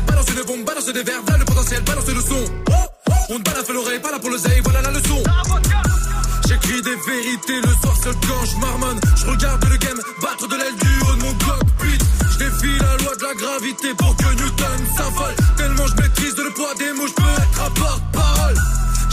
balance 0.00 0.26
une 0.28 0.44
bombe, 0.44 0.64
balance 0.64 0.86
des 0.86 1.02
verres. 1.02 1.22
Voilà 1.24 1.38
le 1.38 1.44
potentiel, 1.44 1.82
balance 1.82 2.06
le 2.06 2.20
son. 2.20 2.44
On 3.28 3.38
te 3.38 3.42
balade 3.42 3.68
l'oreille, 3.68 4.00
pas 4.00 4.12
là 4.12 4.18
pour 4.18 4.30
le 4.30 4.38
zay, 4.38 4.60
voilà 4.62 4.82
la 4.82 4.90
leçon. 4.90 5.22
J'écris 6.48 6.82
des 6.82 6.96
vérités 7.06 7.60
le 7.60 7.72
soir 7.82 7.96
seul 8.02 8.14
quand 8.28 8.44
je 8.44 8.56
marmonne. 8.58 9.00
Je 9.16 9.26
regarde 9.26 9.64
le 9.64 9.76
game 9.76 9.98
battre 10.22 10.46
de 10.46 10.56
l'aile 10.56 10.76
du 10.76 11.00
haut 11.02 11.16
de 11.16 11.22
mon 11.22 11.34
cockpit. 11.34 11.98
Je 12.30 12.38
défie 12.38 12.78
la 12.78 12.96
loi 13.02 13.16
de 13.16 13.22
la 13.22 13.34
gravité 13.34 13.94
pour 13.98 14.16
que 14.16 14.34
Newton 14.34 14.78
s'affole. 14.96 15.34
Tellement 15.56 15.86
je 15.86 16.02
maîtrise 16.02 16.36
le 16.36 16.50
poids 16.54 16.74
des 16.78 16.92
mots, 16.92 17.06
je 17.08 17.14
peux 17.14 17.22
être 17.22 17.62
un 17.66 17.70
porte-parole. 17.70 18.15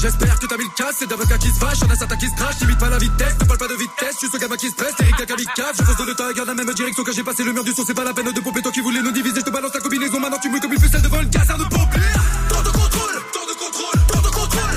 J'espère 0.04 0.38
que 0.38 0.48
t'as 0.48 0.58
mis 0.58 0.66
le 0.66 0.76
casse, 0.76 0.96
c'est 1.00 1.08
d'avocat 1.08 1.38
qui 1.38 1.48
se 1.48 1.58
vache, 1.62 1.80
y'en 1.80 1.88
a 1.88 1.96
qui 2.18 2.28
se 2.28 2.36
crachent, 2.36 2.60
limite 2.60 2.78
pas 2.78 2.90
la 2.90 2.98
vitesse, 2.98 3.40
ne 3.40 3.46
parle 3.46 3.58
pas 3.58 3.70
de 3.70 3.76
vitesse, 3.76 4.18
suis 4.18 4.28
ce 4.28 4.36
gamin 4.36 4.58
qui 4.58 4.68
se 4.68 4.76
presse, 4.76 4.92
Eric 5.00 5.18
la 5.18 5.26
kamikaze, 5.26 5.78
je 5.80 5.84
fonce 5.86 6.06
de 6.06 6.12
temps 6.12 6.30
et 6.30 6.34
garde 6.34 6.50
la 6.50 6.56
même 6.56 6.74
direction 6.74 7.06
que 7.06 7.14
j'ai 7.14 7.24
passé 7.24 7.42
le 7.46 7.54
mur 7.54 7.64
du 7.64 7.72
son, 7.72 7.86
c'est 7.88 7.94
pas 7.94 8.04
la 8.04 8.14
peine 8.14 8.30
de 8.34 8.42
pomper, 8.42 8.62
toi 8.62 8.74
qui 8.74 8.82
voulais 8.82 9.02
nous 9.02 9.14
diviser, 9.14 9.40
je 9.40 9.46
te 9.46 9.50
balance 9.50 9.74
la 9.74 9.80
combinaison, 9.80 10.20
maintenant 10.20 10.40
tu 10.44 10.50
mouilles 10.50 10.60
comme 10.60 10.74
une 10.74 10.82
ficelle 10.82 11.02
devant 11.02 11.22
le 11.22 11.28
caserne 11.28 11.64
de 11.64 11.70
pompiers. 11.70 12.02
Temps 12.50 12.62
de 12.62 12.70
contrôle, 12.76 13.16
temps 13.32 13.48
de 13.48 13.56
contrôle, 13.56 14.00
temps 14.12 14.20
de 14.20 14.28
contrôle, 14.28 14.76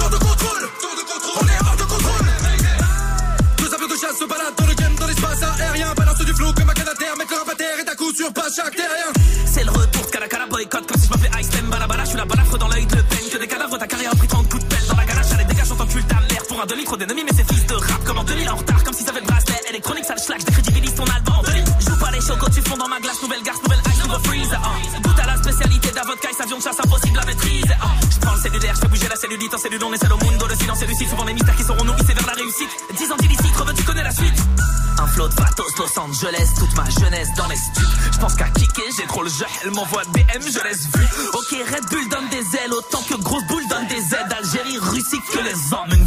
temps 0.00 0.08
de 0.08 0.16
contrôle, 0.16 0.62
temps 0.80 0.96
de 0.96 1.04
contrôle, 1.12 1.36
on 1.36 1.48
est 1.52 1.60
hors 1.68 1.76
de 1.76 1.84
contrôle. 1.92 2.26
Deux 3.58 3.74
avions 3.74 3.88
de 3.88 3.96
chasse 4.00 4.16
se 4.16 4.24
baladent 4.24 4.56
dans 4.56 4.66
le 4.66 4.74
game, 4.80 4.94
dans 4.96 5.08
l'espace 5.08 5.42
aérien, 5.42 5.92
balance 5.92 6.24
du 6.24 6.32
flow 6.32 6.54
comme 6.54 6.70
un 6.70 6.72
à 6.72 6.94
terre, 6.96 7.16
mettre 7.18 7.32
le 7.32 7.36
rap 7.36 7.50
à 7.52 7.54
terre 7.54 7.78
et 7.78 7.84
d'un 7.84 7.94
coup 7.96 8.10
sur 8.14 8.32
pas 8.32 8.48
chaque 8.48 8.76
terrien. 8.76 9.12
C'est 9.44 9.64
le 9.64 9.70
retour 9.72 10.02
de 10.08 10.50
boycott 10.50 10.86
comme 10.86 11.00
si 11.00 11.08
un 16.62 16.66
demi 16.66 16.84
trop 16.84 16.96
d'ennemis. 16.96 17.24
Mais 17.24 17.32
c'est 17.34 17.50
fils 17.52 17.66
de 17.66 17.74
rap 17.74 18.04
comme 18.04 18.18
en 18.18 18.24
2000 18.24 18.48
en 18.48 18.56
retard. 18.56 18.84
Comme 18.84 18.94
si 18.94 19.02
ça 19.02 19.10
avait 19.10 19.20
le 19.20 19.26
bracelet 19.26 19.60
électronique, 19.68 20.04
ça 20.04 20.14
le 20.14 20.22
schlag. 20.22 20.42
Décrédibilise 20.44 20.94
ton 20.94 21.04
album 21.04 21.34
en 21.38 21.42
2000. 21.42 21.64
Joue 21.80 21.98
pas 21.98 22.10
les 22.10 22.20
chocos, 22.20 22.50
tu 22.54 22.62
fonds 22.62 22.76
dans 22.76 22.88
ma 22.88 23.00
glace. 23.00 23.20
Nouvelle 23.22 23.42
garce, 23.42 23.62
nouvelle 23.62 23.80
ice, 23.86 24.04
nouveau 24.04 24.18
freeze. 24.24 24.52
Uh. 24.52 25.02
Goûte 25.02 25.18
à 25.18 25.26
la 25.26 25.36
spécialité 25.36 25.90
d'Avodka 25.90 26.28
avion 26.42 26.58
de 26.58 26.62
chasse 26.62 26.80
impossible 26.84 27.18
à 27.18 27.24
maîtriser. 27.24 27.66
Uh. 27.66 28.06
Je 28.10 28.20
prends 28.20 28.34
le 28.34 28.40
cellulaire, 28.40 28.74
je 28.74 28.80
fais 28.80 28.88
bouger 28.88 29.08
la 29.08 29.16
cellulite 29.16 29.54
en 29.54 29.58
cellule. 29.58 29.84
On 29.84 29.92
est 29.92 29.98
seul 29.98 30.12
au 30.12 30.18
mundo, 30.18 30.46
le 30.46 30.54
silence 30.54 30.82
et 30.82 30.86
lucide. 30.86 31.08
Souvent 31.08 31.24
les 31.24 31.34
mystères 31.34 31.56
qui 31.56 31.64
seront 31.64 31.84
nourris, 31.84 32.04
c'est 32.06 32.14
vers 32.14 32.26
la 32.26 32.34
réussite. 32.34 32.70
10 32.96 33.12
ans 33.12 33.16
d'illicite, 33.16 33.56
reveux, 33.56 33.74
tu 33.74 33.82
connais 33.84 34.04
la 34.04 34.12
suite. 34.12 34.38
Un 34.98 35.06
flot 35.06 35.28
de 35.28 35.34
pathos, 35.34 35.72
Los 35.78 35.98
Angeles, 35.98 36.48
toute 36.58 36.74
ma 36.76 36.88
jeunesse 36.88 37.28
dans 37.36 37.48
les 37.48 37.56
studs. 37.56 37.82
Je 38.12 38.18
pense 38.18 38.34
qu'à 38.34 38.48
kicker, 38.50 38.84
j'ai 38.96 39.06
trop 39.06 39.22
le 39.22 39.30
jeu, 39.30 39.46
elle 39.64 39.70
m'envoie 39.72 40.02
BM, 40.12 40.42
je 40.42 40.62
laisse 40.62 40.86
vu. 40.94 41.04
Ok, 41.32 41.50
Red 41.50 41.84
Bull 41.90 42.08
donne 42.08 42.28
des 42.28 42.56
ailes, 42.58 42.72
autant 42.72 43.02
que 43.08 43.14
Grosse 43.14 43.44
Boule 43.48 43.66
donne 43.68 43.86
des 43.88 44.14
aides. 44.14 44.32
Algérie, 44.38 44.78
Russie, 44.78 45.20
que 45.32 45.40
les 45.40 45.74
hommes, 45.74 46.01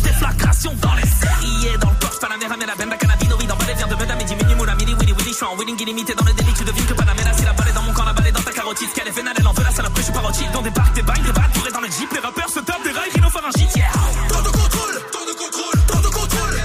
Dans 10.51 10.61
des 10.61 10.71
parcs, 10.71 10.93
des 10.93 11.01
bails, 11.01 11.21
des 11.21 11.31
balles, 11.31 11.51
tourés 11.53 11.71
dans 11.71 11.79
le 11.79 11.87
jeep, 11.87 12.11
les 12.11 12.19
rappeurs 12.19 12.49
se 12.49 12.59
tapent 12.59 12.83
des 12.83 12.91
rails, 12.91 13.09
rhinopharyngite, 13.13 13.75
yeah. 13.75 13.85
Temps 14.27 14.41
de 14.41 14.49
contrôle, 14.49 15.01
temps 15.11 15.25
de 15.25 15.31
contrôle, 15.31 15.79
temps 15.87 15.99
de 16.01 16.07
contrôle, 16.07 16.59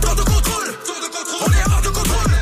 temps 0.00 0.14
de 0.14 0.22
contrôle, 0.22 0.74
temps 0.86 1.00
de 1.00 1.08
contrôle, 1.08 1.46
on 1.46 1.52
est 1.52 1.72
hors 1.72 1.82
de 1.82 1.88
contrôle. 1.88 2.32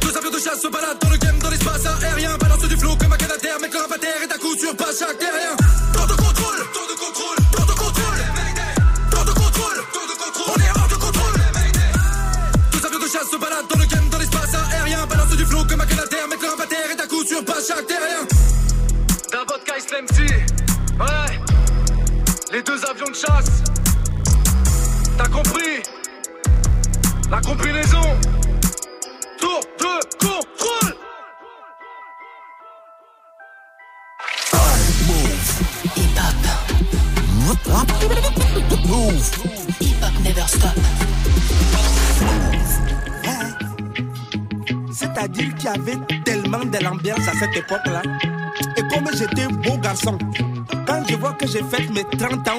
Deux 0.00 0.16
avions 0.16 0.30
de 0.30 0.38
chasse 0.38 0.62
se 0.62 0.68
baladent 0.68 0.98
dans 0.98 1.10
le 1.10 1.16
game, 1.18 1.38
dans 1.40 1.50
l'espace 1.50 1.84
aérien, 1.84 2.38
balance 2.38 2.60
du 2.60 2.76
flow 2.76 2.96
comme 2.96 3.12
un 3.12 3.16
terre, 3.16 3.60
mettre 3.60 3.74
le 3.74 3.82
rap 3.82 3.92
à 3.92 3.98
terre 3.98 4.22
et 4.22 4.26
d'un 4.26 4.38
coup 4.38 4.56
sur 4.56 4.74
pas 4.76 4.92
chaque 4.98 5.18
terrien. 5.18 5.57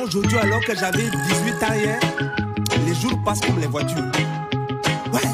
Aujourd'hui 0.10 0.40
alors 0.40 0.62
que 0.62 0.76
j'avais 0.76 1.04
18 1.04 1.64
ans 1.64 1.74
hier, 1.76 2.00
les 2.88 2.96
jours 2.96 3.20
passent 3.24 3.42
comme 3.42 3.60
les 3.60 3.68
voitures. 3.68 4.12
Ouais, 5.14 5.30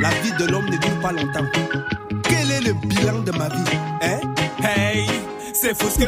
la 0.00 0.10
vie 0.20 0.32
de 0.32 0.50
l'homme 0.50 0.66
ne 0.66 0.76
dure 0.76 1.00
pas 1.00 1.12
longtemps. 1.12 1.46
Quel 2.24 2.50
est 2.50 2.60
le 2.62 2.72
bilan 2.72 3.20
de 3.20 3.30
ma 3.30 3.48
vie 3.48 3.78
hein? 4.02 4.20
Hey, 4.64 5.06
c'est 5.52 5.80
fou 5.80 5.88
ce 5.88 5.98
que 5.98 6.04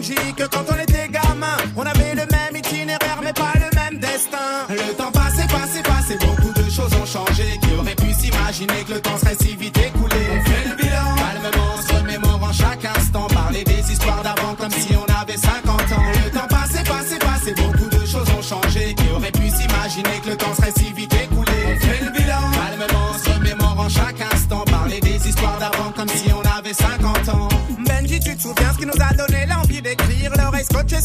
que 0.00 0.46
quand 0.46 0.64
on 0.70 0.80
était 0.80 1.08
gamin, 1.08 1.56
on 1.76 1.82
avait 1.82 2.14
le 2.14 2.22
même 2.30 2.56
itinéraire 2.56 3.18
mais 3.22 3.32
pas 3.32 3.52
le 3.54 3.74
même 3.74 3.98
destin. 3.98 4.66
Le 4.68 4.94
temps 4.94 5.10
passé, 5.10 5.42
passé, 5.48 5.82
passé, 5.82 6.16
beaucoup 6.24 6.52
de 6.52 6.70
choses 6.70 6.92
ont 6.94 7.06
changé. 7.06 7.58
Qui 7.60 7.74
aurait 7.78 7.96
pu 7.96 8.12
s'imaginer 8.12 8.84
que 8.86 8.94
le 8.94 9.00
temps 9.00 9.18
serait 9.18 9.36
si 9.40 9.56
vite 9.56 9.76
écoulé? 9.76 10.16
On 10.30 10.44
fait 10.44 10.68
le 10.68 10.76
bilan, 10.76 11.16
calmement, 11.16 11.82
se 11.82 11.94
remémore 11.94 12.42
en 12.42 12.52
chaque 12.52 12.84
instant. 12.84 13.26
Parler 13.26 13.64
des 13.64 13.92
histoires 13.92 14.22
d'avant 14.22 14.54
comme 14.54 14.70
si 14.70 14.94
on 14.94 15.20
avait 15.20 15.36
50 15.36 15.66
ans. 15.68 16.12
Le 16.24 16.30
temps 16.30 16.46
passé, 16.48 16.84
passé, 16.84 17.18
passé, 17.18 17.54
beaucoup 17.54 17.90
de 17.90 18.06
choses 18.06 18.28
ont 18.38 18.42
changé. 18.42 18.94
Qui 18.94 19.08
aurait 19.14 19.32
pu 19.32 19.48
s'imaginer 19.48 20.20
que 20.22 20.30
le 20.30 20.36
temps 20.36 20.54
serait 20.54 20.72
si 20.76 20.92
vite 20.92 20.97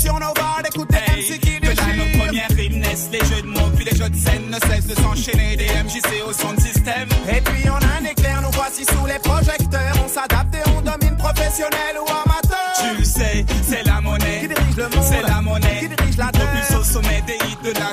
Sur 0.04 0.20
nos 0.20 0.34
barres, 0.34 0.60
d'écouter 0.62 0.98
MC 1.16 1.40
qui 1.40 1.62
Que 1.62 1.74
dans 1.74 1.88
nos 1.88 2.04
déchire 2.04 2.26
premières 2.26 2.50
rimes 2.58 2.80
naissent 2.80 3.08
les 3.10 3.20
jeux 3.20 3.42
de 3.42 3.48
mots, 3.48 3.72
puis 3.74 3.86
les 3.86 3.96
jeux 3.96 4.10
de 4.10 4.16
scène 4.18 4.50
ne 4.50 4.60
cessent 4.68 4.88
de 4.88 4.96
s'enchaîner. 4.96 5.56
Des 5.56 5.68
MJC 5.68 6.28
au 6.28 6.34
son 6.34 6.52
de 6.52 6.60
système. 6.60 7.08
Et 7.34 7.40
puis 7.40 7.64
on 7.70 7.76
a 7.76 8.02
un 8.02 8.04
éclair, 8.04 8.42
nous 8.42 8.52
voici 8.52 8.84
sous 8.84 9.06
les 9.06 9.20
projecteurs 9.20 9.96
On 10.04 10.10
s'adapte 10.10 10.54
et 10.56 10.70
on 10.76 10.82
domine 10.82 11.16
professionnel 11.16 11.96
ou 11.96 12.12
amateur 12.12 12.74
Tu 12.76 12.98
le 12.98 13.06
sais, 13.06 13.46
c'est 13.64 13.86
la 13.86 14.02
monnaie. 14.02 14.42
Qui 14.42 14.48
dirige 14.50 14.76
le 14.76 14.90
monde 14.90 15.06
C'est 15.08 15.22
la 15.22 15.40
monnaie. 15.40 15.80
Qui 15.80 15.88
dirige 15.88 16.18
la 16.18 16.32
terre 16.32 16.52
Propulse 16.52 16.76
au 16.78 16.84
sommet 16.84 17.24
des 17.26 17.38
hits 17.48 17.64
de 17.64 17.80
là, 17.80 17.93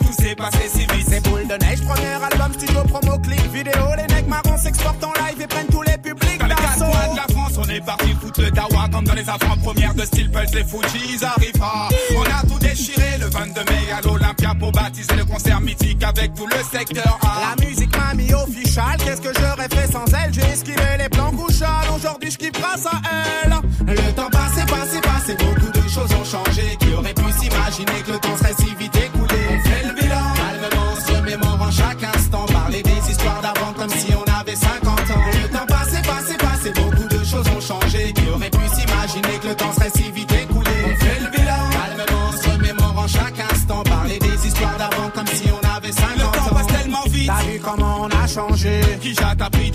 avant-premières 9.31 9.95
de 9.95 10.05
Steel 10.05 10.31
Pulse, 10.31 10.53
les 10.55 10.65
Fujis 10.65 11.25
arrivera. 11.25 11.89
On 12.17 12.23
a 12.23 12.47
tout 12.49 12.59
déchiré 12.59 13.19
le 13.19 13.27
22 13.27 13.61
mai 13.61 13.93
à 13.97 14.01
l'Olympia 14.01 14.55
pour 14.59 14.73
baptiser 14.73 15.15
le 15.17 15.25
concert 15.25 15.61
mythique 15.61 16.03
avec 16.03 16.35
tout 16.35 16.47
le 16.47 16.57
secteur 16.71 17.19
A. 17.23 17.57
La 17.57 17.67
musique 17.67 17.97
m'a 17.97 18.15
mis 18.15 18.33
official, 18.35 18.97
qu'est-ce 18.99 19.21
que 19.21 19.33
j'aurais 19.39 19.69
fait 19.69 19.91
sans 19.91 20.05
elle? 20.07 20.33
J'ai 20.33 20.53
esquivé 20.53 20.97
les 20.99 21.09
plans 21.09 21.31
couchales, 21.31 21.89
aujourd'hui 21.95 22.31
je 22.31 22.39
kiffe 22.39 22.53
grâce 22.53 22.87
à 22.87 23.01
elle 23.45 23.55
Le 23.87 24.13
temps 24.13 24.31
passé, 24.31 24.63
passé, 24.67 25.01
passé, 25.01 25.37
beaucoup 25.37 25.71
de 25.71 25.89
choses 25.89 26.11
ont 26.13 26.25
changé. 26.25 26.77
Qui 26.81 26.93
aurait 26.95 27.15
pu 27.15 27.31
s'imaginer 27.39 28.03
que 28.07 28.13
le 28.13 28.19
temps 28.19 28.30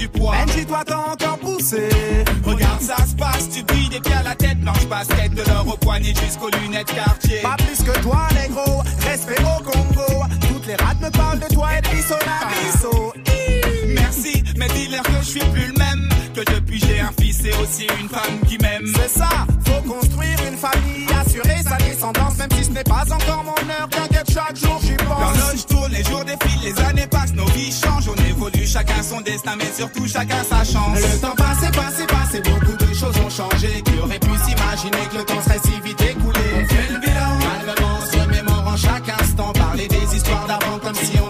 du 0.05 0.19
poids 0.19 0.35
Benji, 0.45 0.65
toi 0.65 0.83
t'as 0.85 0.97
encore 0.97 1.37
poussé 1.39 1.89
Regarde, 2.43 2.81
ça 2.81 2.97
se 3.05 3.15
passe, 3.15 3.49
tu 3.49 3.63
brilles 3.63 3.89
des 3.89 3.99
pieds 3.99 4.13
à 4.13 4.23
la 4.23 4.35
tête, 4.35 4.59
blanche 4.59 4.87
basket, 4.87 5.33
de 5.33 5.41
l'or 5.49 5.67
au 5.67 5.77
poignet 5.77 6.13
jusqu'aux 6.13 6.49
lunettes 6.61 6.93
quartier. 6.93 7.39
Pas 7.41 7.55
plus 7.57 7.83
que 7.83 7.99
toi, 8.01 8.27
négro, 8.39 8.83
respect 9.01 9.41
au 9.41 9.63
Congo. 9.63 10.23
Toutes 10.47 10.67
les 10.67 10.75
rats 10.75 10.93
me 11.01 11.09
parlent 11.09 11.39
de 11.39 11.53
toi 11.53 11.69
et 11.77 11.81
de 11.81 11.87
Bisso 11.89 12.15
Nabisso. 12.15 13.13
Merci, 13.95 14.43
mais 14.57 14.67
dis-leur 14.67 15.03
que 15.03 15.17
je 15.21 15.25
suis 15.25 15.39
plus 15.39 15.67
le 15.67 15.73
même. 15.73 16.09
Que 16.35 16.41
depuis 16.53 16.79
j'ai 16.79 16.99
un 16.99 17.11
fils 17.19 17.43
et 17.45 17.53
aussi 17.61 17.87
une 17.99 18.09
femme 18.09 18.39
qui 18.47 18.57
m'aime. 18.59 18.91
C'est 18.95 19.19
ça, 19.19 19.29
faut 19.65 19.81
construire 19.89 20.37
une 20.47 20.57
famille, 20.57 21.07
assurer 21.19 21.63
sa 21.63 21.77
descendance, 21.77 22.37
même 22.37 22.51
si 22.57 22.65
ce 22.65 22.71
n'est 22.71 22.83
pas 22.83 23.05
encore 23.11 23.43
mon 23.43 23.54
chacun 28.75 29.03
son 29.03 29.21
destin, 29.21 29.55
mais 29.57 29.71
surtout 29.73 30.05
chacun 30.05 30.43
sa 30.43 30.63
chance. 30.65 30.99
Le 30.99 31.21
temps 31.21 31.35
passé, 31.35 31.67
passé, 31.71 32.05
passé, 32.07 32.41
beaucoup 32.41 32.75
de 32.75 32.93
choses 32.93 33.15
ont 33.25 33.29
changé. 33.29 33.81
Qui 33.85 33.99
aurait 34.03 34.19
pu 34.19 34.31
s'imaginer 34.43 35.03
que 35.11 35.17
le 35.19 35.23
temps 35.23 35.41
serait 35.41 35.61
si 35.63 35.79
vite 35.79 36.01
écoulé? 36.01 36.39
On 36.59 36.65
fait 36.67 36.91
le 36.91 36.99
bilan, 36.99 37.39
calmement, 37.39 37.99
se 38.11 38.17
remémore 38.17 38.67
en 38.67 38.75
chaque 38.75 39.07
instant. 39.21 39.53
Parler 39.53 39.87
des 39.87 40.15
histoires 40.17 40.45
d'avant 40.47 40.77
comme 40.79 40.95
si 40.95 41.17
on 41.19 41.24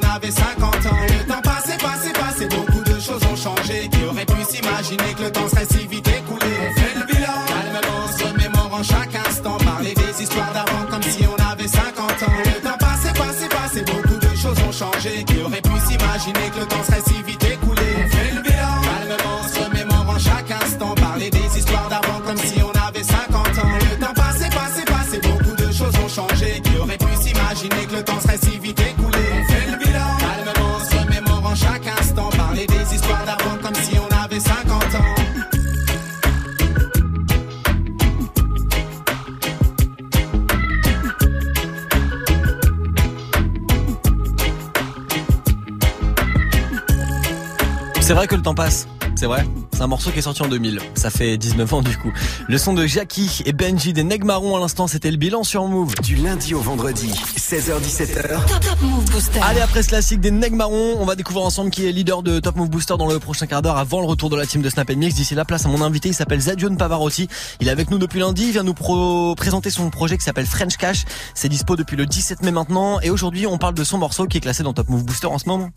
morceau 50.06 50.12
qui 50.14 50.20
est 50.20 50.22
sorti 50.22 50.43
en 50.43 50.47
2000. 50.47 50.80
Ça 50.93 51.10
fait 51.10 51.36
19 51.36 51.74
ans 51.74 51.82
du 51.82 51.97
coup. 51.97 52.14
Le 52.47 52.58
son 52.60 52.74
de 52.74 52.86
Jackie 52.86 53.41
et 53.45 53.53
Benji 53.53 53.91
des 53.91 54.03
Neg 54.03 54.24
Marron 54.24 54.56
à 54.56 54.60
l'instant, 54.60 54.86
c'était 54.86 55.10
le 55.10 55.18
bilan 55.18 55.43
sur 55.43 55.66
Move. 55.66 55.95
Du 56.03 56.16
lundi 56.16 56.53
au 56.53 56.60
vendredi, 56.60 57.12
16h17h. 57.38 58.45
Top, 58.45 58.60
top 58.60 58.82
Move 58.82 59.06
Booster. 59.10 59.39
Allez, 59.41 59.62
après 59.62 59.82
ce 59.82 59.88
classique 59.88 60.20
des 60.20 60.30
Neg 60.30 60.53
Marron, 60.53 60.97
on 60.99 61.06
va 61.06 61.16
découvrir 61.16 61.43
ensemble 61.45 61.72
qui 61.72 61.88
est 61.88 61.91
leader 61.91 62.22
de 62.22 62.39
Top 62.39 62.56
Move 62.56 62.70
Booster 62.70 62.95
dans 62.99 63.08
le 63.08 63.18
prochain 63.18 63.47
quart 63.47 63.64
d'heure 63.64 63.78
avant 63.78 63.99
le 63.99 64.06
retour 64.06 64.30
de 64.30 64.36
la 64.36 64.45
team 64.45 64.62
de 64.62 64.70
Snap 64.70 64.91
Mix. 64.91 65.16
D'ici 65.16 65.34
là, 65.34 65.43
place 65.43 65.66
à 65.66 65.70
mon 65.70 65.82
invité, 65.82 66.10
il 66.10 66.14
s'appelle 66.14 66.39
Zadion 66.41 66.76
Pavarotti. 66.76 67.28
Il 67.60 67.68
est 67.68 67.72
avec 67.72 67.89
nous 67.89 67.97
depuis 67.97 68.20
lundi, 68.20 68.43
il 68.45 68.51
vient 68.51 68.64
nous 68.64 68.76
pro- 68.76 69.34
présenter 69.36 69.72
son 69.72 69.89
projet 69.89 70.18
qui 70.20 70.24
s'appelle 70.24 70.45
French 70.45 70.78
Cash. 70.78 71.06
C'est 71.34 71.49
dispo 71.49 71.76
depuis 71.76 71.97
le 71.97 72.06
17 72.06 72.43
mai 72.43 72.51
maintenant 72.51 72.99
et 73.01 73.10
aujourd'hui, 73.10 73.47
on 73.47 73.58
parle 73.58 73.74
de 73.74 73.84
son 73.84 73.97
morceau 73.97 74.28
qui 74.28 74.38
est 74.38 74.41
classé 74.41 74.62
dans 74.62 74.74
Top 74.74 74.88
Move 74.89 75.03
Booster 75.03 75.28
en 75.28 75.39
ce 75.39 75.49
moment. 75.49 75.70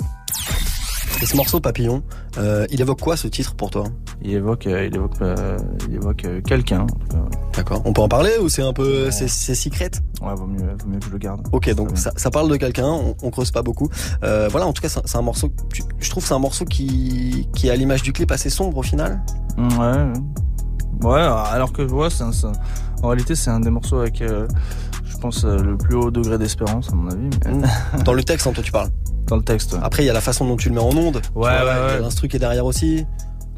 Et 1.21 1.27
ce 1.27 1.37
morceau 1.37 1.59
Papillon, 1.61 2.03
euh, 2.39 2.65
il 2.71 2.81
évoque 2.81 3.01
quoi 3.01 3.17
ce 3.17 3.27
titre 3.27 3.55
pour 3.57 3.71
toi? 3.71 3.85
Il 4.23 4.31
évoque, 4.33 4.67
euh, 4.69 4.87
il 4.87 4.95
évoque, 4.95 5.21
euh, 5.21 5.59
il 5.89 5.97
évoque 5.97 6.27
quelqu'un. 6.47 6.87
D'accord. 7.57 7.83
On 7.85 7.93
peut 7.93 8.03
en 8.03 8.09
parler 8.09 8.31
ou 8.41 8.49
c'est 8.49 8.63
un 8.63 8.73
peu 8.73 9.11
c'est 9.11 9.29
c'est 9.29 9.55
secret? 9.57 9.91
Ouais, 10.23 10.35
vaut 10.37 10.47
mieux, 10.47 10.59
vaut 10.59 10.89
mieux 10.89 10.99
que 11.01 11.07
je 11.07 11.11
le 11.11 11.19
garde. 11.19 11.47
Ok, 11.53 11.75
donc 11.75 11.97
ça, 11.99 12.13
ça 12.17 12.31
parle 12.31 12.49
de 12.49 12.57
quelqu'un, 12.57 12.87
on, 12.87 13.17
on 13.23 13.31
creuse 13.31 13.51
pas 13.51 13.63
beaucoup. 13.63 13.89
Voilà, 14.23 14.67
en 14.67 14.73
tout 14.73 14.81
cas, 14.83 14.89
c'est 14.89 15.01
un- 15.01 15.03
c'est 15.07 15.19
un 15.19 15.23
morceau. 15.23 15.49
tu- 15.73 15.83
Je 15.99 16.11
trouve 16.11 16.23
que 16.23 16.29
c'est 16.29 16.35
un 16.35 16.39
morceau 16.39 16.65
qui 16.65 17.49
qui 17.55 17.67
est 17.69 17.71
à 17.71 17.77
l'image 17.77 18.03
du 18.03 18.13
clip 18.13 18.31
assez 18.31 18.51
sombre 18.51 18.77
au 18.79 18.83
final. 18.83 19.21
Mm, 19.57 19.69
Ouais. 19.79 20.13
Ouais, 21.11 21.21
alors 21.21 21.73
que 21.73 21.83
ouais, 21.83 22.11
c'est 22.11 22.25
un- 22.25 22.33
c'est 22.33 22.47
un- 22.47 22.53
en 23.03 23.09
réalité 23.09 23.35
c'est 23.35 23.51
un 23.51 23.61
des 23.61 23.71
morceaux 23.71 23.99
avec, 24.01 24.23
je 24.23 25.17
pense, 25.19 25.45
le 25.45 25.77
plus 25.77 25.95
haut 25.97 26.11
degré 26.11 26.39
d'espérance 26.39 26.91
à 26.93 26.95
mon 26.95 27.11
avis. 27.11 27.29
mais- 27.45 28.03
Dans 28.05 28.13
le 28.15 28.23
texte, 28.23 28.47
hein, 28.47 28.53
toi 28.53 28.63
tu 28.63 28.73
parles. 28.73 28.91
Dans 29.29 29.37
le 29.37 29.43
texte. 29.43 29.73
ouais. 29.75 29.79
Après, 29.83 30.03
il 30.03 30.07
y 30.07 30.11
a 30.11 30.13
la 30.13 30.21
façon 30.21 30.47
dont 30.47 30.57
tu 30.57 30.69
le 30.69 30.75
mets 30.75 30.81
en 30.81 30.91
onde. 30.97 31.21
Tu 31.23 31.29
Ouais, 31.39 31.43
vois, 31.43 31.49
ouais, 31.51 31.59
Il 31.63 31.67
y 31.67 31.71
a 31.71 31.87
ouais. 31.97 32.01
l'instru 32.01 32.29
qui 32.29 32.37
est 32.37 32.41
derrière 32.41 32.65
aussi. 32.67 33.07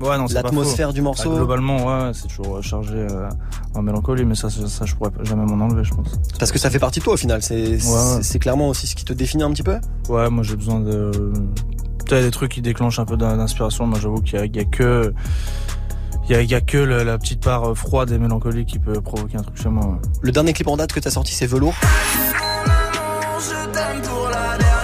Ouais, 0.01 0.17
non, 0.17 0.27
c'est 0.29 0.35
pas 0.35 0.43
L'atmosphère 0.45 0.93
du 0.95 1.03
morceau. 1.03 1.31
Ah, 1.33 1.37
globalement, 1.37 1.85
ouais, 1.87 2.13
c'est 2.15 2.27
toujours 2.27 2.57
euh, 2.57 2.63
chargé 2.63 2.95
euh, 2.97 3.29
en 3.75 3.83
mélancolie, 3.83 4.25
mais 4.25 4.35
ça, 4.35 4.49
ça, 4.49 4.67
ça, 4.67 4.87
je 4.87 4.95
pourrais 4.95 5.11
jamais 5.25 5.45
m'en 5.45 5.63
enlever, 5.63 5.85
je 5.85 5.93
pense. 5.93 6.09
Parce 6.39 6.51
que 6.53 6.59
ça 6.59 6.71
fait 6.71 6.79
partie 6.79 7.01
de 7.01 7.05
toi 7.05 7.13
au 7.13 7.17
final. 7.19 7.43
C'est 7.43 7.79
c'est- 7.79 8.33
ouais. 8.33 8.39
clairement 8.39 8.69
aussi 8.71 8.87
ce 8.87 8.95
qui 8.97 9.05
te 9.05 9.13
définit 9.13 9.43
un 9.43 9.51
petit 9.51 9.63
peu. 9.63 9.77
Ouais, 10.09 10.31
moi 10.31 10.43
j'ai 10.43 10.57
besoin 10.57 10.81
de. 10.81 11.11
Peut-être 12.07 12.25
des 12.25 12.31
trucs 12.31 12.51
qui 12.53 12.63
déclenchent 12.63 12.99
un 12.99 13.05
peu 13.05 13.19
d'in- 13.19 13.37
d'inspiration. 13.37 13.87
Moi 13.87 13.99
j'avoue 14.01 14.23
qu'il 14.23 14.39
y, 14.57 14.59
a- 14.59 14.65
que. 14.65 15.13
Il 16.29 16.33
y 16.33 16.35
a, 16.35 16.41
il 16.41 16.51
y 16.51 16.55
a 16.55 16.61
que 16.63 16.79
le- 16.79 17.03
la 17.03 17.19
petite 17.19 17.43
part 17.45 17.71
euh, 17.71 17.75
froide 17.75 18.11
et 18.11 18.19
mélancolique 18.19 18.69
qui 18.69 18.79
peut 18.79 19.01
provoquer 19.03 19.37
un 19.37 19.43
truc 19.43 19.61
chez 19.61 19.69
moi. 19.69 19.85
ouais. 19.85 19.99
Le 20.23 20.33
dernier 20.33 20.55
clip 20.55 20.69
en 20.69 20.79
date 20.79 20.93
que 20.95 21.01
t'as 21.01 21.11
sorti, 21.11 21.35
c'est 21.35 21.47
Velours. 21.47 21.75
Je 23.39 24.80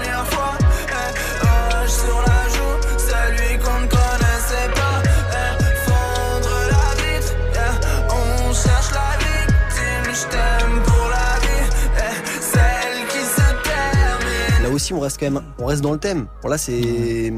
aussi, 14.77 14.95
on 14.95 15.01
reste 15.01 15.19
quand 15.19 15.31
même, 15.31 15.43
on 15.59 15.67
reste 15.67 15.83
dans 15.83 15.93
le 15.93 15.99
thème. 15.99 16.27
Bon 16.43 16.49
là, 16.49 16.57
c'est 16.59 17.33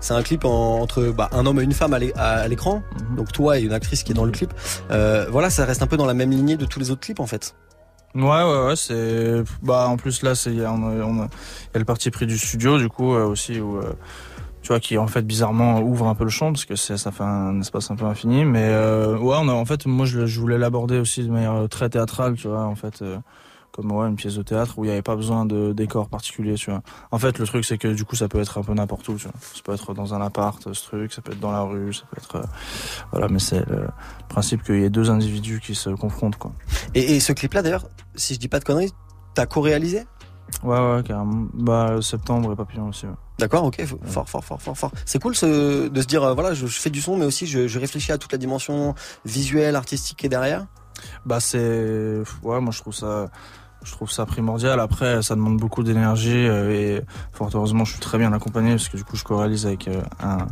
c'est 0.00 0.14
un 0.14 0.22
clip 0.22 0.44
en- 0.44 0.80
entre 0.80 1.12
bah, 1.16 1.28
un 1.32 1.46
homme 1.46 1.60
et 1.60 1.62
une 1.62 1.72
femme 1.72 1.94
à 1.94 1.98
l'é- 1.98 2.12
à 2.16 2.40
à 2.40 2.48
l'écran. 2.48 2.82
Mhm. 3.10 3.16
Donc 3.16 3.32
toi 3.32 3.58
et 3.58 3.62
une 3.62 3.72
actrice 3.72 4.02
qui 4.02 4.12
est 4.12 4.14
dans 4.14 4.24
le 4.24 4.32
clip. 4.32 4.52
Euh, 4.90 5.26
voilà, 5.30 5.50
ça 5.50 5.64
reste 5.64 5.82
un 5.82 5.86
peu 5.86 5.96
dans 5.96 6.06
la 6.06 6.14
même 6.14 6.30
lignée 6.30 6.56
de 6.56 6.64
tous 6.66 6.80
les 6.80 6.90
autres 6.90 7.00
clips 7.02 7.20
en 7.20 7.26
fait. 7.26 7.54
Ouais, 8.14 8.22
ouais, 8.22 8.66
ouais, 8.66 8.76
c'est. 8.76 9.44
Bah, 9.62 9.86
en 9.86 9.96
plus, 9.96 10.22
là, 10.22 10.34
c'est, 10.34 10.50
il 10.50 10.56
y, 10.60 10.64
a- 10.64 10.72
on 10.72 10.82
a- 10.82 11.04
on 11.04 11.20
a- 11.22 11.28
il 11.28 11.74
y 11.74 11.76
a 11.76 11.78
le 11.78 11.84
parti 11.84 12.10
pris 12.10 12.26
du 12.26 12.38
studio, 12.38 12.78
du 12.78 12.88
coup, 12.88 13.14
euh, 13.14 13.26
aussi, 13.26 13.60
où, 13.60 13.76
euh, 13.76 13.92
tu 14.62 14.68
vois, 14.68 14.80
qui, 14.80 14.96
en 14.96 15.06
fait, 15.06 15.22
bizarrement, 15.22 15.80
ouvre 15.82 16.06
un 16.06 16.14
peu 16.14 16.24
le 16.24 16.30
champ, 16.30 16.50
parce 16.50 16.64
que 16.64 16.74
ça 16.74 17.12
fait 17.12 17.22
un 17.22 17.60
espace 17.60 17.90
un 17.90 17.96
peu 17.96 18.06
infini. 18.06 18.46
Mais, 18.46 18.64
euh, 18.64 19.16
ouais, 19.18 19.36
on 19.38 19.48
a, 19.48 19.52
en 19.52 19.64
fait, 19.66 19.84
moi, 19.86 20.06
je, 20.06 20.24
je 20.24 20.40
voulais 20.40 20.56
l'aborder 20.58 20.98
aussi 20.98 21.22
de 21.22 21.30
manière 21.30 21.68
très 21.68 21.90
théâtrale, 21.90 22.34
tu 22.34 22.48
vois, 22.48 22.64
en 22.64 22.74
fait. 22.74 23.02
Comme 23.78 23.92
ouais, 23.92 24.08
une 24.08 24.16
pièce 24.16 24.34
de 24.34 24.42
théâtre 24.42 24.76
où 24.76 24.84
il 24.84 24.88
n'y 24.88 24.92
avait 24.92 25.02
pas 25.02 25.14
besoin 25.14 25.46
de 25.46 25.72
décor 25.72 26.08
particulier, 26.08 26.54
tu 26.54 26.68
vois. 26.68 26.82
En 27.12 27.18
fait, 27.20 27.38
le 27.38 27.46
truc, 27.46 27.64
c'est 27.64 27.78
que 27.78 27.86
du 27.86 28.04
coup, 28.04 28.16
ça 28.16 28.26
peut 28.26 28.40
être 28.40 28.58
un 28.58 28.62
peu 28.64 28.74
n'importe 28.74 29.06
où, 29.08 29.14
tu 29.14 29.28
vois. 29.28 29.34
Ça 29.40 29.60
peut 29.62 29.72
être 29.72 29.94
dans 29.94 30.14
un 30.14 30.20
appart, 30.20 30.74
ce 30.74 30.82
truc, 30.82 31.12
ça 31.12 31.22
peut 31.22 31.30
être 31.30 31.38
dans 31.38 31.52
la 31.52 31.62
rue, 31.62 31.94
ça 31.94 32.02
peut 32.10 32.16
être. 32.20 32.36
euh, 32.36 32.42
voilà, 33.12 33.28
mais 33.28 33.38
c'est 33.38 33.64
le 33.68 33.86
principe 34.28 34.64
qu'il 34.64 34.80
y 34.80 34.82
ait 34.82 34.90
deux 34.90 35.12
individus 35.12 35.60
qui 35.60 35.76
se 35.76 35.90
confrontent, 35.90 36.34
quoi. 36.34 36.50
Et, 36.96 37.14
et 37.14 37.20
ce 37.20 37.32
clip-là 37.32 37.62
d'ailleurs, 37.62 37.86
si 38.16 38.34
je 38.34 38.40
dis 38.40 38.48
pas 38.48 38.58
de 38.58 38.64
conneries, 38.64 38.92
t'as 39.34 39.46
co-réalisé? 39.46 40.08
Ouais, 40.64 40.80
ouais, 40.80 41.04
carrément. 41.04 41.46
Bah, 41.54 42.02
septembre 42.02 42.52
et 42.52 42.56
papillon 42.56 42.88
aussi, 42.88 43.06
ouais. 43.06 43.12
D'accord, 43.38 43.62
ok, 43.62 43.80
fort, 44.04 44.28
fort, 44.28 44.44
fort, 44.44 44.60
fort, 44.60 44.76
fort. 44.76 44.92
C'est 45.04 45.22
cool 45.22 45.36
ce, 45.36 45.86
de 45.86 46.00
se 46.02 46.06
dire, 46.08 46.24
euh, 46.24 46.34
voilà, 46.34 46.52
je, 46.52 46.66
je 46.66 46.80
fais 46.80 46.90
du 46.90 47.00
son, 47.00 47.16
mais 47.16 47.26
aussi 47.26 47.46
je, 47.46 47.68
je 47.68 47.78
réfléchis 47.78 48.10
à 48.10 48.18
toute 48.18 48.32
la 48.32 48.38
dimension 48.38 48.96
visuelle, 49.24 49.76
artistique 49.76 50.18
qui 50.18 50.26
est 50.26 50.30
derrière. 50.30 50.66
Bah 51.24 51.38
c'est 51.38 52.24
ouais 52.42 52.60
moi 52.60 52.72
je 52.72 52.80
trouve 52.80 52.92
ça 52.92 53.30
je 53.84 53.92
trouve 53.92 54.10
ça 54.10 54.26
primordial. 54.26 54.80
Après 54.80 55.22
ça 55.22 55.34
demande 55.34 55.58
beaucoup 55.58 55.82
d'énergie 55.82 56.46
euh, 56.46 56.70
et 56.70 57.02
fort 57.32 57.50
heureusement 57.54 57.84
je 57.84 57.92
suis 57.92 58.00
très 58.00 58.18
bien 58.18 58.32
accompagné 58.32 58.70
parce 58.72 58.88
que 58.88 58.96
du 58.96 59.04
coup 59.04 59.16
je 59.16 59.24
co-réalise 59.24 59.66
avec 59.66 59.88
euh, 59.88 60.02
un, 60.22 60.46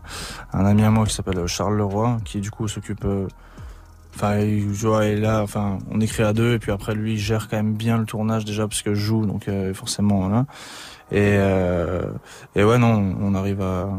un 0.52 0.64
ami 0.64 0.82
à 0.82 0.90
moi 0.90 1.06
qui 1.06 1.14
s'appelle 1.14 1.46
Charles 1.46 1.76
Leroy 1.76 2.18
qui 2.24 2.40
du 2.40 2.50
coup 2.50 2.68
s'occupe 2.68 3.04
euh, 3.04 3.26
enfin 4.16 4.38
il, 4.38 4.70
est 5.02 5.16
là 5.16 5.42
enfin 5.42 5.78
on 5.90 6.00
écrit 6.00 6.22
à 6.22 6.32
deux 6.32 6.54
et 6.54 6.58
puis 6.58 6.72
après 6.72 6.94
lui 6.94 7.14
il 7.14 7.18
gère 7.18 7.48
quand 7.48 7.56
même 7.56 7.74
bien 7.74 7.98
le 7.98 8.06
tournage 8.06 8.44
déjà 8.44 8.66
parce 8.66 8.82
que 8.82 8.94
je 8.94 9.00
joue 9.00 9.26
donc 9.26 9.48
euh, 9.48 9.74
forcément 9.74 10.20
voilà 10.20 10.46
et 11.12 11.36
euh, 11.38 12.02
et 12.54 12.64
ouais 12.64 12.78
non 12.78 13.14
on 13.20 13.34
arrive 13.34 13.60
à 13.60 13.90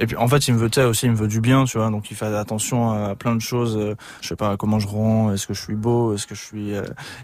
et 0.00 0.06
puis 0.06 0.16
en 0.16 0.28
fait, 0.28 0.46
il 0.48 0.54
me 0.54 0.58
veut 0.58 0.86
aussi, 0.86 1.06
il 1.06 1.12
me 1.12 1.16
veut 1.16 1.28
du 1.28 1.40
bien, 1.40 1.64
tu 1.64 1.78
vois. 1.78 1.90
Donc 1.90 2.10
il 2.10 2.16
fait 2.16 2.26
attention 2.26 2.90
à 2.92 3.14
plein 3.14 3.34
de 3.34 3.40
choses. 3.40 3.76
euh, 3.76 3.94
Je 4.20 4.28
sais 4.28 4.36
pas 4.36 4.56
comment 4.56 4.78
je 4.78 4.86
rends, 4.88 5.32
est-ce 5.32 5.46
que 5.46 5.54
je 5.54 5.62
suis 5.62 5.74
beau, 5.74 6.14
est-ce 6.14 6.26
que 6.26 6.34
je 6.34 6.42
suis. 6.42 6.74
euh, 6.74 6.82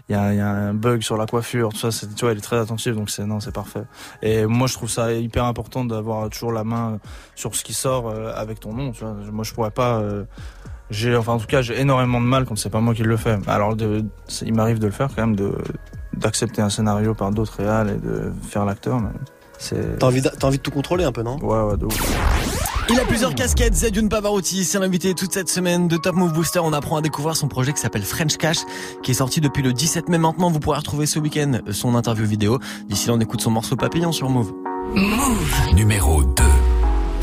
Il 0.09 0.13
y, 0.13 0.15
a, 0.15 0.33
y 0.33 0.39
a 0.39 0.47
un 0.49 0.73
bug 0.73 1.01
sur 1.01 1.17
la 1.17 1.25
coiffure, 1.25 1.69
tout 1.69 1.77
ça. 1.79 1.91
c'est- 1.91 2.13
Tu 2.15 2.25
vois, 2.25 2.33
il 2.33 2.37
est 2.37 2.41
très 2.41 2.57
attentif, 2.59 2.93
donc 2.95 3.09
c'est 3.09 3.25
non, 3.25 3.39
c'est 3.39 3.53
parfait. 3.53 3.83
Et 4.21 4.45
moi, 4.45 4.67
je 4.67 4.73
trouve 4.73 4.89
ça 4.89 5.13
hyper 5.13 5.45
important 5.45 5.85
d'avoir 5.85 6.29
toujours 6.29 6.51
la 6.51 6.63
main 6.63 6.99
sur 7.35 7.55
ce 7.55 7.63
qui 7.63 7.73
sort 7.73 8.09
euh, 8.09 8.33
avec 8.35 8.59
ton 8.59 8.73
nom. 8.73 8.91
Tu 8.91 9.03
vois, 9.03 9.15
moi, 9.31 9.43
je 9.43 9.53
pourrais 9.53 9.71
pas. 9.71 9.99
euh, 9.99 10.23
j'ai, 10.91 11.15
enfin, 11.15 11.33
en 11.33 11.39
tout 11.39 11.47
cas, 11.47 11.61
j'ai 11.63 11.79
énormément 11.79 12.21
de 12.21 12.27
mal 12.27 12.45
quand 12.45 12.55
c'est 12.55 12.69
pas 12.69 12.79
moi 12.81 12.93
qui 12.93 13.01
le 13.01 13.17
fais. 13.17 13.39
Alors, 13.47 13.75
de, 13.75 14.03
il 14.43 14.53
m'arrive 14.53 14.77
de 14.79 14.85
le 14.85 14.91
faire 14.91 15.09
quand 15.15 15.21
même, 15.25 15.35
de 15.35 15.53
d'accepter 16.15 16.61
un 16.61 16.69
scénario 16.69 17.13
par 17.13 17.31
d'autres 17.31 17.57
réals 17.57 17.89
et 17.89 17.97
de 17.97 18.31
faire 18.47 18.63
l'acteur. 18.65 18.99
Mais 19.01 19.09
c'est. 19.57 19.97
T'as 19.97 20.05
envie, 20.07 20.21
de- 20.21 20.29
t'as 20.29 20.47
envie 20.47 20.57
de 20.57 20.61
tout 20.63 20.71
contrôler 20.71 21.03
un 21.03 21.11
peu, 21.11 21.23
non? 21.23 21.37
Ouais, 21.39 21.61
ouais, 21.71 21.77
de 21.77 21.85
ouf. 21.85 22.54
Il 22.89 22.99
a 22.99 23.05
plusieurs 23.05 23.33
casquettes, 23.33 23.73
Zedune 23.73 24.09
Pavarotti, 24.09 24.63
c'est 24.63 24.79
l'invité 24.79 25.13
toute 25.15 25.31
cette 25.33 25.49
semaine 25.49 25.87
de 25.87 25.97
Top 25.97 26.15
Move 26.15 26.33
Booster. 26.33 26.59
On 26.59 26.71
apprend 26.71 26.97
à 26.97 27.01
découvrir 27.01 27.35
son 27.35 27.47
projet 27.47 27.73
qui 27.73 27.79
s'appelle 27.79 28.03
French 28.03 28.37
Cash, 28.37 28.57
qui 29.01 29.11
est 29.11 29.15
sorti 29.15 29.41
depuis 29.41 29.63
le 29.63 29.73
17 29.73 30.07
mai 30.09 30.17
maintenant. 30.19 30.51
Vous 30.51 30.59
pourrez 30.59 30.77
retrouver 30.77 31.05
ce 31.05 31.17
week-end 31.17 31.59
son 31.71 31.95
interview 31.95 32.25
vidéo. 32.25 32.59
D'ici 32.87 33.07
là, 33.07 33.15
on 33.15 33.19
écoute 33.19 33.41
son 33.41 33.51
morceau 33.51 33.75
Papillon 33.75 34.11
sur 34.11 34.29
Move. 34.29 34.53
Numéro 35.73 36.23
2. 36.23 36.43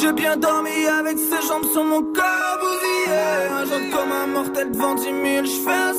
J'ai 0.00 0.12
bien 0.12 0.36
dormi 0.36 0.86
avec 0.86 1.18
ses 1.18 1.46
jambes 1.46 1.64
sur 1.72 1.84
mon 1.84 2.02
corps 2.02 2.58
bousillé. 2.60 3.16
Un 3.50 3.64
genre 3.64 3.90
comme 3.92 4.12
un 4.12 4.26
mortel 4.26 4.72
devant 4.72 4.94
10 4.94 5.04
000 5.04 5.14
J'fais 5.44 5.70
un 5.70 5.94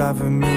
ma 0.00 0.12
vie 0.14 0.49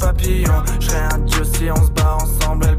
papillon. 0.00 0.62
Je 0.80 0.86
serai 0.86 1.04
un 1.14 1.18
dieu 1.18 1.44
si 1.44 1.70
on 1.70 1.76
se 1.76 1.90
bat 1.90 2.16
ensemble, 2.16 2.77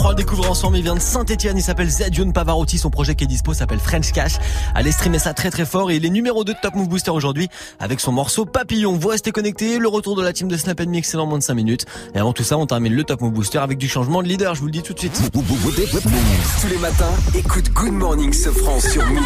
On 0.00 0.06
à 0.06 0.10
le 0.10 0.16
découvrir 0.16 0.50
ensemble. 0.50 0.76
Il 0.76 0.82
vient 0.82 0.94
de 0.94 1.00
Saint-Etienne. 1.00 1.56
Il 1.56 1.62
s'appelle 1.62 1.88
Zedion 1.88 2.30
Pavarotti. 2.30 2.78
Son 2.78 2.90
projet 2.90 3.14
qui 3.14 3.24
est 3.24 3.26
dispo 3.26 3.52
s'appelle 3.54 3.78
French 3.78 4.12
Cash. 4.12 4.32
Allez 4.74 4.92
streamer 4.92 5.18
ça 5.18 5.34
très 5.34 5.50
très 5.50 5.64
fort. 5.64 5.90
Et 5.90 5.96
il 5.96 6.06
est 6.06 6.10
numéro 6.10 6.44
2 6.44 6.52
de 6.52 6.58
Top 6.60 6.74
Move 6.74 6.88
Booster 6.88 7.10
aujourd'hui 7.10 7.48
avec 7.80 8.00
son 8.00 8.12
morceau 8.12 8.44
Papillon. 8.44 8.96
Vous 8.96 9.08
restez 9.08 9.32
connectés. 9.32 9.78
Le 9.78 9.88
retour 9.88 10.16
de 10.16 10.22
la 10.22 10.32
team 10.32 10.48
de 10.48 10.56
Snap 10.56 10.80
Mix 10.80 11.08
c'est 11.08 11.16
dans 11.16 11.26
moins 11.26 11.38
de 11.38 11.42
5 11.42 11.54
minutes. 11.54 11.86
Et 12.14 12.18
avant 12.18 12.32
tout 12.32 12.44
ça, 12.44 12.56
on 12.56 12.66
termine 12.66 12.94
le 12.94 13.04
Top 13.04 13.20
Move 13.20 13.32
Booster 13.32 13.58
avec 13.58 13.78
du 13.78 13.88
changement 13.88 14.22
de 14.22 14.28
leader. 14.28 14.54
Je 14.54 14.60
vous 14.60 14.66
le 14.66 14.72
dis 14.72 14.82
tout 14.82 14.94
de 14.94 14.98
suite. 14.98 15.20
Tous 15.32 16.68
les 16.68 16.78
matins, 16.78 17.12
écoute 17.34 17.70
Good 17.72 17.92
Morning 17.92 18.32
Sofran 18.32 18.80
sur 18.80 19.04
Move. 19.06 19.24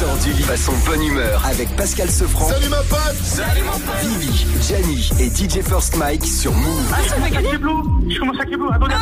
Sors 0.00 0.16
du 0.24 0.32
lit 0.32 0.42
façon 0.42 0.72
bonne 0.86 1.02
humeur 1.02 1.44
avec 1.44 1.74
Pascal 1.76 2.10
Sefranc. 2.10 2.48
Salut 2.48 2.68
ma 2.68 2.78
pote 2.78 3.16
Salut 3.22 3.62
mon 3.62 3.78
pote 3.78 4.00
Vivi, 4.02 4.46
Gianni 4.66 5.10
et 5.18 5.28
DJ 5.28 5.62
First 5.62 5.96
Mike 5.96 6.24
sur 6.24 6.52
Move. 6.54 6.92
Ah, 6.92 7.89
Je 8.08 8.18
commence 8.18 8.36
à. 8.38 8.42
Attendez, 8.42 8.94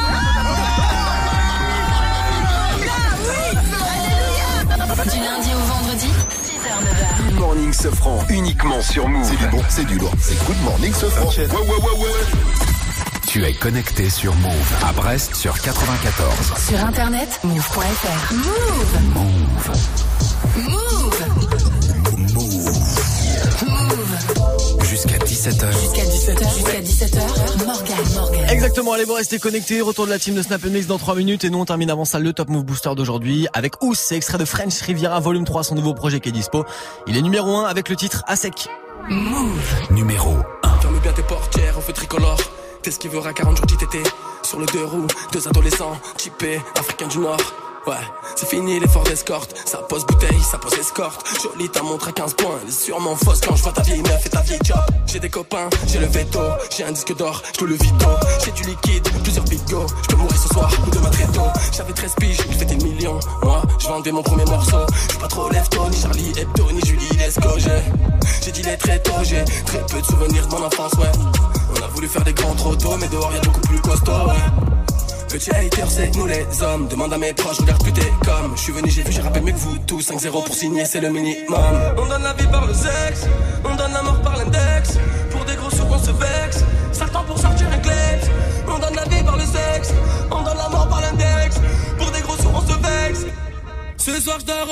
Du 5.11 5.18
lundi 5.24 5.51
au 5.55 5.59
vendredi, 5.72 6.07
6h, 6.43 6.68
9h. 6.82 7.28
Good 7.30 7.39
Morning 7.39 7.72
Sofran 7.72 8.24
uniquement 8.28 8.80
sur 8.82 9.09
Move. 9.09 9.24
C'est 9.24 9.36
du 9.36 9.47
bon, 9.49 9.62
c'est 9.68 9.84
du 9.86 9.99
lourd. 9.99 10.12
C'est 10.20 10.39
Good 10.47 10.62
Morning 10.64 10.93
Sofran. 10.93 11.26
Ouais, 11.28 11.47
ouais, 11.47 11.59
ouais, 11.61 11.99
ouais. 12.03 12.11
Tu 13.26 13.45
es 13.45 13.53
connecté 13.55 14.09
sur 14.11 14.34
Move 14.36 14.74
à 14.86 14.93
Brest 14.93 15.34
sur 15.34 15.61
94. 15.61 16.55
Sur 16.68 16.84
internet, 16.84 17.41
move.fr. 17.45 18.34
Move. 18.34 18.99
Move. 19.14 19.70
Move. 20.57 21.38
17h. 25.39 25.70
Jusqu'à 25.70 26.03
17h. 26.03 26.53
Jusqu'à 26.53 26.80
17h. 26.80 27.64
Morgan, 27.64 27.97
Morgan. 28.16 28.51
Exactement, 28.51 28.93
allez 28.93 29.05
vous 29.05 29.12
restez 29.12 29.39
connectés. 29.39 29.80
Retour 29.80 30.07
de 30.07 30.11
la 30.11 30.18
team 30.18 30.34
de 30.34 30.43
Snap 30.43 30.64
Mix 30.64 30.89
dans 30.89 30.99
3 30.99 31.14
minutes. 31.14 31.45
Et 31.45 31.51
nous 31.51 31.61
on 31.61 31.64
termine 31.64 31.91
avant 31.91 32.05
ça 32.05 32.18
le 32.18 32.32
Top 32.32 32.49
Move 32.49 32.64
Booster 32.64 32.91
d'aujourd'hui 32.97 33.47
avec 33.53 33.80
Ous. 33.80 33.95
C'est 33.95 34.16
extrait 34.16 34.36
de 34.39 34.45
French 34.45 34.80
Riviera 34.80 35.20
Volume 35.20 35.45
3, 35.45 35.62
son 35.62 35.76
nouveau 35.76 35.95
projet 35.95 36.18
qui 36.18 36.30
est 36.30 36.32
dispo. 36.32 36.64
Il 37.07 37.16
est 37.16 37.22
numéro 37.22 37.55
1 37.55 37.66
avec 37.66 37.89
le 37.89 37.95
titre 37.95 38.24
À 38.26 38.34
sec. 38.34 38.68
Move. 39.09 39.74
Numéro 39.91 40.39
Ferme 40.80 40.99
bien 40.99 41.12
tes 41.12 41.22
portières 41.22 41.78
au 41.78 41.82
feu 41.82 41.93
tricolore. 41.93 42.41
T'es 42.82 42.91
ce 42.91 42.99
qui 42.99 43.07
verra 43.07 43.32
40 43.32 43.59
jours 43.59 43.66
d'ITT. 43.66 43.97
Sur 44.43 44.59
le 44.59 44.66
deux 44.66 44.84
roues, 44.84 45.07
deux 45.32 45.47
adolescents, 45.47 45.97
typés, 46.16 46.61
africains 46.76 47.07
du 47.07 47.18
Nord. 47.18 47.67
C'est 48.36 48.49
fini 48.49 48.78
l'effort 48.80 49.05
d'escorte. 49.05 49.55
Ça 49.64 49.78
pose 49.78 50.05
bouteille, 50.07 50.41
ça 50.43 50.59
pose 50.59 50.74
escorte. 50.74 51.24
Jolie 51.43 51.68
ta 51.68 51.82
montre 51.82 52.09
à 52.09 52.12
15 52.12 52.34
points. 52.34 52.59
Elle 52.62 52.68
est 52.68 52.72
sûrement 52.72 53.16
fausse 53.16 53.41
quand 53.41 53.57
je 53.57 53.62
vois 53.62 53.72
ta 53.72 53.82
vieille 53.82 54.03
meuf 54.03 54.26
et 54.26 54.28
ta 54.28 54.41
vieille 54.43 54.61
job. 54.64 54.78
J'ai 55.07 55.20
des 55.20 55.30
copains, 55.30 55.68
j'ai 55.86 55.99
le 55.99 56.07
veto. 56.07 56.41
J'ai 56.76 56.84
un 56.84 56.93
disque 56.93 57.16
d'or, 57.16 57.43
je 57.59 57.64
le 57.64 57.74
vito. 57.74 58.07
J'ai 58.45 58.53
du 58.53 58.62
liquide, 58.62 59.09
plusieurs 59.22 59.45
bigots. 59.45 59.86
Je 60.03 60.09
peux 60.09 60.16
mourir 60.16 60.39
ce 60.39 60.49
soir 60.49 60.70
ou 60.86 60.91
demain 60.91 61.11
très 61.11 61.26
tôt. 61.26 61.49
J'avais 61.76 61.93
13 61.93 62.14
piges, 62.20 62.36
je 62.36 62.59
fêtais 62.59 62.74
le 62.74 62.84
million. 62.84 63.18
Moi, 63.43 63.62
je 63.78 63.89
vendais 63.89 64.12
mon 64.12 64.22
premier 64.22 64.45
morceau. 64.45 64.86
Je 65.12 65.16
pas 65.18 65.28
trop 65.28 65.49
lève-tôt, 65.51 65.89
ni 65.91 65.97
Charlie 66.01 66.32
Hebdo, 66.39 66.70
ni 66.72 66.80
Julie 66.86 67.09
Lescaut. 67.18 67.59
J'ai 68.43 68.53
dit 68.53 68.62
les 68.62 68.76
très 68.76 68.99
tôt, 69.03 69.12
j'ai 69.22 69.45
très 69.64 69.84
peu 69.86 70.01
de 70.01 70.07
souvenirs 70.07 70.47
de 70.47 70.55
mon 70.55 70.64
enfance, 70.64 70.93
ouais. 70.95 71.12
On 71.74 71.82
a 71.84 71.89
voulu 71.89 72.09
faire 72.09 72.24
des 72.24 72.32
grands 72.32 72.55
trop 72.55 72.74
tôt, 72.76 72.97
mais 73.01 73.09
dehors 73.09 73.32
y'a 73.32 73.41
beaucoup 73.41 73.61
plus 73.61 73.80
costaud, 73.80 74.12
ouais. 74.12 74.34
Petit 75.29 75.51
hater, 75.51 75.85
c'est 75.89 76.16
nous 76.16 76.26
les 76.26 76.47
hommes. 76.62 76.89
Demande 76.89 77.12
à 77.12 77.18
mes 77.18 77.33
proches, 77.35 77.59
regarde 77.59 77.83
plus 77.83 77.93
t'es 77.93 78.11
comme. 78.24 78.57
Je 78.57 78.62
suis 78.62 78.72
venu, 78.72 78.91
j'ai 78.91 79.03
vu, 79.03 79.12
j'ai 79.12 79.20
rappelé 79.20 79.45
mieux 79.45 79.53
que 79.53 79.59
vous 79.59 79.79
tous. 79.87 80.01
5-0 80.01 80.31
pour 80.31 80.55
signer, 80.55 80.85
c'est 80.87 81.01
le 81.01 81.11
minimum. 81.11 81.59
On 81.97 82.07
donne 82.07 82.22
la 82.22 82.33
vie 82.33 82.47
par 82.47 82.66
le 82.66 82.72
sexe, 82.72 83.26
on 83.64 83.74
donne 83.76 83.93
la 83.93 84.03
mort 84.03 84.20
par 84.22 84.37
l'index. 84.37 84.99
Pour 85.31 85.45
des 85.45 85.55
gros 85.57 85.70
sous, 85.70 85.83
on 85.83 85.99
se 85.99 86.11
vexe. 86.11 86.64
Certains 86.93 87.22
pour 87.24 87.39
sortir 87.39 87.66
un 87.72 87.79
kleps. 87.79 88.31
On 88.66 88.79
donne 88.79 88.95
la 88.95 89.05
vie 89.05 89.22
par 89.22 89.37
le 89.37 89.45
sexe, 89.45 89.93
on 90.31 90.43
donne 90.43 90.57
la 90.57 90.68
mort 90.70 90.89
par 90.89 91.01
l'index. 91.01 91.61
Pour 91.99 92.11
des 92.11 92.20
gros 92.20 92.37
sous, 92.37 92.49
on 92.49 92.61
se 92.61 92.79
vexe. 92.79 93.26
Ce 93.97 94.20
soir, 94.20 94.39
je 94.41 94.47
dors 94.47 94.68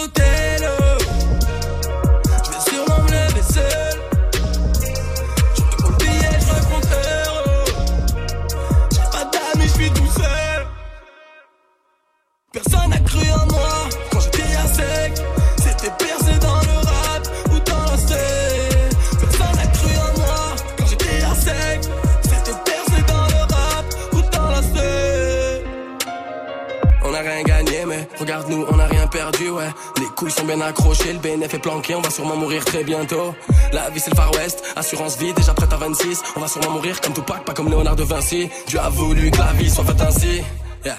Personne 12.56 12.88
n'a 12.88 12.98
cru 13.00 13.20
en 13.32 13.46
moi 13.52 13.68
quand 14.10 14.20
j'étais 14.20 14.56
à 14.56 14.66
sec. 14.66 15.12
C'était 15.58 15.92
percé 15.98 16.38
dans 16.40 16.56
le 16.56 16.76
rap 16.88 17.22
ou 17.50 17.58
dans 17.58 17.84
la 17.90 17.98
scène. 17.98 18.90
Personne 19.20 19.56
n'a 19.56 19.66
cru 19.66 19.90
en 19.98 20.18
moi 20.18 20.56
quand 20.78 20.86
j'étais 20.86 21.22
à 21.22 21.34
sec. 21.34 21.80
C'était 22.22 22.58
percé 22.64 23.02
dans 23.06 23.26
le 23.26 23.40
rap 23.54 23.84
ou 24.14 24.22
dans 24.34 24.50
la 24.50 24.62
scène. 24.62 25.64
On 27.04 27.12
a 27.12 27.18
rien 27.18 27.42
gagné, 27.42 27.84
mais 27.86 28.08
regarde 28.18 28.48
nous, 28.48 28.64
on 28.70 28.78
a 28.78 28.86
rien 28.86 29.06
perdu, 29.06 29.50
ouais. 29.50 29.68
Les 29.98 30.06
couilles 30.16 30.30
sont 30.30 30.46
bien 30.46 30.60
accrochées, 30.62 31.12
le 31.12 31.18
BNF 31.18 31.52
est 31.52 31.58
planqué, 31.58 31.94
on 31.94 32.00
va 32.00 32.08
sûrement 32.08 32.36
mourir 32.36 32.64
très 32.64 32.84
bientôt. 32.84 33.34
La 33.74 33.90
vie 33.90 34.00
c'est 34.00 34.10
le 34.10 34.16
Far 34.16 34.32
West, 34.32 34.64
assurance 34.76 35.18
vie, 35.18 35.34
déjà 35.34 35.52
prête 35.52 35.74
à 35.74 35.76
26. 35.76 36.22
On 36.36 36.40
va 36.40 36.48
sûrement 36.48 36.70
mourir 36.70 37.02
comme 37.02 37.12
Tupac, 37.12 37.44
pas 37.44 37.52
comme 37.52 37.68
Léonard 37.68 37.96
de 37.96 38.04
Vinci. 38.04 38.48
Dieu 38.66 38.80
a 38.80 38.88
voulu 38.88 39.30
que 39.30 39.38
la 39.38 39.52
vie 39.52 39.68
soit 39.68 39.84
faite 39.84 40.00
ainsi. 40.00 40.42
Yeah. 40.86 40.96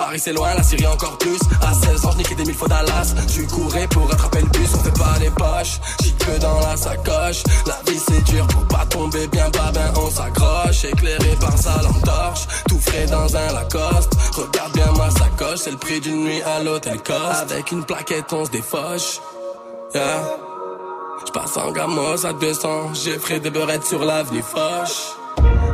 Paris 0.00 0.18
c'est 0.18 0.32
loin, 0.32 0.54
la 0.54 0.62
Syrie 0.62 0.86
encore 0.86 1.18
plus. 1.18 1.38
À 1.60 1.74
16 1.74 2.06
ans, 2.06 2.12
je 2.12 2.16
niquais 2.16 2.34
des 2.34 2.44
mille 2.44 2.54
fois 2.54 2.68
Dallas. 2.68 3.14
Je 3.28 3.42
courais 3.42 3.86
pour 3.88 4.10
attraper 4.10 4.40
le 4.40 4.48
bus, 4.48 4.70
on 4.74 4.78
fait 4.78 4.98
pas 4.98 5.18
les 5.20 5.28
poches. 5.28 5.78
J'y 6.02 6.14
que 6.14 6.40
dans 6.40 6.58
la 6.60 6.74
sacoche. 6.74 7.42
La 7.66 7.78
vie 7.86 8.00
c'est 8.08 8.24
dur 8.24 8.46
pour 8.46 8.64
pas 8.68 8.86
tomber 8.86 9.26
bien 9.26 9.50
bas, 9.50 9.70
ben 9.74 9.92
on 9.96 10.10
s'accroche. 10.10 10.84
Éclairé 10.84 11.36
par 11.38 11.56
sa 11.58 11.82
lampe 11.82 12.02
torche, 12.02 12.46
tout 12.66 12.80
frais 12.80 13.04
dans 13.06 13.36
un 13.36 13.52
Lacoste. 13.52 14.14
Regarde 14.32 14.72
bien 14.72 14.90
ma 14.96 15.10
sacoche, 15.10 15.58
c'est 15.58 15.72
le 15.72 15.76
prix 15.76 16.00
d'une 16.00 16.24
nuit 16.24 16.42
à 16.42 16.62
l'hôtel 16.62 17.02
Coste. 17.02 17.50
Avec 17.52 17.70
une 17.70 17.84
plaquette, 17.84 18.32
on 18.32 18.46
se 18.46 18.50
défoche. 18.50 19.20
Yeah. 19.94 20.24
Je 21.26 21.32
passe 21.32 21.58
en 21.58 21.72
gamos 21.72 22.24
à 22.24 22.32
200, 22.32 22.94
j'ai 22.94 23.18
frais 23.18 23.40
des 23.40 23.50
beurrettes 23.50 23.84
sur 23.84 24.02
l'avenue 24.02 24.42
Foch. 24.42 25.18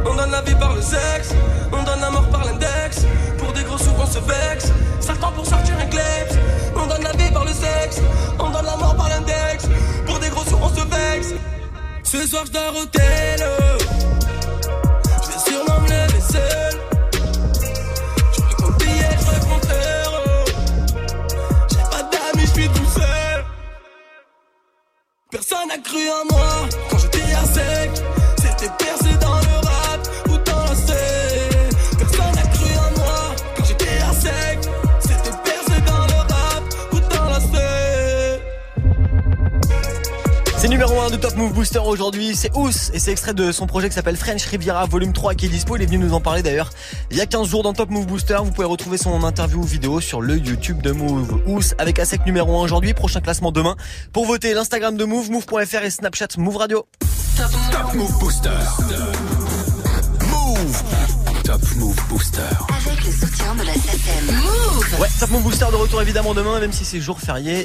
On 0.04 0.14
donne 0.16 0.30
la 0.32 0.42
vie 0.42 0.54
par 0.56 0.74
le 0.74 0.82
sexe, 0.82 1.30
on 1.72 1.82
donne 1.84 2.00
la 2.00 2.10
vexe. 4.26 4.72
Certains 5.00 5.32
pour 5.32 5.46
sortir 5.46 5.74
un 5.80 5.86
kleps. 5.86 6.34
On 6.74 6.86
donne 6.86 7.02
la 7.02 7.12
vie 7.12 7.30
par 7.32 7.44
le 7.44 7.52
sexe, 7.52 8.00
on 8.38 8.50
donne 8.50 8.66
la 8.66 8.76
mort 8.76 8.96
par 8.96 9.08
l'index. 9.08 9.66
Pour 10.06 10.18
des 10.18 10.28
gros 10.28 10.44
sous, 10.44 10.58
on 10.60 10.68
se 10.68 10.84
vexe. 10.84 11.34
Ce 12.02 12.26
soir, 12.26 12.44
je 12.46 12.52
dors 12.52 12.76
au 12.76 12.86
tel. 12.86 13.40
Je 15.22 15.28
me. 15.28 15.36
Je 19.18 19.26
raconte 19.26 19.68
heureux. 19.70 20.44
J'ai 21.70 21.84
pas 21.90 22.02
d'amis, 22.02 22.46
je 22.46 22.52
suis 22.60 22.68
tout 22.68 22.90
seul. 22.94 23.44
Personne 25.30 25.68
n'a 25.68 25.78
cru 25.78 26.08
en 26.08 26.24
moi 26.34 26.68
quand 26.90 26.98
j'étais 26.98 27.32
à 27.32 27.44
sec. 27.44 27.90
C'était 28.38 28.72
percé 28.78 29.05
C'est 40.66 40.72
numéro 40.72 41.00
1 41.00 41.10
de 41.10 41.16
Top 41.16 41.36
Move 41.36 41.52
Booster 41.52 41.78
aujourd'hui, 41.78 42.34
c'est 42.34 42.50
Ous 42.56 42.90
et 42.92 42.98
c'est 42.98 43.12
extrait 43.12 43.34
de 43.34 43.52
son 43.52 43.68
projet 43.68 43.88
qui 43.88 43.94
s'appelle 43.94 44.16
French 44.16 44.44
Riviera 44.46 44.84
Volume 44.86 45.12
3 45.12 45.36
qui 45.36 45.46
est 45.46 45.48
dispo, 45.48 45.76
il 45.76 45.82
est 45.82 45.86
venu 45.86 45.98
nous 45.98 46.12
en 46.12 46.20
parler 46.20 46.42
d'ailleurs 46.42 46.70
il 47.12 47.16
y 47.16 47.20
a 47.20 47.26
15 47.26 47.48
jours 47.48 47.62
dans 47.62 47.72
Top 47.72 47.88
Move 47.88 48.06
Booster, 48.06 48.38
vous 48.42 48.50
pouvez 48.50 48.66
retrouver 48.66 48.98
son 48.98 49.22
interview 49.22 49.62
vidéo 49.62 50.00
sur 50.00 50.20
le 50.20 50.36
YouTube 50.36 50.82
de 50.82 50.90
Move. 50.90 51.40
Ous 51.46 51.72
avec 51.78 52.00
ASEC 52.00 52.26
numéro 52.26 52.58
1 52.58 52.64
aujourd'hui, 52.64 52.94
prochain 52.94 53.20
classement 53.20 53.52
demain. 53.52 53.76
Pour 54.12 54.26
voter 54.26 54.54
l'Instagram 54.54 54.96
de 54.96 55.04
Move, 55.04 55.30
move.fr 55.30 55.84
et 55.84 55.90
Snapchat 55.90 56.30
Move 56.36 56.56
Radio. 56.56 56.84
Top 57.36 57.94
Move 57.94 58.18
Booster. 58.18 58.50
Move. 60.28 60.82
Top 61.44 61.62
Move 61.76 62.08
Booster. 62.08 62.40
Avec 62.68 63.04
le 63.04 63.12
soutien 63.12 63.54
de 63.54 63.62
la 63.62 63.72
SACEM. 63.72 64.34
Move. 64.34 65.00
Ouais, 65.00 65.08
Top 65.20 65.30
Move 65.30 65.42
Booster 65.44 65.66
de 65.70 65.76
retour 65.76 66.02
évidemment 66.02 66.34
demain, 66.34 66.58
même 66.58 66.72
si 66.72 66.84
c'est 66.84 67.00
jour 67.00 67.20
férié. 67.20 67.64